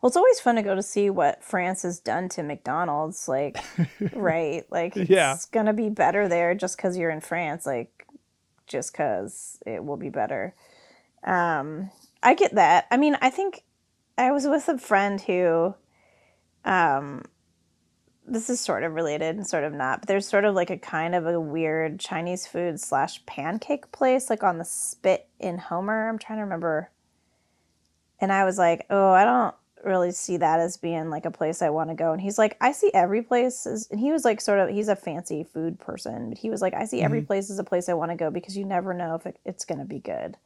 Well, 0.00 0.08
it's 0.08 0.16
always 0.16 0.38
fun 0.38 0.54
to 0.56 0.62
go 0.62 0.76
to 0.76 0.82
see 0.82 1.10
what 1.10 1.42
France 1.42 1.82
has 1.82 1.98
done 1.98 2.28
to 2.30 2.42
McDonald's. 2.44 3.26
Like, 3.28 3.58
right? 4.12 4.64
Like, 4.70 4.96
it's 4.96 5.10
Yeah. 5.10 5.36
going 5.50 5.66
to 5.66 5.72
be 5.72 5.88
better 5.88 6.28
there 6.28 6.54
just 6.54 6.76
because 6.76 6.96
you're 6.96 7.10
in 7.10 7.20
France. 7.20 7.66
Like, 7.66 8.06
just 8.66 8.92
because 8.92 9.58
it 9.66 9.84
will 9.84 9.96
be 9.96 10.10
better. 10.10 10.54
Um, 11.24 11.90
I 12.22 12.34
get 12.34 12.54
that. 12.54 12.86
I 12.90 12.96
mean, 12.96 13.16
I 13.20 13.30
think 13.30 13.64
I 14.16 14.30
was 14.30 14.46
with 14.46 14.68
a 14.68 14.78
friend 14.78 15.20
who, 15.20 15.74
um, 16.64 17.24
this 18.30 18.50
is 18.50 18.60
sort 18.60 18.84
of 18.84 18.92
related 18.94 19.36
and 19.36 19.46
sort 19.46 19.64
of 19.64 19.72
not, 19.72 20.00
but 20.00 20.08
there's 20.08 20.26
sort 20.26 20.44
of 20.44 20.54
like 20.54 20.70
a 20.70 20.76
kind 20.76 21.14
of 21.14 21.26
a 21.26 21.40
weird 21.40 21.98
Chinese 21.98 22.46
food 22.46 22.80
slash 22.80 23.24
pancake 23.26 23.90
place, 23.92 24.30
like 24.30 24.42
on 24.42 24.58
the 24.58 24.64
spit 24.64 25.28
in 25.38 25.58
Homer. 25.58 26.08
I'm 26.08 26.18
trying 26.18 26.38
to 26.38 26.44
remember. 26.44 26.90
And 28.20 28.32
I 28.32 28.44
was 28.44 28.58
like, 28.58 28.86
oh, 28.90 29.10
I 29.10 29.24
don't 29.24 29.54
really 29.84 30.10
see 30.10 30.36
that 30.38 30.60
as 30.60 30.76
being 30.76 31.08
like 31.08 31.24
a 31.24 31.30
place 31.30 31.62
I 31.62 31.70
want 31.70 31.90
to 31.90 31.94
go. 31.94 32.12
And 32.12 32.20
he's 32.20 32.38
like, 32.38 32.56
I 32.60 32.72
see 32.72 32.90
every 32.92 33.22
place 33.22 33.66
as, 33.66 33.88
and 33.90 34.00
he 34.00 34.12
was 34.12 34.24
like, 34.24 34.40
sort 34.40 34.58
of, 34.58 34.68
he's 34.68 34.88
a 34.88 34.96
fancy 34.96 35.44
food 35.44 35.78
person, 35.78 36.30
but 36.30 36.38
he 36.38 36.50
was 36.50 36.60
like, 36.60 36.74
I 36.74 36.84
see 36.84 37.00
every 37.00 37.20
mm-hmm. 37.20 37.26
place 37.26 37.50
as 37.50 37.58
a 37.58 37.64
place 37.64 37.88
I 37.88 37.94
want 37.94 38.10
to 38.10 38.16
go 38.16 38.30
because 38.30 38.56
you 38.56 38.64
never 38.64 38.92
know 38.92 39.14
if 39.14 39.26
it, 39.26 39.38
it's 39.44 39.64
going 39.64 39.78
to 39.78 39.84
be 39.84 40.00
good. 40.00 40.36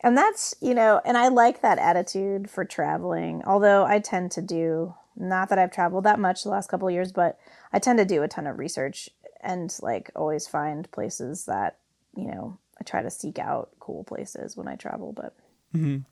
And 0.00 0.16
that's, 0.16 0.54
you 0.60 0.74
know, 0.74 1.00
and 1.04 1.16
I 1.16 1.28
like 1.28 1.62
that 1.62 1.78
attitude 1.78 2.50
for 2.50 2.64
traveling. 2.64 3.42
Although 3.46 3.86
I 3.86 3.98
tend 3.98 4.30
to 4.32 4.42
do, 4.42 4.94
not 5.16 5.48
that 5.48 5.58
I've 5.58 5.72
traveled 5.72 6.04
that 6.04 6.18
much 6.18 6.42
the 6.42 6.50
last 6.50 6.68
couple 6.68 6.88
of 6.88 6.94
years, 6.94 7.12
but 7.12 7.38
I 7.72 7.78
tend 7.78 7.98
to 7.98 8.04
do 8.04 8.22
a 8.22 8.28
ton 8.28 8.46
of 8.46 8.58
research 8.58 9.08
and 9.40 9.74
like 9.82 10.10
always 10.16 10.46
find 10.46 10.90
places 10.90 11.46
that, 11.46 11.78
you 12.16 12.26
know, 12.26 12.58
I 12.80 12.84
try 12.84 13.02
to 13.02 13.10
seek 13.10 13.38
out 13.38 13.70
cool 13.80 14.04
places 14.04 14.56
when 14.56 14.68
I 14.68 14.76
travel, 14.76 15.12
but 15.12 15.34
Mhm. 15.74 16.04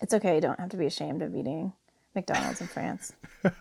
it's 0.00 0.14
okay. 0.14 0.36
You 0.36 0.40
don't 0.40 0.60
have 0.60 0.70
to 0.70 0.76
be 0.76 0.86
ashamed 0.86 1.22
of 1.22 1.34
eating 1.34 1.72
McDonald's 2.14 2.60
in 2.60 2.68
France. 2.68 3.12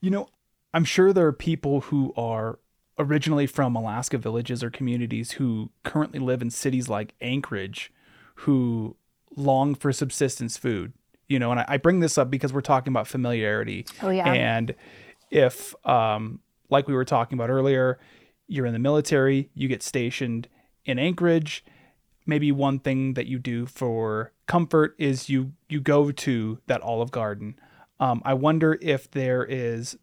You 0.00 0.10
know, 0.10 0.28
I'm 0.74 0.84
sure 0.84 1.12
there 1.14 1.26
are 1.26 1.32
people 1.32 1.80
who 1.80 2.12
are 2.14 2.58
originally 2.98 3.46
from 3.46 3.74
Alaska 3.74 4.18
villages 4.18 4.62
or 4.62 4.68
communities 4.70 5.32
who 5.32 5.70
currently 5.82 6.18
live 6.18 6.42
in 6.42 6.50
cities 6.50 6.90
like 6.90 7.14
Anchorage 7.22 7.90
who 8.36 8.96
long 9.34 9.74
for 9.74 9.92
subsistence 9.94 10.58
food. 10.58 10.92
You 11.28 11.38
know, 11.38 11.50
and 11.50 11.60
I, 11.60 11.64
I 11.68 11.76
bring 11.78 12.00
this 12.00 12.18
up 12.18 12.30
because 12.30 12.52
we're 12.52 12.60
talking 12.60 12.92
about 12.92 13.06
familiarity. 13.06 13.86
Oh, 14.02 14.10
yeah. 14.10 14.30
And 14.30 14.74
if, 15.30 15.74
um, 15.86 16.40
like 16.70 16.86
we 16.86 16.94
were 16.94 17.04
talking 17.04 17.38
about 17.38 17.50
earlier, 17.50 17.98
you're 18.46 18.66
in 18.66 18.72
the 18.72 18.78
military, 18.78 19.50
you 19.54 19.68
get 19.68 19.82
stationed 19.82 20.48
in 20.84 20.98
Anchorage. 20.98 21.64
Maybe 22.26 22.52
one 22.52 22.78
thing 22.78 23.14
that 23.14 23.26
you 23.26 23.38
do 23.38 23.66
for 23.66 24.32
comfort 24.46 24.94
is 24.98 25.28
you 25.28 25.52
you 25.68 25.80
go 25.80 26.10
to 26.10 26.58
that 26.66 26.80
Olive 26.80 27.10
Garden. 27.10 27.58
Um, 28.00 28.22
I 28.24 28.34
wonder 28.34 28.78
if 28.80 29.10
there 29.10 29.44
is 29.44 29.98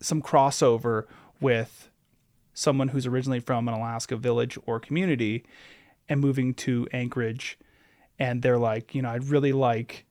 some 0.00 0.22
crossover 0.22 1.04
with 1.40 1.90
someone 2.52 2.88
who's 2.88 3.06
originally 3.06 3.40
from 3.40 3.66
an 3.68 3.74
Alaska 3.74 4.16
village 4.16 4.56
or 4.64 4.78
community 4.78 5.44
and 6.08 6.20
moving 6.20 6.54
to 6.54 6.86
Anchorage 6.92 7.58
and 8.18 8.42
they're 8.42 8.58
like, 8.58 8.94
you 8.94 9.02
know, 9.02 9.10
I'd 9.10 9.24
really 9.24 9.52
like 9.52 10.04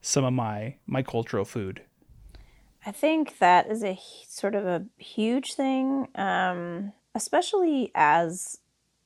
some 0.00 0.24
of 0.24 0.32
my 0.32 0.76
my 0.86 1.02
cultural 1.02 1.44
food. 1.44 1.82
I 2.84 2.92
think 2.92 3.38
that 3.38 3.70
is 3.70 3.84
a 3.84 3.98
sort 4.26 4.54
of 4.54 4.66
a 4.66 4.86
huge 4.96 5.52
thing, 5.52 6.08
um, 6.14 6.92
especially 7.14 7.92
as 7.94 8.58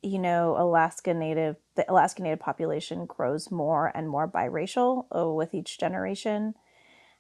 you 0.05 0.19
know, 0.19 0.55
Alaska 0.59 1.15
Native, 1.15 1.57
the 1.77 1.91
Alaska 1.91 2.23
Native 2.23 2.39
population 2.39 3.07
grows 3.07 3.51
more 3.51 3.91
and 3.95 4.09
more 4.09 4.29
biracial 4.29 5.07
uh, 5.17 5.29
with 5.31 5.55
each 5.55 5.79
generation. 5.79 6.55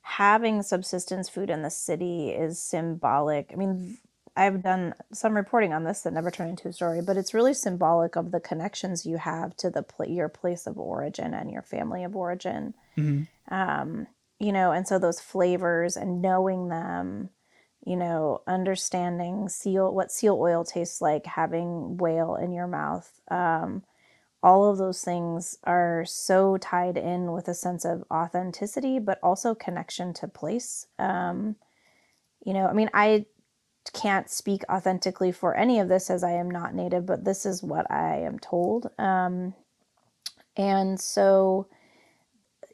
Having 0.03 0.63
subsistence 0.63 1.31
food 1.31 1.49
in 1.49 1.63
the 1.63 1.71
city 1.71 2.29
is 2.29 2.61
symbolic. 2.61 3.51
I 3.53 3.57
mean, 3.57 3.97
I've 4.37 4.63
done 4.63 4.95
some 5.13 5.37
reporting 5.37 5.73
on 5.73 5.85
this 5.85 6.03
that 6.03 6.13
never 6.13 6.31
turned 6.31 6.51
into 6.51 6.69
a 6.69 6.73
story, 6.73 7.01
but 7.01 7.17
it's 7.17 7.35
really 7.35 7.55
symbolic 7.55 8.17
of 8.17 8.33
the 8.33 8.41
connections 8.41 9.07
you 9.07 9.19
have 9.19 9.57
to 9.59 9.71
the 9.71 9.83
pla- 9.83 10.07
your 10.07 10.29
place 10.29 10.67
of 10.67 10.79
origin 10.79 11.35
and 11.35 11.51
your 11.51 11.63
family 11.63 12.03
of 12.03 12.17
origin 12.17 12.75
um, 13.49 14.07
you 14.39 14.53
know, 14.53 14.73
and 14.73 14.87
so 14.87 14.99
those 14.99 15.21
flavors 15.21 15.97
and 15.97 16.21
knowing 16.21 16.69
them, 16.69 17.31
you 17.85 17.97
know, 17.97 18.43
understanding 18.47 19.49
seal 19.49 19.93
what 19.93 20.13
seal 20.13 20.39
oil 20.41 20.65
tastes 20.65 21.01
like, 21.01 21.27
having 21.27 21.97
whale 21.97 22.37
in 22.37 22.53
your 22.53 22.67
mouth, 22.67 23.21
um, 23.31 23.83
all 24.43 24.71
of 24.71 24.77
those 24.77 25.03
things 25.03 25.57
are 25.65 26.05
so 26.05 26.59
tied 26.59 26.97
in 26.99 27.33
with 27.33 27.49
a 27.49 27.55
sense 27.55 27.85
of 27.85 28.05
authenticity, 28.11 28.99
but 28.99 29.19
also 29.23 29.55
connection 29.55 30.13
to 30.15 30.29
place. 30.29 30.87
Um, 30.99 31.57
you 32.45 32.53
know, 32.53 32.67
I 32.67 32.75
mean, 32.75 32.91
I 32.93 33.27
can't 33.93 34.31
speak 34.31 34.63
authentically 34.71 35.33
for 35.33 35.55
any 35.55 35.79
of 35.79 35.89
this 35.89 36.11
as 36.11 36.25
I 36.25 36.33
am 36.33 36.51
not 36.51 36.75
native, 36.75 37.07
but 37.07 37.25
this 37.25 37.45
is 37.45 37.63
what 37.63 37.91
I 37.91 38.17
am 38.19 38.39
told. 38.39 38.91
Um, 38.99 39.55
and 40.57 40.99
so, 40.99 41.67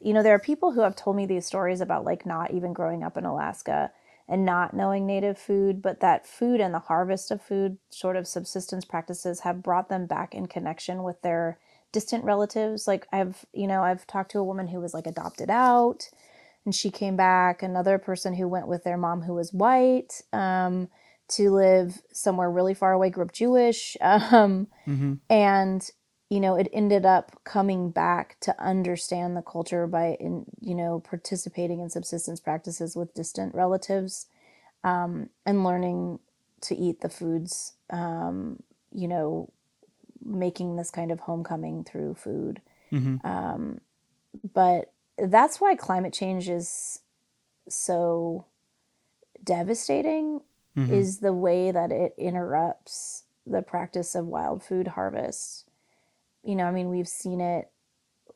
you 0.01 0.13
know, 0.13 0.23
there 0.23 0.35
are 0.35 0.39
people 0.39 0.71
who 0.71 0.81
have 0.81 0.95
told 0.95 1.15
me 1.15 1.25
these 1.25 1.45
stories 1.45 1.81
about 1.81 2.05
like 2.05 2.25
not 2.25 2.51
even 2.51 2.73
growing 2.73 3.03
up 3.03 3.17
in 3.17 3.25
Alaska 3.25 3.91
and 4.27 4.45
not 4.45 4.73
knowing 4.73 5.05
native 5.05 5.37
food, 5.37 5.81
but 5.81 5.99
that 5.99 6.25
food 6.25 6.61
and 6.61 6.73
the 6.73 6.79
harvest 6.79 7.31
of 7.31 7.41
food, 7.41 7.77
sort 7.89 8.15
of 8.15 8.27
subsistence 8.27 8.85
practices, 8.85 9.41
have 9.41 9.63
brought 9.63 9.89
them 9.89 10.05
back 10.05 10.33
in 10.33 10.47
connection 10.47 11.03
with 11.03 11.21
their 11.21 11.59
distant 11.91 12.23
relatives. 12.23 12.87
Like 12.87 13.07
I've, 13.11 13.45
you 13.53 13.67
know, 13.67 13.83
I've 13.83 14.07
talked 14.07 14.31
to 14.31 14.39
a 14.39 14.43
woman 14.43 14.67
who 14.67 14.79
was 14.79 14.93
like 14.93 15.07
adopted 15.07 15.49
out 15.49 16.09
and 16.65 16.75
she 16.75 16.91
came 16.91 17.15
back, 17.15 17.63
another 17.63 17.97
person 17.97 18.35
who 18.35 18.47
went 18.47 18.67
with 18.67 18.83
their 18.83 18.97
mom 18.97 19.23
who 19.23 19.33
was 19.33 19.53
white 19.53 20.21
um, 20.31 20.89
to 21.31 21.51
live 21.51 22.01
somewhere 22.11 22.49
really 22.49 22.73
far 22.73 22.93
away, 22.93 23.09
grew 23.09 23.25
up 23.25 23.33
Jewish. 23.33 23.97
Um, 24.01 24.67
and 25.29 25.89
you 26.31 26.39
know 26.39 26.55
it 26.55 26.69
ended 26.71 27.05
up 27.05 27.43
coming 27.43 27.91
back 27.91 28.37
to 28.39 28.59
understand 28.63 29.35
the 29.35 29.41
culture 29.41 29.85
by 29.85 30.15
in 30.19 30.45
you 30.61 30.73
know 30.73 31.01
participating 31.01 31.81
in 31.81 31.89
subsistence 31.89 32.39
practices 32.39 32.95
with 32.95 33.13
distant 33.13 33.53
relatives 33.53 34.27
um, 34.83 35.29
and 35.45 35.63
learning 35.65 36.19
to 36.61 36.75
eat 36.75 37.01
the 37.01 37.09
foods 37.09 37.73
um, 37.89 38.63
you 38.93 39.07
know 39.09 39.51
making 40.23 40.77
this 40.77 40.89
kind 40.89 41.11
of 41.11 41.19
homecoming 41.19 41.83
through 41.83 42.15
food 42.15 42.61
um, 43.23 43.81
but 44.53 44.93
that's 45.17 45.59
why 45.59 45.75
climate 45.75 46.13
change 46.13 46.47
is 46.47 46.99
so 47.67 48.45
devastating 49.43 50.39
is 50.75 51.19
the 51.19 51.33
way 51.33 51.71
that 51.71 51.91
it 51.91 52.13
interrupts 52.17 53.23
the 53.45 53.61
practice 53.61 54.15
of 54.15 54.25
wild 54.25 54.63
food 54.63 54.87
harvest. 54.89 55.65
You 56.43 56.55
know, 56.55 56.65
I 56.65 56.71
mean, 56.71 56.89
we've 56.89 57.07
seen 57.07 57.41
it 57.41 57.69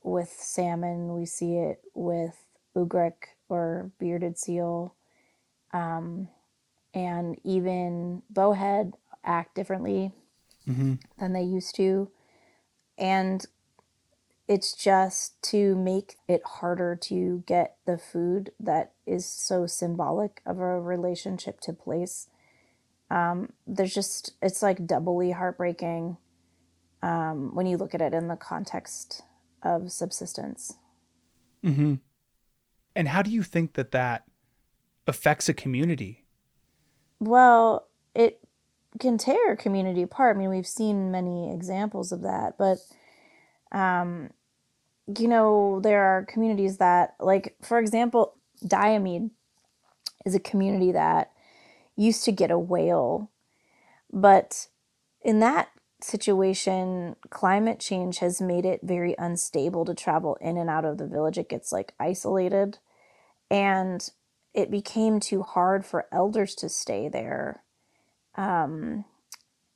with 0.04 0.30
salmon, 0.30 1.16
we 1.16 1.26
see 1.26 1.56
it 1.58 1.82
with 1.94 2.36
ugruk 2.76 3.14
or 3.50 3.92
bearded 4.00 4.38
seal, 4.38 4.94
um, 5.74 6.28
and 6.94 7.38
even 7.44 8.22
bowhead 8.30 8.94
act 9.24 9.56
differently 9.56 10.12
than 11.20 11.34
they 11.34 11.44
used 11.44 11.76
to. 11.76 12.10
And 12.98 13.46
it's 14.48 14.74
just 14.74 15.42
to 15.42 15.76
make 15.76 16.18
it 16.28 16.42
harder 16.46 16.96
to 16.96 17.44
get 17.48 17.78
the 17.86 17.98
food 17.98 18.52
that 18.60 18.94
is 19.06 19.26
so 19.26 19.66
symbolic 19.66 20.42
of 20.46 20.60
a 20.60 20.80
relationship 20.80 21.60
to 21.62 21.74
place 21.74 22.28
um, 23.10 23.52
there's 23.68 23.94
just 23.94 24.34
it's 24.42 24.62
like 24.62 24.86
doubly 24.86 25.32
heartbreaking 25.32 26.18
um, 27.02 27.54
when 27.54 27.66
you 27.66 27.78
look 27.78 27.94
at 27.94 28.02
it 28.02 28.14
in 28.14 28.28
the 28.28 28.36
context 28.36 29.22
of 29.62 29.92
subsistence. 29.92 30.76
Mm-hmm. 31.64 31.96
And 32.96 33.08
how 33.08 33.22
do 33.22 33.30
you 33.30 33.44
think 33.44 33.74
that 33.74 33.92
that 33.92 34.24
affects 35.06 35.50
a 35.50 35.54
community? 35.54 36.26
Well, 37.20 37.88
it 38.16 38.40
can 39.00 39.18
tear 39.18 39.52
a 39.52 39.58
community 39.58 40.02
apart. 40.02 40.36
I 40.36 40.40
mean, 40.40 40.50
we've 40.50 40.68
seen 40.68 41.12
many 41.12 41.54
examples 41.54 42.12
of 42.12 42.22
that, 42.22 42.58
but 42.58 42.78
um, 43.76 44.30
you 45.20 45.28
know, 45.28 45.82
there 45.82 46.04
are 46.04 46.26
communities 46.26 46.78
that, 46.78 47.16
like, 47.20 47.56
for 47.62 47.78
example, 47.78 48.34
Diomede 48.66 49.30
is 50.26 50.34
a 50.34 50.40
community 50.40 50.94
that 50.94 51.32
used 51.96 52.24
to 52.24 52.32
get 52.32 52.50
a 52.50 52.58
whale, 52.58 53.30
but 54.12 54.68
in 55.22 55.40
that 55.42 55.70
situation, 56.02 57.18
climate 57.30 57.80
change 57.80 58.20
has 58.20 58.42
made 58.42 58.66
it 58.66 58.80
very 58.82 59.14
unstable 59.20 59.84
to 59.86 59.94
travel 59.94 60.38
in 60.40 60.58
and 60.58 60.70
out 60.70 60.86
of 60.86 60.98
the 60.98 61.08
village. 61.08 61.38
It 61.38 61.50
gets 61.50 61.72
like 61.72 61.94
isolated, 62.00 62.80
and 63.52 64.10
it 64.54 64.72
became 64.72 65.20
too 65.20 65.44
hard 65.44 65.86
for 65.86 66.08
elders 66.12 66.56
to 66.56 66.70
stay 66.70 67.10
there. 67.10 67.62
Um, 68.36 69.04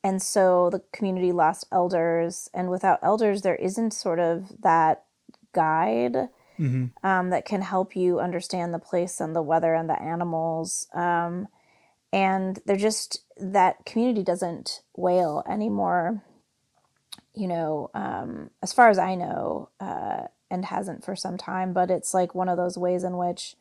and 0.02 0.22
so 0.22 0.70
the 0.70 0.82
community 0.92 1.32
lost 1.32 1.66
elders, 1.70 2.50
and 2.54 2.70
without 2.70 3.00
elders, 3.02 3.42
there 3.42 3.56
isn't 3.56 3.92
sort 3.92 4.18
of 4.18 4.62
that 4.62 5.04
guide 5.52 6.28
mm-hmm. 6.58 6.86
um, 7.02 7.30
that 7.30 7.44
can 7.44 7.62
help 7.62 7.96
you 7.96 8.20
understand 8.20 8.72
the 8.72 8.78
place 8.78 9.20
and 9.20 9.34
the 9.34 9.42
weather 9.42 9.74
and 9.74 9.88
the 9.88 10.00
animals. 10.00 10.88
Um, 10.94 11.48
and 12.12 12.58
they're 12.66 12.76
just 12.76 13.22
that 13.36 13.84
community 13.84 14.22
doesn't 14.22 14.82
whale 14.96 15.44
anymore. 15.48 16.22
You 17.34 17.48
know, 17.48 17.90
um, 17.94 18.50
as 18.62 18.72
far 18.72 18.90
as 18.90 18.98
I 18.98 19.14
know, 19.14 19.68
uh, 19.80 20.24
and 20.50 20.64
hasn't 20.64 21.04
for 21.04 21.14
some 21.14 21.38
time. 21.38 21.72
But 21.72 21.90
it's 21.90 22.12
like 22.12 22.34
one 22.34 22.48
of 22.48 22.56
those 22.56 22.76
ways 22.76 23.04
in 23.04 23.16
which, 23.16 23.54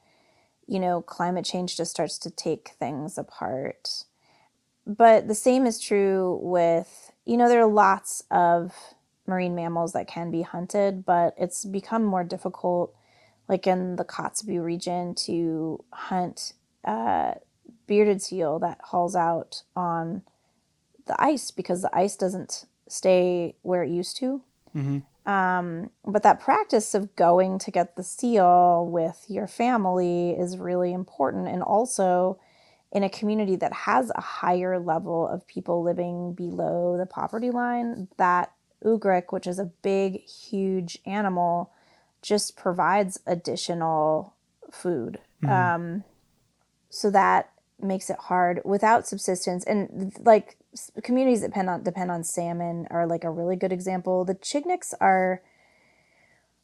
you 0.68 0.80
know, 0.80 1.02
climate 1.02 1.46
change 1.46 1.78
just 1.78 1.92
starts 1.92 2.18
to 2.20 2.32
take 2.32 2.70
things 2.80 3.18
apart. 3.18 4.06
But 4.90 5.28
the 5.28 5.36
same 5.36 5.68
is 5.68 5.80
true 5.80 6.40
with, 6.42 7.12
you 7.24 7.38
know, 7.38 7.48
there 7.48 7.62
are 7.62 7.72
lots 7.72 8.24
of 8.32 8.74
marine 9.28 9.54
mammals 9.54 9.94
that 9.94 10.08
can 10.08 10.32
be 10.32 10.42
hunted, 10.42 11.06
but 11.06 11.36
it's 11.38 11.64
become 11.64 12.04
more 12.04 12.24
difficult, 12.24 12.92
like 13.48 13.68
in 13.68 13.98
the 13.98 14.04
Kotzebue 14.04 14.64
region, 14.64 15.14
to 15.14 15.84
hunt 15.94 16.54
uh, 16.84 17.34
bearded 17.86 18.20
seal 18.20 18.58
that 18.60 18.80
hauls 18.86 19.16
out 19.16 19.62
on 19.76 20.24
the 21.06 21.22
ice 21.22 21.52
because 21.52 21.84
the 21.84 21.96
ice 21.96 22.16
doesn't 22.16 22.66
stay 22.88 23.54
where 23.62 23.84
it 23.84 23.92
used 23.92 24.18
to. 24.18 24.42
Mm-hmm. 24.76 25.32
Um, 25.32 25.92
but 26.04 26.24
that 26.24 26.40
practice 26.40 26.96
of 26.96 27.16
going 27.16 27.60
to 27.60 27.70
get 27.70 27.96
the 27.96 28.04
seal 28.04 28.88
with 28.88 29.26
your 29.28 29.46
family 29.46 30.32
is 30.32 30.58
really 30.58 30.94
important. 30.94 31.48
And 31.48 31.62
also 31.62 32.40
in 32.92 33.04
a 33.04 33.10
community 33.10 33.56
that 33.56 33.74
has 33.74 34.12
a 34.16 34.22
higher 34.22 34.80
level 34.80 35.28
of 35.28 35.46
people 35.48 35.84
living 35.84 36.34
below 36.34 36.98
the 36.98 37.06
poverty 37.06 37.52
line, 37.52 38.08
that 38.18 38.52
ugruk, 38.84 39.32
which 39.32 39.46
is 39.46 39.60
a 39.60 39.66
big, 39.66 40.22
huge 40.26 40.98
animal, 41.06 41.72
just 42.22 42.58
provides 42.58 43.20
additional 43.28 44.34
food. 44.72 45.20
Mm-hmm. 45.44 45.52
Um, 45.52 46.04
so 46.90 47.12
that 47.12 47.52
makes 47.80 48.10
it 48.10 48.18
hard 48.18 48.62
without 48.66 49.08
subsistence. 49.08 49.64
And 49.64 50.14
like 50.20 50.58
communities 51.04 51.42
that 51.42 51.50
depend 51.50 51.70
on 51.70 51.84
depend 51.84 52.12
on 52.12 52.24
salmon 52.24 52.88
are 52.90 53.08
like 53.08 53.24
a 53.24 53.30
really 53.30 53.56
good 53.56 53.72
example. 53.72 54.26
The 54.26 54.36
Chigniks 54.36 54.94
are 55.00 55.42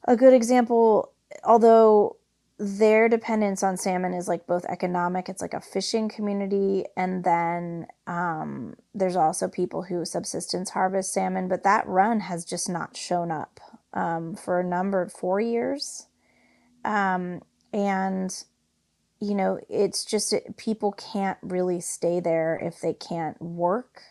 a 0.06 0.16
good 0.16 0.34
example, 0.34 1.12
although 1.44 2.18
their 2.58 3.10
dependence 3.10 3.64
on 3.64 3.76
salmon 3.76 4.14
is 4.14 4.30
like 4.30 4.48
both 4.48 4.64
economic 4.66 5.28
it's 5.28 5.42
like 5.42 5.54
a 5.54 5.60
fishing 5.60 6.08
community 6.08 6.86
and 6.96 7.26
then 7.26 7.86
um, 8.08 8.76
there's 8.94 9.18
also 9.18 9.50
people 9.50 9.84
who 9.84 10.06
subsistence 10.06 10.70
harvest 10.70 11.12
salmon 11.14 11.50
but 11.50 11.64
that 11.64 11.86
run 11.86 12.22
has 12.22 12.46
just 12.46 12.70
not 12.70 12.96
shown 12.96 13.30
up 13.30 13.60
um, 13.96 14.36
for 14.36 14.60
a 14.60 14.64
number 14.64 15.02
of 15.02 15.12
four 15.12 15.40
years. 15.40 16.08
Um, 16.84 17.42
and 17.74 18.44
you 19.20 19.34
know 19.34 19.60
it's 19.70 20.06
just 20.06 20.34
people 20.58 20.92
can't 20.92 21.38
really 21.42 21.80
stay 21.80 22.20
there 22.20 22.60
if 22.62 22.82
they 22.82 22.94
can't 22.94 23.42
work 23.42 24.02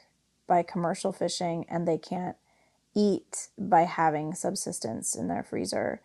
by 0.46 0.62
commercial 0.62 1.12
fishing 1.12 1.64
and 1.68 1.86
they 1.86 1.98
can't 1.98 2.36
eat 2.96 3.48
by 3.58 3.82
having 3.82 4.34
subsistence 4.34 5.14
in 5.14 5.28
their 5.28 5.42
freezer 5.42 6.00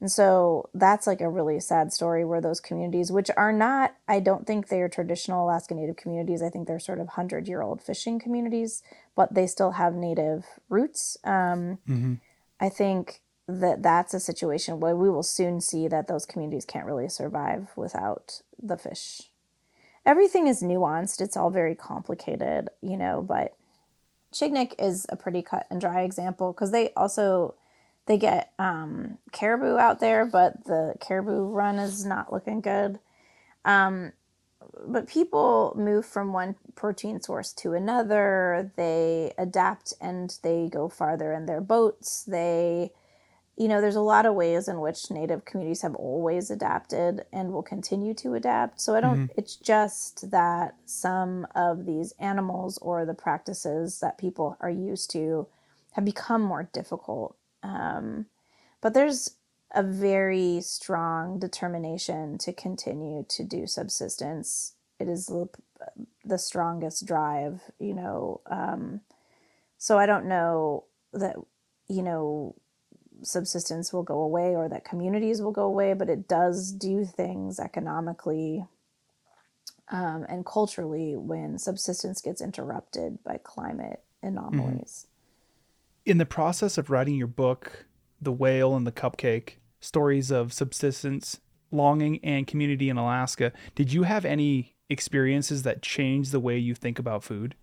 and 0.00 0.10
so 0.10 0.70
that's 0.72 1.06
like 1.06 1.20
a 1.20 1.28
really 1.28 1.60
sad 1.60 1.92
story 1.92 2.24
where 2.24 2.40
those 2.40 2.58
communities, 2.58 3.12
which 3.12 3.30
are 3.36 3.52
not, 3.52 3.94
I 4.08 4.18
don't 4.18 4.46
think 4.46 4.68
they 4.68 4.80
are 4.80 4.88
traditional 4.88 5.44
Alaska 5.44 5.74
Native 5.74 5.96
communities. 5.96 6.42
I 6.42 6.48
think 6.48 6.66
they're 6.66 6.78
sort 6.78 7.00
of 7.00 7.06
100 7.08 7.46
year 7.46 7.60
old 7.60 7.82
fishing 7.82 8.18
communities, 8.18 8.82
but 9.14 9.34
they 9.34 9.46
still 9.46 9.72
have 9.72 9.94
Native 9.94 10.46
roots. 10.70 11.18
Um, 11.22 11.78
mm-hmm. 11.86 12.14
I 12.58 12.70
think 12.70 13.20
that 13.46 13.82
that's 13.82 14.14
a 14.14 14.20
situation 14.20 14.80
where 14.80 14.96
we 14.96 15.10
will 15.10 15.22
soon 15.22 15.60
see 15.60 15.86
that 15.88 16.08
those 16.08 16.24
communities 16.24 16.64
can't 16.64 16.86
really 16.86 17.08
survive 17.08 17.68
without 17.76 18.40
the 18.62 18.78
fish. 18.78 19.22
Everything 20.06 20.46
is 20.46 20.62
nuanced, 20.62 21.20
it's 21.20 21.36
all 21.36 21.50
very 21.50 21.74
complicated, 21.74 22.70
you 22.80 22.96
know, 22.96 23.20
but 23.20 23.54
Chignik 24.32 24.74
is 24.78 25.04
a 25.10 25.16
pretty 25.16 25.42
cut 25.42 25.66
and 25.70 25.80
dry 25.80 26.02
example 26.02 26.52
because 26.52 26.70
they 26.70 26.90
also 26.96 27.54
they 28.10 28.18
get 28.18 28.52
um, 28.58 29.18
caribou 29.30 29.76
out 29.76 30.00
there, 30.00 30.26
but 30.26 30.64
the 30.64 30.94
caribou 30.98 31.44
run 31.44 31.78
is 31.78 32.04
not 32.04 32.32
looking 32.32 32.60
good. 32.60 32.98
Um, 33.64 34.14
but 34.84 35.06
people 35.06 35.76
move 35.78 36.04
from 36.04 36.32
one 36.32 36.56
protein 36.74 37.20
source 37.20 37.52
to 37.52 37.74
another. 37.74 38.72
They 38.74 39.32
adapt 39.38 39.94
and 40.00 40.36
they 40.42 40.68
go 40.68 40.88
farther 40.88 41.32
in 41.32 41.46
their 41.46 41.60
boats. 41.60 42.24
They, 42.24 42.90
you 43.56 43.68
know, 43.68 43.80
there's 43.80 43.94
a 43.94 44.00
lot 44.00 44.26
of 44.26 44.34
ways 44.34 44.66
in 44.66 44.80
which 44.80 45.08
Native 45.12 45.44
communities 45.44 45.82
have 45.82 45.94
always 45.94 46.50
adapted 46.50 47.26
and 47.32 47.52
will 47.52 47.62
continue 47.62 48.14
to 48.14 48.34
adapt. 48.34 48.80
So 48.80 48.96
I 48.96 49.00
don't, 49.00 49.18
mm-hmm. 49.18 49.38
it's 49.38 49.54
just 49.54 50.32
that 50.32 50.74
some 50.84 51.46
of 51.54 51.86
these 51.86 52.12
animals 52.18 52.76
or 52.78 53.06
the 53.06 53.14
practices 53.14 54.00
that 54.00 54.18
people 54.18 54.56
are 54.58 54.68
used 54.68 55.12
to 55.12 55.46
have 55.92 56.04
become 56.04 56.42
more 56.42 56.68
difficult 56.72 57.36
um, 57.62 58.26
but 58.80 58.94
there's 58.94 59.36
a 59.74 59.82
very 59.82 60.60
strong 60.60 61.38
determination 61.38 62.38
to 62.38 62.52
continue 62.52 63.24
to 63.28 63.44
do 63.44 63.66
subsistence. 63.66 64.74
It 64.98 65.08
is 65.08 65.26
the, 65.26 66.38
strongest 66.38 67.06
drive, 67.06 67.62
you 67.78 67.94
know. 67.94 68.40
Um, 68.50 69.00
so 69.78 69.98
I 69.98 70.06
don't 70.06 70.26
know 70.26 70.84
that, 71.12 71.36
you 71.88 72.02
know, 72.02 72.56
subsistence 73.22 73.92
will 73.92 74.02
go 74.02 74.20
away 74.20 74.56
or 74.56 74.68
that 74.68 74.84
communities 74.84 75.40
will 75.40 75.52
go 75.52 75.64
away, 75.64 75.92
but 75.92 76.08
it 76.08 76.26
does 76.26 76.72
do 76.72 77.04
things 77.04 77.60
economically 77.60 78.64
um, 79.90 80.24
and 80.28 80.46
culturally 80.46 81.16
when 81.16 81.58
subsistence 81.58 82.20
gets 82.20 82.40
interrupted 82.40 83.22
by 83.24 83.38
climate 83.42 84.02
anomalies. 84.22 85.06
In 86.06 86.18
the 86.18 86.26
process 86.26 86.78
of 86.78 86.88
writing 86.88 87.16
your 87.16 87.26
book, 87.26 87.86
The 88.20 88.32
Whale 88.32 88.74
and 88.74 88.86
the 88.86 88.92
Cupcake 88.92 89.56
Stories 89.80 90.30
of 90.30 90.52
Subsistence, 90.52 91.40
Longing, 91.70 92.20
and 92.24 92.46
Community 92.46 92.88
in 92.88 92.96
Alaska, 92.96 93.52
did 93.74 93.92
you 93.92 94.04
have 94.04 94.24
any 94.24 94.76
experiences 94.88 95.62
that 95.64 95.82
changed 95.82 96.32
the 96.32 96.40
way 96.40 96.56
you 96.56 96.74
think 96.74 96.98
about 96.98 97.22
food? 97.22 97.54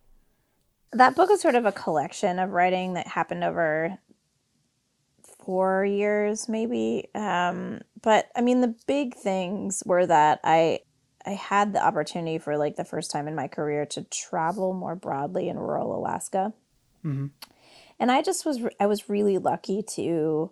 That 0.93 1.15
book 1.15 1.31
is 1.31 1.41
sort 1.41 1.55
of 1.55 1.65
a 1.65 1.71
collection 1.71 2.37
of 2.37 2.51
writing 2.51 2.93
that 2.93 3.07
happened 3.07 3.43
over 3.43 3.97
four 5.43 5.83
years, 5.83 6.47
maybe. 6.47 7.09
Um, 7.15 7.81
but 8.01 8.29
I 8.35 8.41
mean, 8.41 8.61
the 8.61 8.75
big 8.85 9.15
things 9.15 9.83
were 9.85 10.05
that 10.05 10.39
I 10.43 10.81
I 11.25 11.31
had 11.31 11.73
the 11.73 11.85
opportunity 11.85 12.37
for 12.37 12.57
like 12.57 12.77
the 12.77 12.85
first 12.85 13.11
time 13.11 13.27
in 13.27 13.35
my 13.35 13.49
career 13.49 13.85
to 13.87 14.03
travel 14.03 14.73
more 14.73 14.95
broadly 14.95 15.49
in 15.49 15.57
rural 15.57 15.93
Alaska. 15.97 16.53
Mm-hmm 17.03 17.27
and 17.99 18.11
I 18.11 18.21
just 18.21 18.45
was 18.45 18.61
I 18.79 18.85
was 18.85 19.09
really 19.09 19.37
lucky 19.37 19.83
to 19.95 20.51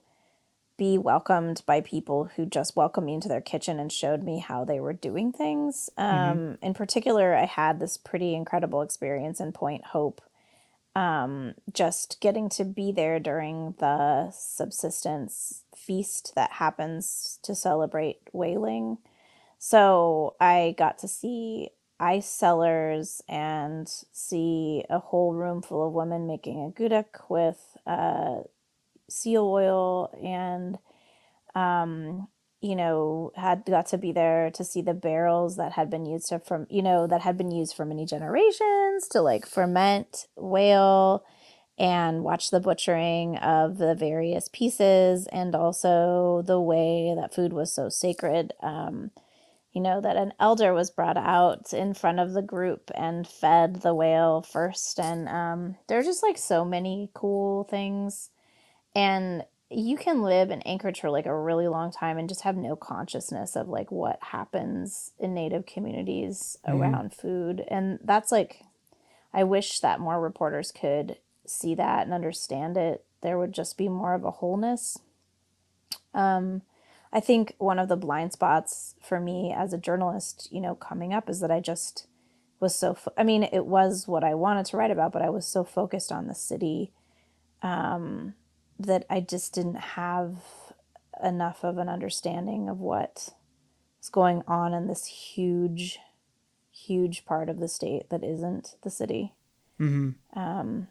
be 0.77 0.97
welcomed 0.97 1.63
by 1.65 1.79
people 1.79 2.29
who 2.35 2.45
just 2.45 2.75
welcomed 2.75 3.05
me 3.05 3.13
into 3.13 3.29
their 3.29 3.41
kitchen 3.41 3.79
and 3.79 3.91
showed 3.91 4.23
me 4.23 4.39
how 4.39 4.65
they 4.65 4.79
were 4.79 4.93
doing 4.93 5.31
things. 5.31 5.89
Mm-hmm. 5.97 6.31
Um. 6.31 6.57
In 6.61 6.73
particular, 6.73 7.35
I 7.35 7.45
had 7.45 7.79
this 7.79 7.97
pretty 7.97 8.35
incredible 8.35 8.81
experience 8.81 9.39
in 9.39 9.51
Point 9.51 9.85
Hope. 9.85 10.21
Um, 10.95 11.55
just 11.73 12.21
getting 12.21 12.47
to 12.49 12.63
be 12.63 12.93
there 12.93 13.19
during 13.19 13.75
the 13.79 14.31
subsistence 14.31 15.63
feast 15.75 16.31
that 16.35 16.53
happens 16.53 17.37
to 17.43 17.53
celebrate 17.53 18.19
whaling. 18.31 18.99
So 19.59 20.35
I 20.39 20.73
got 20.77 20.97
to 20.99 21.07
see 21.09 21.71
ice 21.99 22.29
cellars 22.29 23.21
and 23.29 23.87
see 24.11 24.83
a 24.89 24.99
whole 24.99 25.33
room 25.33 25.61
full 25.61 25.87
of 25.87 25.93
women 25.93 26.27
making 26.27 26.71
akutaq 26.71 27.29
with 27.29 27.77
uh, 27.87 28.39
seal 29.09 29.45
oil 29.45 30.09
and 30.21 30.77
um, 31.55 32.27
you 32.61 32.75
know 32.75 33.31
had 33.35 33.63
got 33.65 33.85
to 33.87 33.97
be 33.97 34.11
there 34.11 34.51
to 34.51 34.63
see 34.63 34.81
the 34.81 34.93
barrels 34.93 35.55
that 35.55 35.73
had 35.73 35.89
been 35.89 36.05
used 36.05 36.27
to 36.29 36.39
from 36.39 36.67
you 36.69 36.81
know 36.81 37.07
that 37.07 37.21
had 37.21 37.37
been 37.37 37.51
used 37.51 37.75
for 37.75 37.85
many 37.85 38.05
generations 38.05 39.07
to 39.09 39.21
like 39.21 39.45
ferment 39.47 40.27
whale 40.35 41.23
and 41.77 42.23
watch 42.23 42.51
the 42.51 42.59
butchering 42.59 43.37
of 43.37 43.77
the 43.77 43.93
various 43.95 44.49
pieces 44.51 45.27
and 45.27 45.53
also 45.53 46.41
the 46.45 46.59
way 46.59 47.13
that 47.15 47.33
food 47.33 47.53
was 47.53 47.73
so 47.73 47.89
sacred 47.89 48.53
um, 48.61 49.11
you 49.75 49.81
know 49.81 50.01
that 50.01 50.15
an 50.15 50.33
elder 50.39 50.73
was 50.73 50.89
brought 50.89 51.17
out 51.17 51.73
in 51.73 51.93
front 51.93 52.19
of 52.19 52.33
the 52.33 52.41
group 52.41 52.89
and 52.95 53.27
fed 53.27 53.81
the 53.81 53.93
whale 53.93 54.41
first 54.41 54.99
and 54.99 55.27
um, 55.27 55.75
there 55.87 55.99
are 55.99 56.03
just 56.03 56.23
like 56.23 56.37
so 56.37 56.65
many 56.65 57.09
cool 57.13 57.65
things 57.65 58.29
and 58.95 59.43
you 59.69 59.97
can 59.97 60.21
live 60.21 60.51
in 60.51 60.61
Anchorage 60.61 61.01
for 61.01 61.09
like 61.09 61.25
a 61.25 61.37
really 61.37 61.67
long 61.67 61.91
time 61.91 62.17
and 62.17 62.29
just 62.29 62.43
have 62.43 62.55
no 62.55 62.75
consciousness 62.75 63.55
of 63.55 63.67
like 63.67 63.91
what 63.91 64.19
happens 64.21 65.11
in 65.19 65.33
native 65.33 65.65
communities 65.65 66.57
mm-hmm. 66.65 66.79
around 66.79 67.13
food. 67.13 67.63
And 67.67 67.99
that's 68.03 68.31
like, 68.31 68.61
I 69.33 69.43
wish 69.43 69.79
that 69.79 69.99
more 69.99 70.21
reporters 70.21 70.71
could 70.71 71.17
see 71.45 71.75
that 71.75 72.03
and 72.05 72.13
understand 72.13 72.77
it. 72.77 73.03
There 73.21 73.39
would 73.39 73.53
just 73.53 73.77
be 73.77 73.89
more 73.89 74.13
of 74.13 74.23
a 74.23 74.31
wholeness. 74.31 74.99
Um, 76.13 76.61
I 77.15 77.21
think 77.21 77.55
one 77.57 77.79
of 77.79 77.87
the 77.87 77.95
blind 77.95 78.33
spots 78.33 78.95
for 79.01 79.19
me 79.19 79.51
as 79.57 79.73
a 79.73 79.77
journalist, 79.77 80.49
you 80.51 80.61
know, 80.61 80.75
coming 80.75 81.13
up 81.13 81.29
is 81.29 81.39
that 81.39 81.49
I 81.49 81.61
just 81.61 82.07
was 82.59 82.75
so, 82.75 82.93
fo- 82.93 83.13
I 83.17 83.23
mean, 83.23 83.43
it 83.43 83.65
was 83.65 84.07
what 84.07 84.23
I 84.23 84.35
wanted 84.35 84.67
to 84.67 84.77
write 84.77 84.91
about, 84.91 85.13
but 85.13 85.21
I 85.23 85.29
was 85.29 85.47
so 85.47 85.63
focused 85.63 86.11
on 86.11 86.27
the 86.27 86.35
city. 86.35 86.91
Um, 87.63 88.35
that 88.79 89.05
I 89.09 89.21
just 89.21 89.53
didn't 89.53 89.75
have 89.75 90.37
enough 91.23 91.63
of 91.63 91.77
an 91.77 91.89
understanding 91.89 92.69
of 92.69 92.79
what 92.79 93.29
is 94.01 94.09
going 94.09 94.43
on 94.47 94.73
in 94.73 94.87
this 94.87 95.05
huge, 95.05 95.99
huge 96.71 97.25
part 97.25 97.49
of 97.49 97.59
the 97.59 97.67
state 97.67 98.09
that 98.09 98.23
isn't 98.23 98.75
the 98.83 98.89
city. 98.89 99.33
Mm-hmm. 99.79 100.39
Um, 100.39 100.87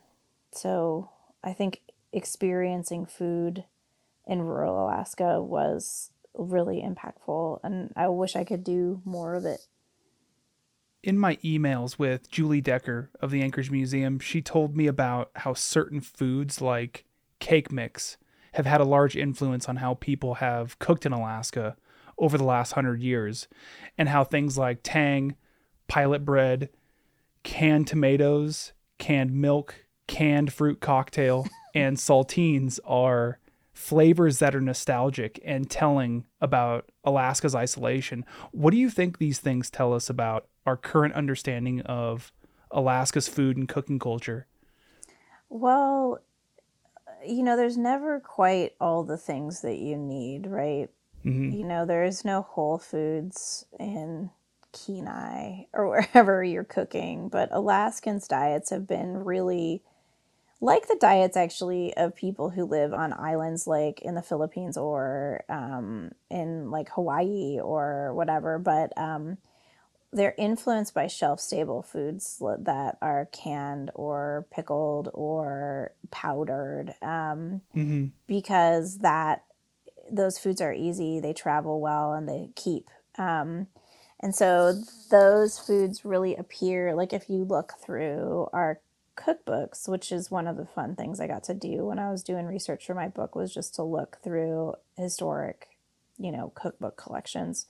so 0.53 1.11
I 1.43 1.53
think 1.53 1.83
experiencing 2.13 3.07
food 3.07 3.65
in 4.27 4.41
rural 4.43 4.87
Alaska 4.87 5.43
was 5.43 6.11
really 6.35 6.83
impactful, 6.83 7.61
and 7.63 7.93
I 7.97 8.09
wish 8.09 8.37
I 8.37 8.45
could 8.45 8.65
do 8.65 9.01
more 9.05 9.35
of 9.35 9.45
it. 9.45 9.61
In 11.03 11.19
my 11.19 11.37
emails 11.37 11.99
with 11.99 12.31
Julie 12.31 12.63
Decker 12.63 13.11
of 13.21 13.31
the 13.31 13.43
Anchorage 13.43 13.71
Museum, 13.71 14.19
she 14.19 14.41
told 14.41 14.77
me 14.77 14.87
about 14.87 15.31
how 15.37 15.53
certain 15.53 16.01
foods 16.01 16.61
like 16.61 17.05
cake 17.41 17.71
mix 17.71 18.17
have 18.53 18.67
had 18.67 18.81
a 18.81 18.85
large 18.85 19.17
influence 19.17 19.69
on 19.69 19.77
how 19.77 19.95
people 19.95 20.35
have 20.35 20.79
cooked 20.79 21.05
in 21.05 21.13
Alaska 21.13 21.77
over 22.17 22.39
the 22.39 22.45
last 22.45 22.73
hundred 22.73 23.03
years, 23.03 23.49
and 23.99 24.09
how 24.09 24.25
things 24.25 24.57
like 24.57 24.81
tang, 24.83 25.35
pilot 25.89 26.25
bread, 26.25 26.71
canned 27.43 27.87
tomatoes, 27.87 28.73
canned 28.99 29.33
milk, 29.33 29.87
canned 30.07 30.53
fruit 30.53 30.81
cocktail, 30.81 31.47
and 31.75 31.97
saltines 31.97 32.79
are 32.85 33.39
flavors 33.75 34.39
that 34.39 34.55
are 34.55 34.61
nostalgic 34.61 35.41
and 35.45 35.69
telling 35.69 36.25
about 36.41 36.91
Alaska's 37.03 37.55
isolation. 37.55 38.25
What 38.53 38.71
do 38.71 38.77
you 38.77 38.89
think 38.89 39.19
these 39.19 39.41
things 39.41 39.69
tell 39.69 39.93
us 39.93 40.09
about 40.09 40.47
our 40.65 40.77
current 40.77 41.15
understanding 41.15 41.81
of 41.83 42.33
Alaska's 42.71 43.29
food 43.29 43.57
and 43.57 43.69
cooking 43.69 43.99
culture? 43.99 44.47
Well, 45.49 46.21
you 47.27 47.43
know, 47.43 47.57
there's 47.57 47.77
never 47.77 48.21
quite 48.21 48.75
all 48.81 49.03
the 49.03 49.19
things 49.19 49.61
that 49.63 49.79
you 49.79 49.97
need, 49.97 50.47
right? 50.47 50.89
Mm-hmm. 51.25 51.51
You 51.51 51.65
know, 51.65 51.85
there 51.85 52.05
is 52.05 52.25
no 52.25 52.43
Whole 52.43 52.79
Foods 52.79 53.65
in 53.79 54.31
Kenai 54.73 55.67
or 55.73 55.89
wherever 56.15 56.45
you're 56.45 56.65
cooking, 56.65 57.29
but 57.29 57.49
Alaskans' 57.51 58.29
diets 58.29 58.71
have 58.71 58.87
been 58.87 59.25
really 59.25 59.83
like 60.65 60.89
the 60.89 60.97
diets 60.99 61.37
actually 61.37 61.95
of 61.95 62.17
people 62.17 62.49
who 62.49 62.65
live 62.65 62.95
on 62.95 63.13
islands 63.13 63.67
like 63.67 64.01
in 64.01 64.15
the 64.15 64.23
Philippines 64.23 64.79
or 64.79 65.45
um, 65.51 66.11
in 66.31 66.71
like 66.71 66.89
Hawaii 66.89 67.61
or 67.61 68.15
whatever. 68.15 68.59
But 68.59 68.97
um, 68.97 69.37
they're 70.11 70.35
influenced 70.39 70.95
by 70.95 71.07
shelf 71.07 71.39
stable 71.39 71.83
foods 71.83 72.43
that 72.61 72.97
are 73.03 73.29
canned 73.31 73.91
or 73.95 74.47
pickled 74.51 75.11
or 75.13 75.93
powdered 76.11 76.95
um, 77.03 77.61
mm-hmm. 77.77 78.07
because 78.27 79.01
that 79.01 79.45
those 80.11 80.39
foods 80.39 80.61
are 80.61 80.73
easy 80.73 81.19
they 81.19 81.33
travel 81.33 81.81
well 81.81 82.13
and 82.13 82.29
they 82.29 82.51
keep 82.55 82.91
um, 83.17 83.67
and 84.21 84.35
so 84.35 84.75
those 85.11 85.59
foods 85.59 86.05
really 86.05 86.37
appear 86.37 86.95
like 86.95 87.13
if 87.15 87.29
you 87.31 87.43
look 87.43 87.73
through 87.83 88.47
our 88.53 88.81
cookbooks 89.17 89.89
which 89.89 90.11
is 90.11 90.31
one 90.31 90.47
of 90.47 90.57
the 90.57 90.67
fun 90.67 90.97
things 90.97 91.21
i 91.21 91.27
got 91.27 91.45
to 91.45 91.55
do 91.55 91.85
when 91.87 91.99
i 91.99 92.11
was 92.11 92.23
doing 92.23 92.47
research 92.47 92.87
for 92.87 92.95
my 92.95 93.09
book 93.09 93.35
was 93.35 93.55
just 93.55 93.75
to 93.75 93.83
look 93.83 94.19
through 94.23 94.75
historic 94.97 95.69
you 96.19 96.33
know 96.33 96.53
cookbook 96.55 96.97
collections. 96.97 97.67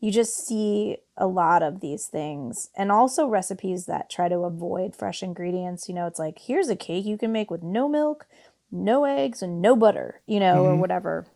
You 0.00 0.10
just 0.10 0.46
see 0.46 0.98
a 1.16 1.26
lot 1.26 1.62
of 1.62 1.80
these 1.80 2.06
things 2.06 2.68
and 2.76 2.92
also 2.92 3.26
recipes 3.26 3.86
that 3.86 4.10
try 4.10 4.28
to 4.28 4.40
avoid 4.40 4.94
fresh 4.94 5.22
ingredients. 5.22 5.88
You 5.88 5.94
know 5.94 6.06
it's 6.06 6.18
like 6.18 6.40
here's 6.40 6.68
a 6.68 6.76
cake 6.76 7.04
you 7.04 7.18
can 7.18 7.32
make 7.32 7.50
with 7.50 7.62
no 7.62 7.88
milk 7.88 8.26
no 8.70 9.04
eggs 9.04 9.40
and 9.40 9.62
no 9.62 9.76
butter 9.76 10.20
you 10.26 10.40
know 10.40 10.56
mm-hmm. 10.56 10.72
or 10.72 10.76
whatever. 10.76 11.26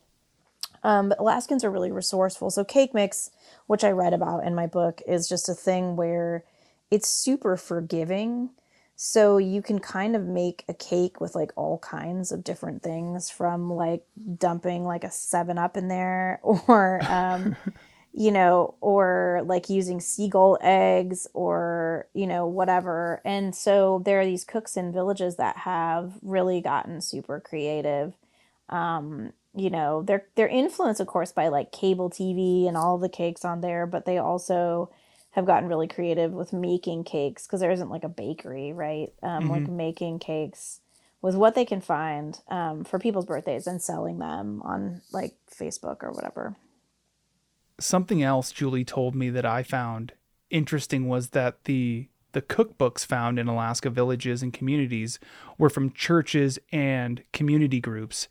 Um, 0.85 1.09
but 1.09 1.19
alaskans 1.19 1.65
are 1.65 1.71
really 1.71 1.91
resourceful. 1.91 2.51
So 2.51 2.65
cake 2.65 2.95
mix 2.95 3.31
which 3.67 3.85
i 3.85 3.91
read 3.91 4.15
about 4.15 4.47
in 4.47 4.55
my 4.55 4.67
book 4.67 5.03
is 5.07 5.29
just 5.29 5.49
a 5.49 5.55
thing 5.55 5.97
where 5.97 6.45
it's 6.91 7.09
super 7.09 7.57
forgiving 7.57 8.51
so 9.01 9.39
you 9.39 9.63
can 9.63 9.79
kind 9.79 10.17
of 10.17 10.25
make 10.25 10.65
a 10.69 10.75
cake 10.75 11.21
with 11.21 11.37
like 11.37 11.53
all 11.55 11.79
kinds 11.79 12.33
of 12.33 12.43
different 12.43 12.83
things 12.83 13.31
from 13.31 13.73
like 13.73 14.03
dumping 14.37 14.85
like 14.85 15.05
a 15.05 15.11
7 15.11 15.57
up 15.57 15.77
in 15.77 15.87
there 15.87 16.41
or 16.43 17.01
um, 17.09 17.55
you 18.13 18.33
know, 18.33 18.75
or 18.81 19.43
like 19.45 19.71
using 19.71 20.01
seagull 20.01 20.59
eggs 20.61 21.29
or, 21.33 22.09
you 22.13 22.27
know, 22.27 22.49
whatever. 22.49 23.23
And 23.25 23.55
so 23.55 24.03
there 24.05 24.19
are 24.21 24.27
these 24.27 24.43
cooks 24.43 24.77
in 24.77 24.93
villages 24.93 25.37
that 25.37 25.59
have 25.59 26.15
really 26.21 26.61
gotten 26.61 27.01
super 27.01 27.39
creative. 27.39 28.15
Um, 28.69 29.33
you 29.55 29.71
know, 29.71 30.03
they're 30.03 30.27
they're 30.35 30.49
influenced 30.49 31.01
of 31.01 31.07
course 31.07 31.31
by 31.31 31.47
like 31.47 31.71
cable 31.71 32.11
TV 32.11 32.67
and 32.67 32.77
all 32.77 32.99
the 32.99 33.09
cakes 33.09 33.45
on 33.45 33.61
there, 33.61 33.87
but 33.87 34.07
they 34.07 34.19
also 34.19 34.91
have 35.39 35.47
gotten 35.47 35.69
really 35.69 35.89
creative 35.89 36.33
with 36.33 36.53
making 36.53 37.05
cakes 37.05 37.47
because 37.47 37.61
there 37.61 37.71
isn't 37.71 37.91
like 37.91 38.05
a 38.05 38.09
bakery, 38.09 38.73
right? 38.73 39.13
Um, 39.23 39.45
mm-hmm. 39.45 39.51
like 39.51 39.69
making 39.69 40.19
cakes 40.19 40.81
with 41.23 41.35
what 41.35 41.55
they 41.55 41.65
can 41.65 41.81
find 41.81 42.39
um, 42.49 42.85
for 42.85 42.99
people's 42.99 43.27
birthdays 43.27 43.67
and 43.67 43.83
selling 43.83 44.19
them 44.19 44.63
on 44.63 45.03
like 45.13 45.35
Facebook 45.51 46.03
or 46.03 46.13
whatever 46.13 46.57
something 47.81 48.23
else 48.23 48.53
Julie 48.53 48.85
told 48.85 49.15
me 49.15 49.31
that 49.31 49.47
I 49.47 49.63
found 49.63 50.13
interesting 50.51 51.09
was 51.09 51.31
that 51.31 51.65
the 51.65 52.09
the 52.33 52.43
cookbooks 52.43 53.07
found 53.07 53.39
in 53.39 53.49
Alaska 53.49 53.89
villages 53.89 54.43
and 54.43 54.53
communities 54.53 55.19
were 55.57 55.71
from 55.71 55.93
churches 55.93 56.59
and 56.71 57.23
community 57.33 57.81
groups. 57.81 58.29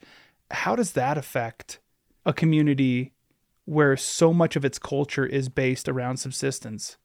How 0.52 0.76
does 0.76 0.92
that 0.92 1.18
affect 1.18 1.80
a 2.24 2.32
community 2.32 3.14
where 3.68 3.98
so 3.98 4.34
much 4.34 4.56
of 4.56 4.64
its 4.64 4.80
culture 4.80 5.26
is 5.26 5.50
based 5.50 5.90
around 5.90 6.18
subsistence? 6.18 6.98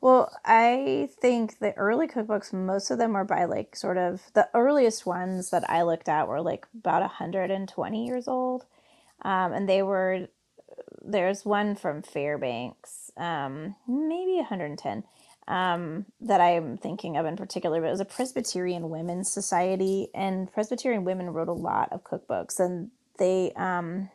Well, 0.00 0.32
I 0.44 1.10
think 1.20 1.58
the 1.58 1.72
early 1.74 2.06
cookbooks, 2.06 2.52
most 2.52 2.90
of 2.90 2.98
them 2.98 3.16
are 3.16 3.24
by 3.24 3.44
like 3.44 3.76
sort 3.76 3.98
of 3.98 4.22
the 4.34 4.48
earliest 4.54 5.04
ones 5.04 5.50
that 5.50 5.68
I 5.68 5.82
looked 5.82 6.08
at 6.08 6.28
were 6.28 6.40
like 6.40 6.66
about 6.74 7.02
120 7.02 8.06
years 8.06 8.26
old. 8.28 8.64
Um, 9.24 9.52
and 9.52 9.68
they 9.68 9.82
were 9.82 10.28
there's 11.04 11.44
one 11.44 11.74
from 11.74 12.02
Fairbanks, 12.02 13.10
um, 13.16 13.74
maybe 13.88 14.36
110, 14.36 15.04
um, 15.48 16.06
that 16.20 16.40
I'm 16.40 16.76
thinking 16.76 17.16
of 17.16 17.26
in 17.26 17.36
particular, 17.36 17.80
but 17.80 17.88
it 17.88 17.90
was 17.90 18.00
a 18.00 18.04
Presbyterian 18.04 18.88
Women's 18.88 19.30
Society, 19.30 20.08
and 20.14 20.52
Presbyterian 20.52 21.04
women 21.04 21.30
wrote 21.30 21.48
a 21.48 21.52
lot 21.52 21.92
of 21.92 22.04
cookbooks, 22.04 22.60
and 22.60 22.90
they, 23.18 23.52
um, 23.56 24.10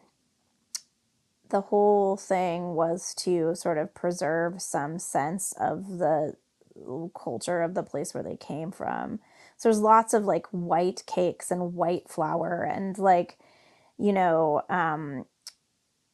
the 1.50 1.62
whole 1.62 2.18
thing 2.18 2.74
was 2.76 3.14
to 3.16 3.56
sort 3.56 3.78
of 3.78 3.94
preserve 3.94 4.62
some 4.62 5.00
sense 5.00 5.54
of 5.60 5.98
the 5.98 6.36
culture 7.16 7.62
of 7.62 7.74
the 7.74 7.84
place 7.84 8.14
where 8.14 8.24
they 8.24 8.36
came 8.38 8.72
from. 8.72 9.20
So 9.58 9.70
there's 9.70 9.80
lots 9.80 10.14
of 10.14 10.26
like 10.26 10.46
white 10.52 11.04
cakes 11.08 11.50
and 11.50 11.74
white 11.74 12.10
flour 12.10 12.64
and 12.64 12.98
like, 12.98 13.38
you 13.98 14.14
know, 14.14 14.62
um, 14.70 15.26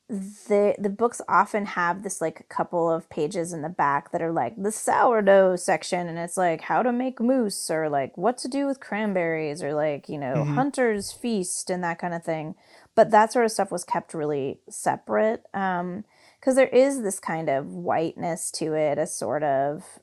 the 0.10 0.76
the 0.78 0.90
books 0.90 1.22
often 1.30 1.66
have 1.66 2.04
this 2.04 2.20
like 2.20 2.48
couple 2.50 2.92
of 2.92 3.10
pages 3.10 3.54
in 3.54 3.62
the 3.62 3.70
back 3.70 4.12
that 4.12 4.22
are 4.22 4.34
like 4.34 4.54
the 4.62 4.72
sourdough 4.72 5.56
section 5.56 6.08
and 6.08 6.20
it's 6.20 6.36
like 6.38 6.62
how 6.62 6.84
to 6.84 6.92
make 6.92 7.22
moose 7.22 7.72
or 7.72 7.90
like 7.90 8.16
what 8.18 8.38
to 8.38 8.50
do 8.50 8.68
with 8.68 8.82
cranberries 8.82 9.64
or 9.64 9.74
like 9.74 10.10
you 10.10 10.18
know 10.18 10.44
Mhm. 10.44 10.54
hunter's 10.56 11.12
feast 11.14 11.70
and 11.70 11.84
that 11.84 12.00
kind 12.00 12.14
of 12.14 12.24
thing 12.24 12.54
but 12.96 13.12
that 13.12 13.32
sort 13.32 13.46
of 13.46 13.52
stuff 13.52 13.72
was 13.72 13.86
kept 13.86 14.14
really 14.14 14.60
separate 14.70 15.46
um 15.54 16.04
because 16.40 16.56
there 16.56 16.68
is 16.68 17.02
this 17.02 17.20
kind 17.20 17.50
of 17.50 17.68
whiteness 17.68 18.52
to 18.52 18.74
it 18.74 18.98
a 18.98 19.08
sort 19.08 19.42
of 19.44 20.00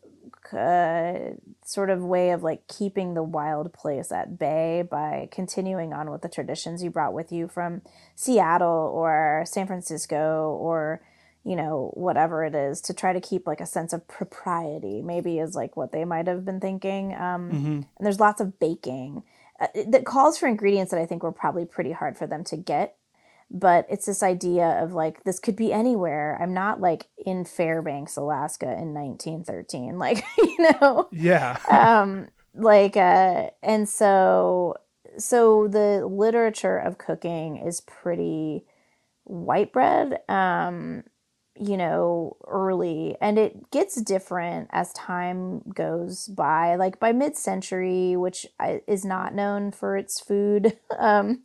uh, 0.55 1.35
sort 1.65 1.91
of 1.91 2.03
way 2.03 2.31
of 2.31 2.43
like 2.43 2.67
keeping 2.69 3.15
the 3.15 3.23
wild 3.23 3.73
place 3.73 4.11
at 4.13 4.39
bay 4.39 4.83
by 4.89 5.29
continuing 5.31 5.93
on 5.93 6.11
with 6.11 6.23
the 6.23 6.29
traditions 6.29 6.83
you 6.83 6.91
brought 6.91 7.13
with 7.13 7.31
you 7.33 7.49
from 7.49 7.83
Seattle 8.15 8.91
or 8.95 9.45
San 9.47 9.67
Francisco 9.67 10.57
or 10.61 11.01
you 11.45 11.57
know 11.57 11.91
whatever 11.95 12.45
it 12.45 12.55
is 12.55 12.81
to 12.83 12.93
try 12.95 13.13
to 13.13 13.21
keep 13.21 13.47
like 13.47 13.61
a 13.61 13.67
sense 13.67 13.93
of 13.93 14.07
propriety 14.07 15.01
maybe 15.01 15.39
is 15.39 15.55
like 15.55 15.77
what 15.77 15.91
they 15.93 16.05
might 16.05 16.27
have 16.27 16.45
been 16.45 16.61
thinking. 16.61 17.15
Um, 17.15 17.51
Mm-hmm. 17.51 17.67
and 17.67 17.87
there's 18.01 18.21
lots 18.21 18.41
of 18.41 18.59
baking. 18.59 19.23
Uh, 19.61 19.67
that 19.89 20.05
calls 20.07 20.39
for 20.39 20.47
ingredients 20.49 20.91
that 20.91 21.01
I 21.01 21.07
think 21.07 21.23
were 21.23 21.33
probably 21.33 21.65
pretty 21.67 21.93
hard 21.93 22.17
for 22.17 22.27
them 22.27 22.45
to 22.45 22.57
get 22.57 22.97
but 23.51 23.87
it's 23.91 24.07
this 24.07 24.23
idea 24.23 24.81
of 24.83 24.93
like 24.93 25.25
this 25.25 25.41
could 25.41 25.57
be 25.57 25.73
anywhere. 25.73 26.39
I'm 26.41 26.55
not 26.55 26.81
like 26.81 27.07
in 27.27 27.45
fairbanks 27.45 28.17
alaska 28.17 28.67
in 28.67 28.95
1913 28.95 29.99
like 29.99 30.25
you 30.39 30.57
know? 30.59 31.09
Yeah. 31.13 31.59
um 31.69 32.29
like 32.55 32.97
uh 32.97 33.51
and 33.63 33.89
so 33.89 34.75
so 35.19 35.67
the 35.69 36.07
literature 36.07 36.79
of 36.79 36.99
cooking 36.99 37.57
is 37.57 37.81
pretty 37.81 38.65
white 39.25 39.73
bread 39.73 40.21
um 40.29 41.03
you 41.57 41.77
know 41.77 42.37
early 42.47 43.17
and 43.21 43.39
it 43.39 43.71
gets 43.71 44.01
different 44.01 44.69
as 44.73 44.93
time 44.93 45.61
goes 45.75 46.29
by. 46.29 46.77
Like 46.77 47.01
by 47.01 47.13
mid-century 47.13 48.17
which 48.17 48.47
is 48.87 49.05
not 49.05 49.35
known 49.35 49.73
for 49.73 49.97
its 49.97 50.21
food 50.21 50.79
um 50.99 51.43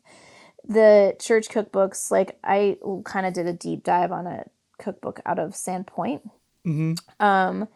the 0.68 1.16
church 1.20 1.50
cookbooks 1.50 2.12
like 2.12 2.38
i 2.44 2.78
kind 3.04 3.26
of 3.26 3.34
did 3.34 3.48
a 3.48 3.54
deep 3.54 3.84
dive 3.84 4.12
on 4.12 4.28
a 4.28 4.44
cookbook 4.78 5.20
out 5.26 5.40
of 5.40 5.52
sandpoint 5.52 6.22
Mm-hmm. 6.66 6.94
um, 7.24 7.68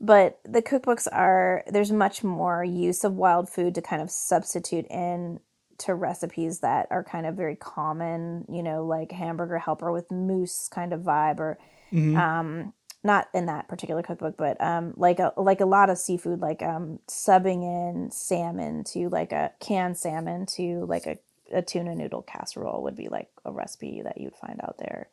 but 0.00 0.38
the 0.44 0.62
cookbooks 0.62 1.08
are 1.10 1.64
there's 1.66 1.90
much 1.90 2.22
more 2.22 2.62
use 2.62 3.02
of 3.02 3.14
wild 3.14 3.48
food 3.48 3.74
to 3.74 3.82
kind 3.82 4.00
of 4.00 4.10
substitute 4.10 4.86
in 4.88 5.40
to 5.78 5.94
recipes 5.94 6.60
that 6.60 6.86
are 6.90 7.02
kind 7.04 7.26
of 7.26 7.34
very 7.34 7.56
common, 7.56 8.44
you 8.48 8.62
know, 8.62 8.84
like 8.86 9.10
hamburger 9.12 9.58
helper 9.58 9.90
with 9.92 10.10
moose 10.10 10.68
kind 10.72 10.92
of 10.92 11.00
vibe 11.00 11.38
or 11.40 11.58
Mm-hmm. 11.92 12.16
um 12.16 12.72
not 13.04 13.28
in 13.34 13.46
that 13.46 13.68
particular 13.68 14.02
cookbook, 14.02 14.36
but 14.36 14.60
um 14.60 14.94
like 14.96 15.18
a 15.18 15.32
like 15.36 15.60
a 15.60 15.66
lot 15.66 15.90
of 15.90 15.98
seafood 15.98 16.40
like 16.40 16.62
um 16.62 16.98
subbing 17.08 17.62
in 17.62 18.10
salmon 18.10 18.84
to 18.84 19.08
like 19.08 19.32
a 19.32 19.52
canned 19.60 19.96
salmon 19.96 20.46
to 20.46 20.84
like 20.86 21.06
a, 21.06 21.18
a 21.52 21.62
tuna 21.62 21.94
noodle 21.94 22.22
casserole 22.22 22.82
would 22.82 22.96
be 22.96 23.08
like 23.08 23.28
a 23.44 23.52
recipe 23.52 24.02
that 24.02 24.20
you'd 24.20 24.36
find 24.36 24.60
out 24.62 24.78
there. 24.78 25.08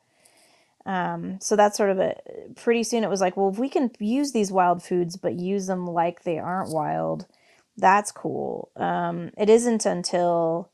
Um, 0.85 1.39
so 1.39 1.55
that's 1.55 1.77
sort 1.77 1.91
of 1.91 1.99
a 1.99 2.15
pretty 2.55 2.83
soon 2.83 3.03
it 3.03 3.09
was 3.09 3.21
like, 3.21 3.37
well, 3.37 3.49
if 3.49 3.57
we 3.57 3.69
can 3.69 3.91
use 3.99 4.31
these 4.31 4.51
wild 4.51 4.83
foods 4.83 5.15
but 5.15 5.39
use 5.39 5.67
them 5.67 5.87
like 5.87 6.23
they 6.23 6.39
aren't 6.39 6.73
wild, 6.73 7.25
that's 7.77 8.11
cool. 8.11 8.69
Um, 8.75 9.31
it 9.37 9.49
isn't 9.49 9.85
until 9.85 10.69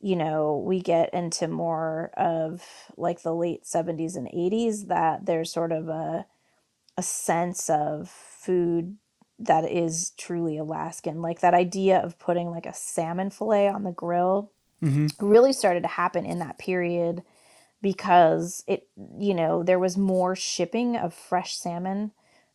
you 0.00 0.14
know 0.14 0.62
we 0.64 0.80
get 0.80 1.12
into 1.14 1.48
more 1.48 2.10
of 2.16 2.62
like 2.96 3.22
the 3.22 3.34
late 3.34 3.64
70s 3.64 4.14
and 4.14 4.28
80s 4.28 4.88
that 4.88 5.24
there's 5.24 5.50
sort 5.50 5.72
of 5.72 5.88
a 5.88 6.26
a 6.98 7.02
sense 7.02 7.68
of 7.70 8.08
food 8.08 8.96
that 9.38 9.70
is 9.70 10.12
truly 10.16 10.56
Alaskan. 10.58 11.20
Like 11.20 11.40
that 11.40 11.54
idea 11.54 11.98
of 11.98 12.18
putting 12.18 12.50
like 12.50 12.66
a 12.66 12.74
salmon 12.74 13.30
fillet 13.30 13.68
on 13.68 13.84
the 13.84 13.92
grill 13.92 14.52
Mm-hmm. 14.82 15.26
really 15.26 15.52
started 15.52 15.82
to 15.82 15.88
happen 15.88 16.26
in 16.26 16.38
that 16.40 16.58
period 16.58 17.22
because 17.80 18.62
it 18.66 18.88
you 19.18 19.32
know 19.32 19.62
there 19.62 19.78
was 19.78 19.96
more 19.96 20.36
shipping 20.36 20.96
of 20.96 21.14
fresh 21.14 21.56
salmon 21.56 22.12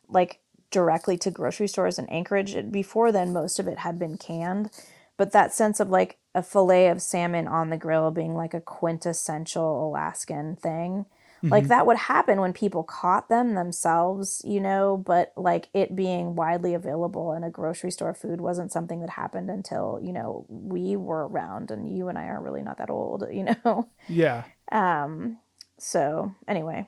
like 0.08 0.40
directly 0.70 1.18
to 1.18 1.32
grocery 1.32 1.68
stores 1.68 1.98
in 1.98 2.08
Anchorage 2.10 2.56
before 2.72 3.12
then 3.12 3.34
most 3.34 3.60
of 3.60 3.68
it 3.68 3.80
had 3.80 3.98
been 3.98 4.18
canned 4.18 4.70
but 5.18 5.32
that 5.32 5.54
sense 5.54 5.80
of 5.80 5.90
like 5.90 6.18
a 6.34 6.44
fillet 6.44 6.88
of 6.88 7.02
salmon 7.02 7.48
on 7.48 7.70
the 7.70 7.78
grill 7.78 8.12
being 8.12 8.36
like 8.36 8.54
a 8.54 8.62
quintessential 8.62 9.88
Alaskan 9.88 10.56
thing 10.56 11.06
like 11.44 11.68
that 11.68 11.88
would 11.88 11.98
happen 11.98 12.40
when 12.40 12.54
people 12.54 12.84
caught 12.84 13.28
them 13.30 13.56
themselves 13.56 14.42
you 14.46 14.60
know 14.60 14.98
but 14.98 15.34
like 15.36 15.70
it 15.74 15.96
being 15.96 16.36
widely 16.36 16.74
available 16.74 17.34
in 17.34 17.44
a 17.44 17.50
grocery 17.50 17.90
store 17.92 18.14
food 18.14 18.40
wasn't 18.40 18.72
something 18.72 19.02
that 19.02 19.10
happened 19.10 19.50
until 19.50 20.00
you 20.04 20.14
know 20.14 20.46
we 20.50 20.96
were 20.96 21.28
around 21.28 21.72
and 21.72 21.96
you 21.96 22.08
and 22.10 22.18
i 22.18 22.26
are 22.26 22.42
really 22.42 22.62
not 22.62 22.78
that 22.78 22.90
old 22.90 23.26
you 23.32 23.44
know 23.46 23.90
Yeah. 24.08 24.44
um 24.72 25.38
so 25.78 26.36
anyway 26.48 26.88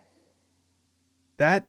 that 1.38 1.66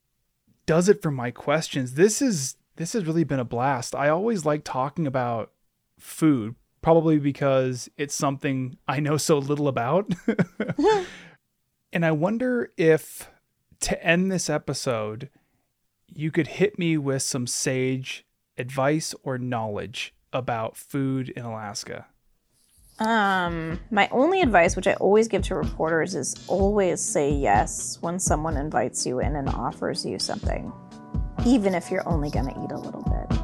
does 0.66 0.88
it 0.88 1.02
for 1.02 1.10
my 1.10 1.30
questions. 1.30 1.94
This 1.94 2.22
is 2.22 2.56
this 2.76 2.92
has 2.92 3.06
really 3.06 3.24
been 3.24 3.38
a 3.38 3.44
blast. 3.44 3.94
I 3.94 4.08
always 4.08 4.44
like 4.44 4.64
talking 4.64 5.06
about 5.06 5.52
food, 5.98 6.54
probably 6.82 7.18
because 7.18 7.88
it's 7.96 8.14
something 8.14 8.76
I 8.88 9.00
know 9.00 9.16
so 9.16 9.38
little 9.38 9.68
about. 9.68 10.12
and 11.94 12.04
I 12.04 12.10
wonder 12.10 12.72
if 12.76 13.30
to 13.80 14.04
end 14.04 14.30
this 14.30 14.50
episode, 14.50 15.30
you 16.08 16.30
could 16.30 16.48
hit 16.48 16.78
me 16.78 16.98
with 16.98 17.22
some 17.22 17.46
sage 17.46 18.26
advice 18.58 19.14
or 19.22 19.38
knowledge 19.38 20.12
about 20.32 20.76
food 20.76 21.28
in 21.30 21.44
Alaska. 21.44 22.06
um 23.00 23.80
my 23.90 24.08
only 24.12 24.40
advice 24.40 24.76
which 24.76 24.86
i 24.86 24.94
always 24.94 25.26
give 25.26 25.42
to 25.42 25.56
reporters 25.56 26.14
is 26.14 26.44
always 26.46 27.00
say 27.00 27.28
yes 27.28 27.98
when 28.02 28.20
someone 28.20 28.56
invites 28.56 29.04
you 29.04 29.18
in 29.18 29.34
and 29.34 29.48
offers 29.48 30.06
you 30.06 30.16
something 30.16 30.72
even 31.44 31.74
if 31.74 31.90
you're 31.90 32.08
only 32.08 32.30
going 32.30 32.46
to 32.46 32.52
eat 32.62 32.70
a 32.70 32.78
little 32.78 33.02
bit 33.02 33.38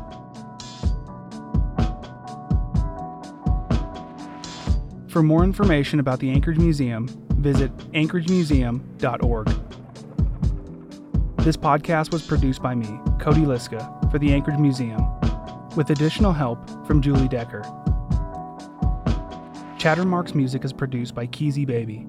For 5.09 5.25
more 5.25 5.43
information 5.43 5.99
about 5.99 6.21
the 6.21 6.31
Anchorage 6.31 6.59
Museum, 6.59 7.09
visit 7.41 7.77
anchoragemuseum.org. 7.93 9.47
This 11.39 11.57
podcast 11.57 12.13
was 12.13 12.23
produced 12.23 12.63
by 12.63 12.75
me, 12.75 12.87
Cody 13.19 13.43
Liska, 13.43 14.11
for 14.11 14.19
the 14.19 14.33
Anchorage 14.33 14.59
Museum, 14.59 15.03
with 15.77 15.91
additional 15.91 16.33
help 16.33 16.69
from 16.87 17.01
Julie 17.01 17.29
Decker. 17.29 17.63
Chattermark's 19.79 20.35
music 20.35 20.65
is 20.65 20.73
produced 20.75 21.15
by 21.15 21.27
Keezy 21.27 21.67
Baby. 21.67 22.07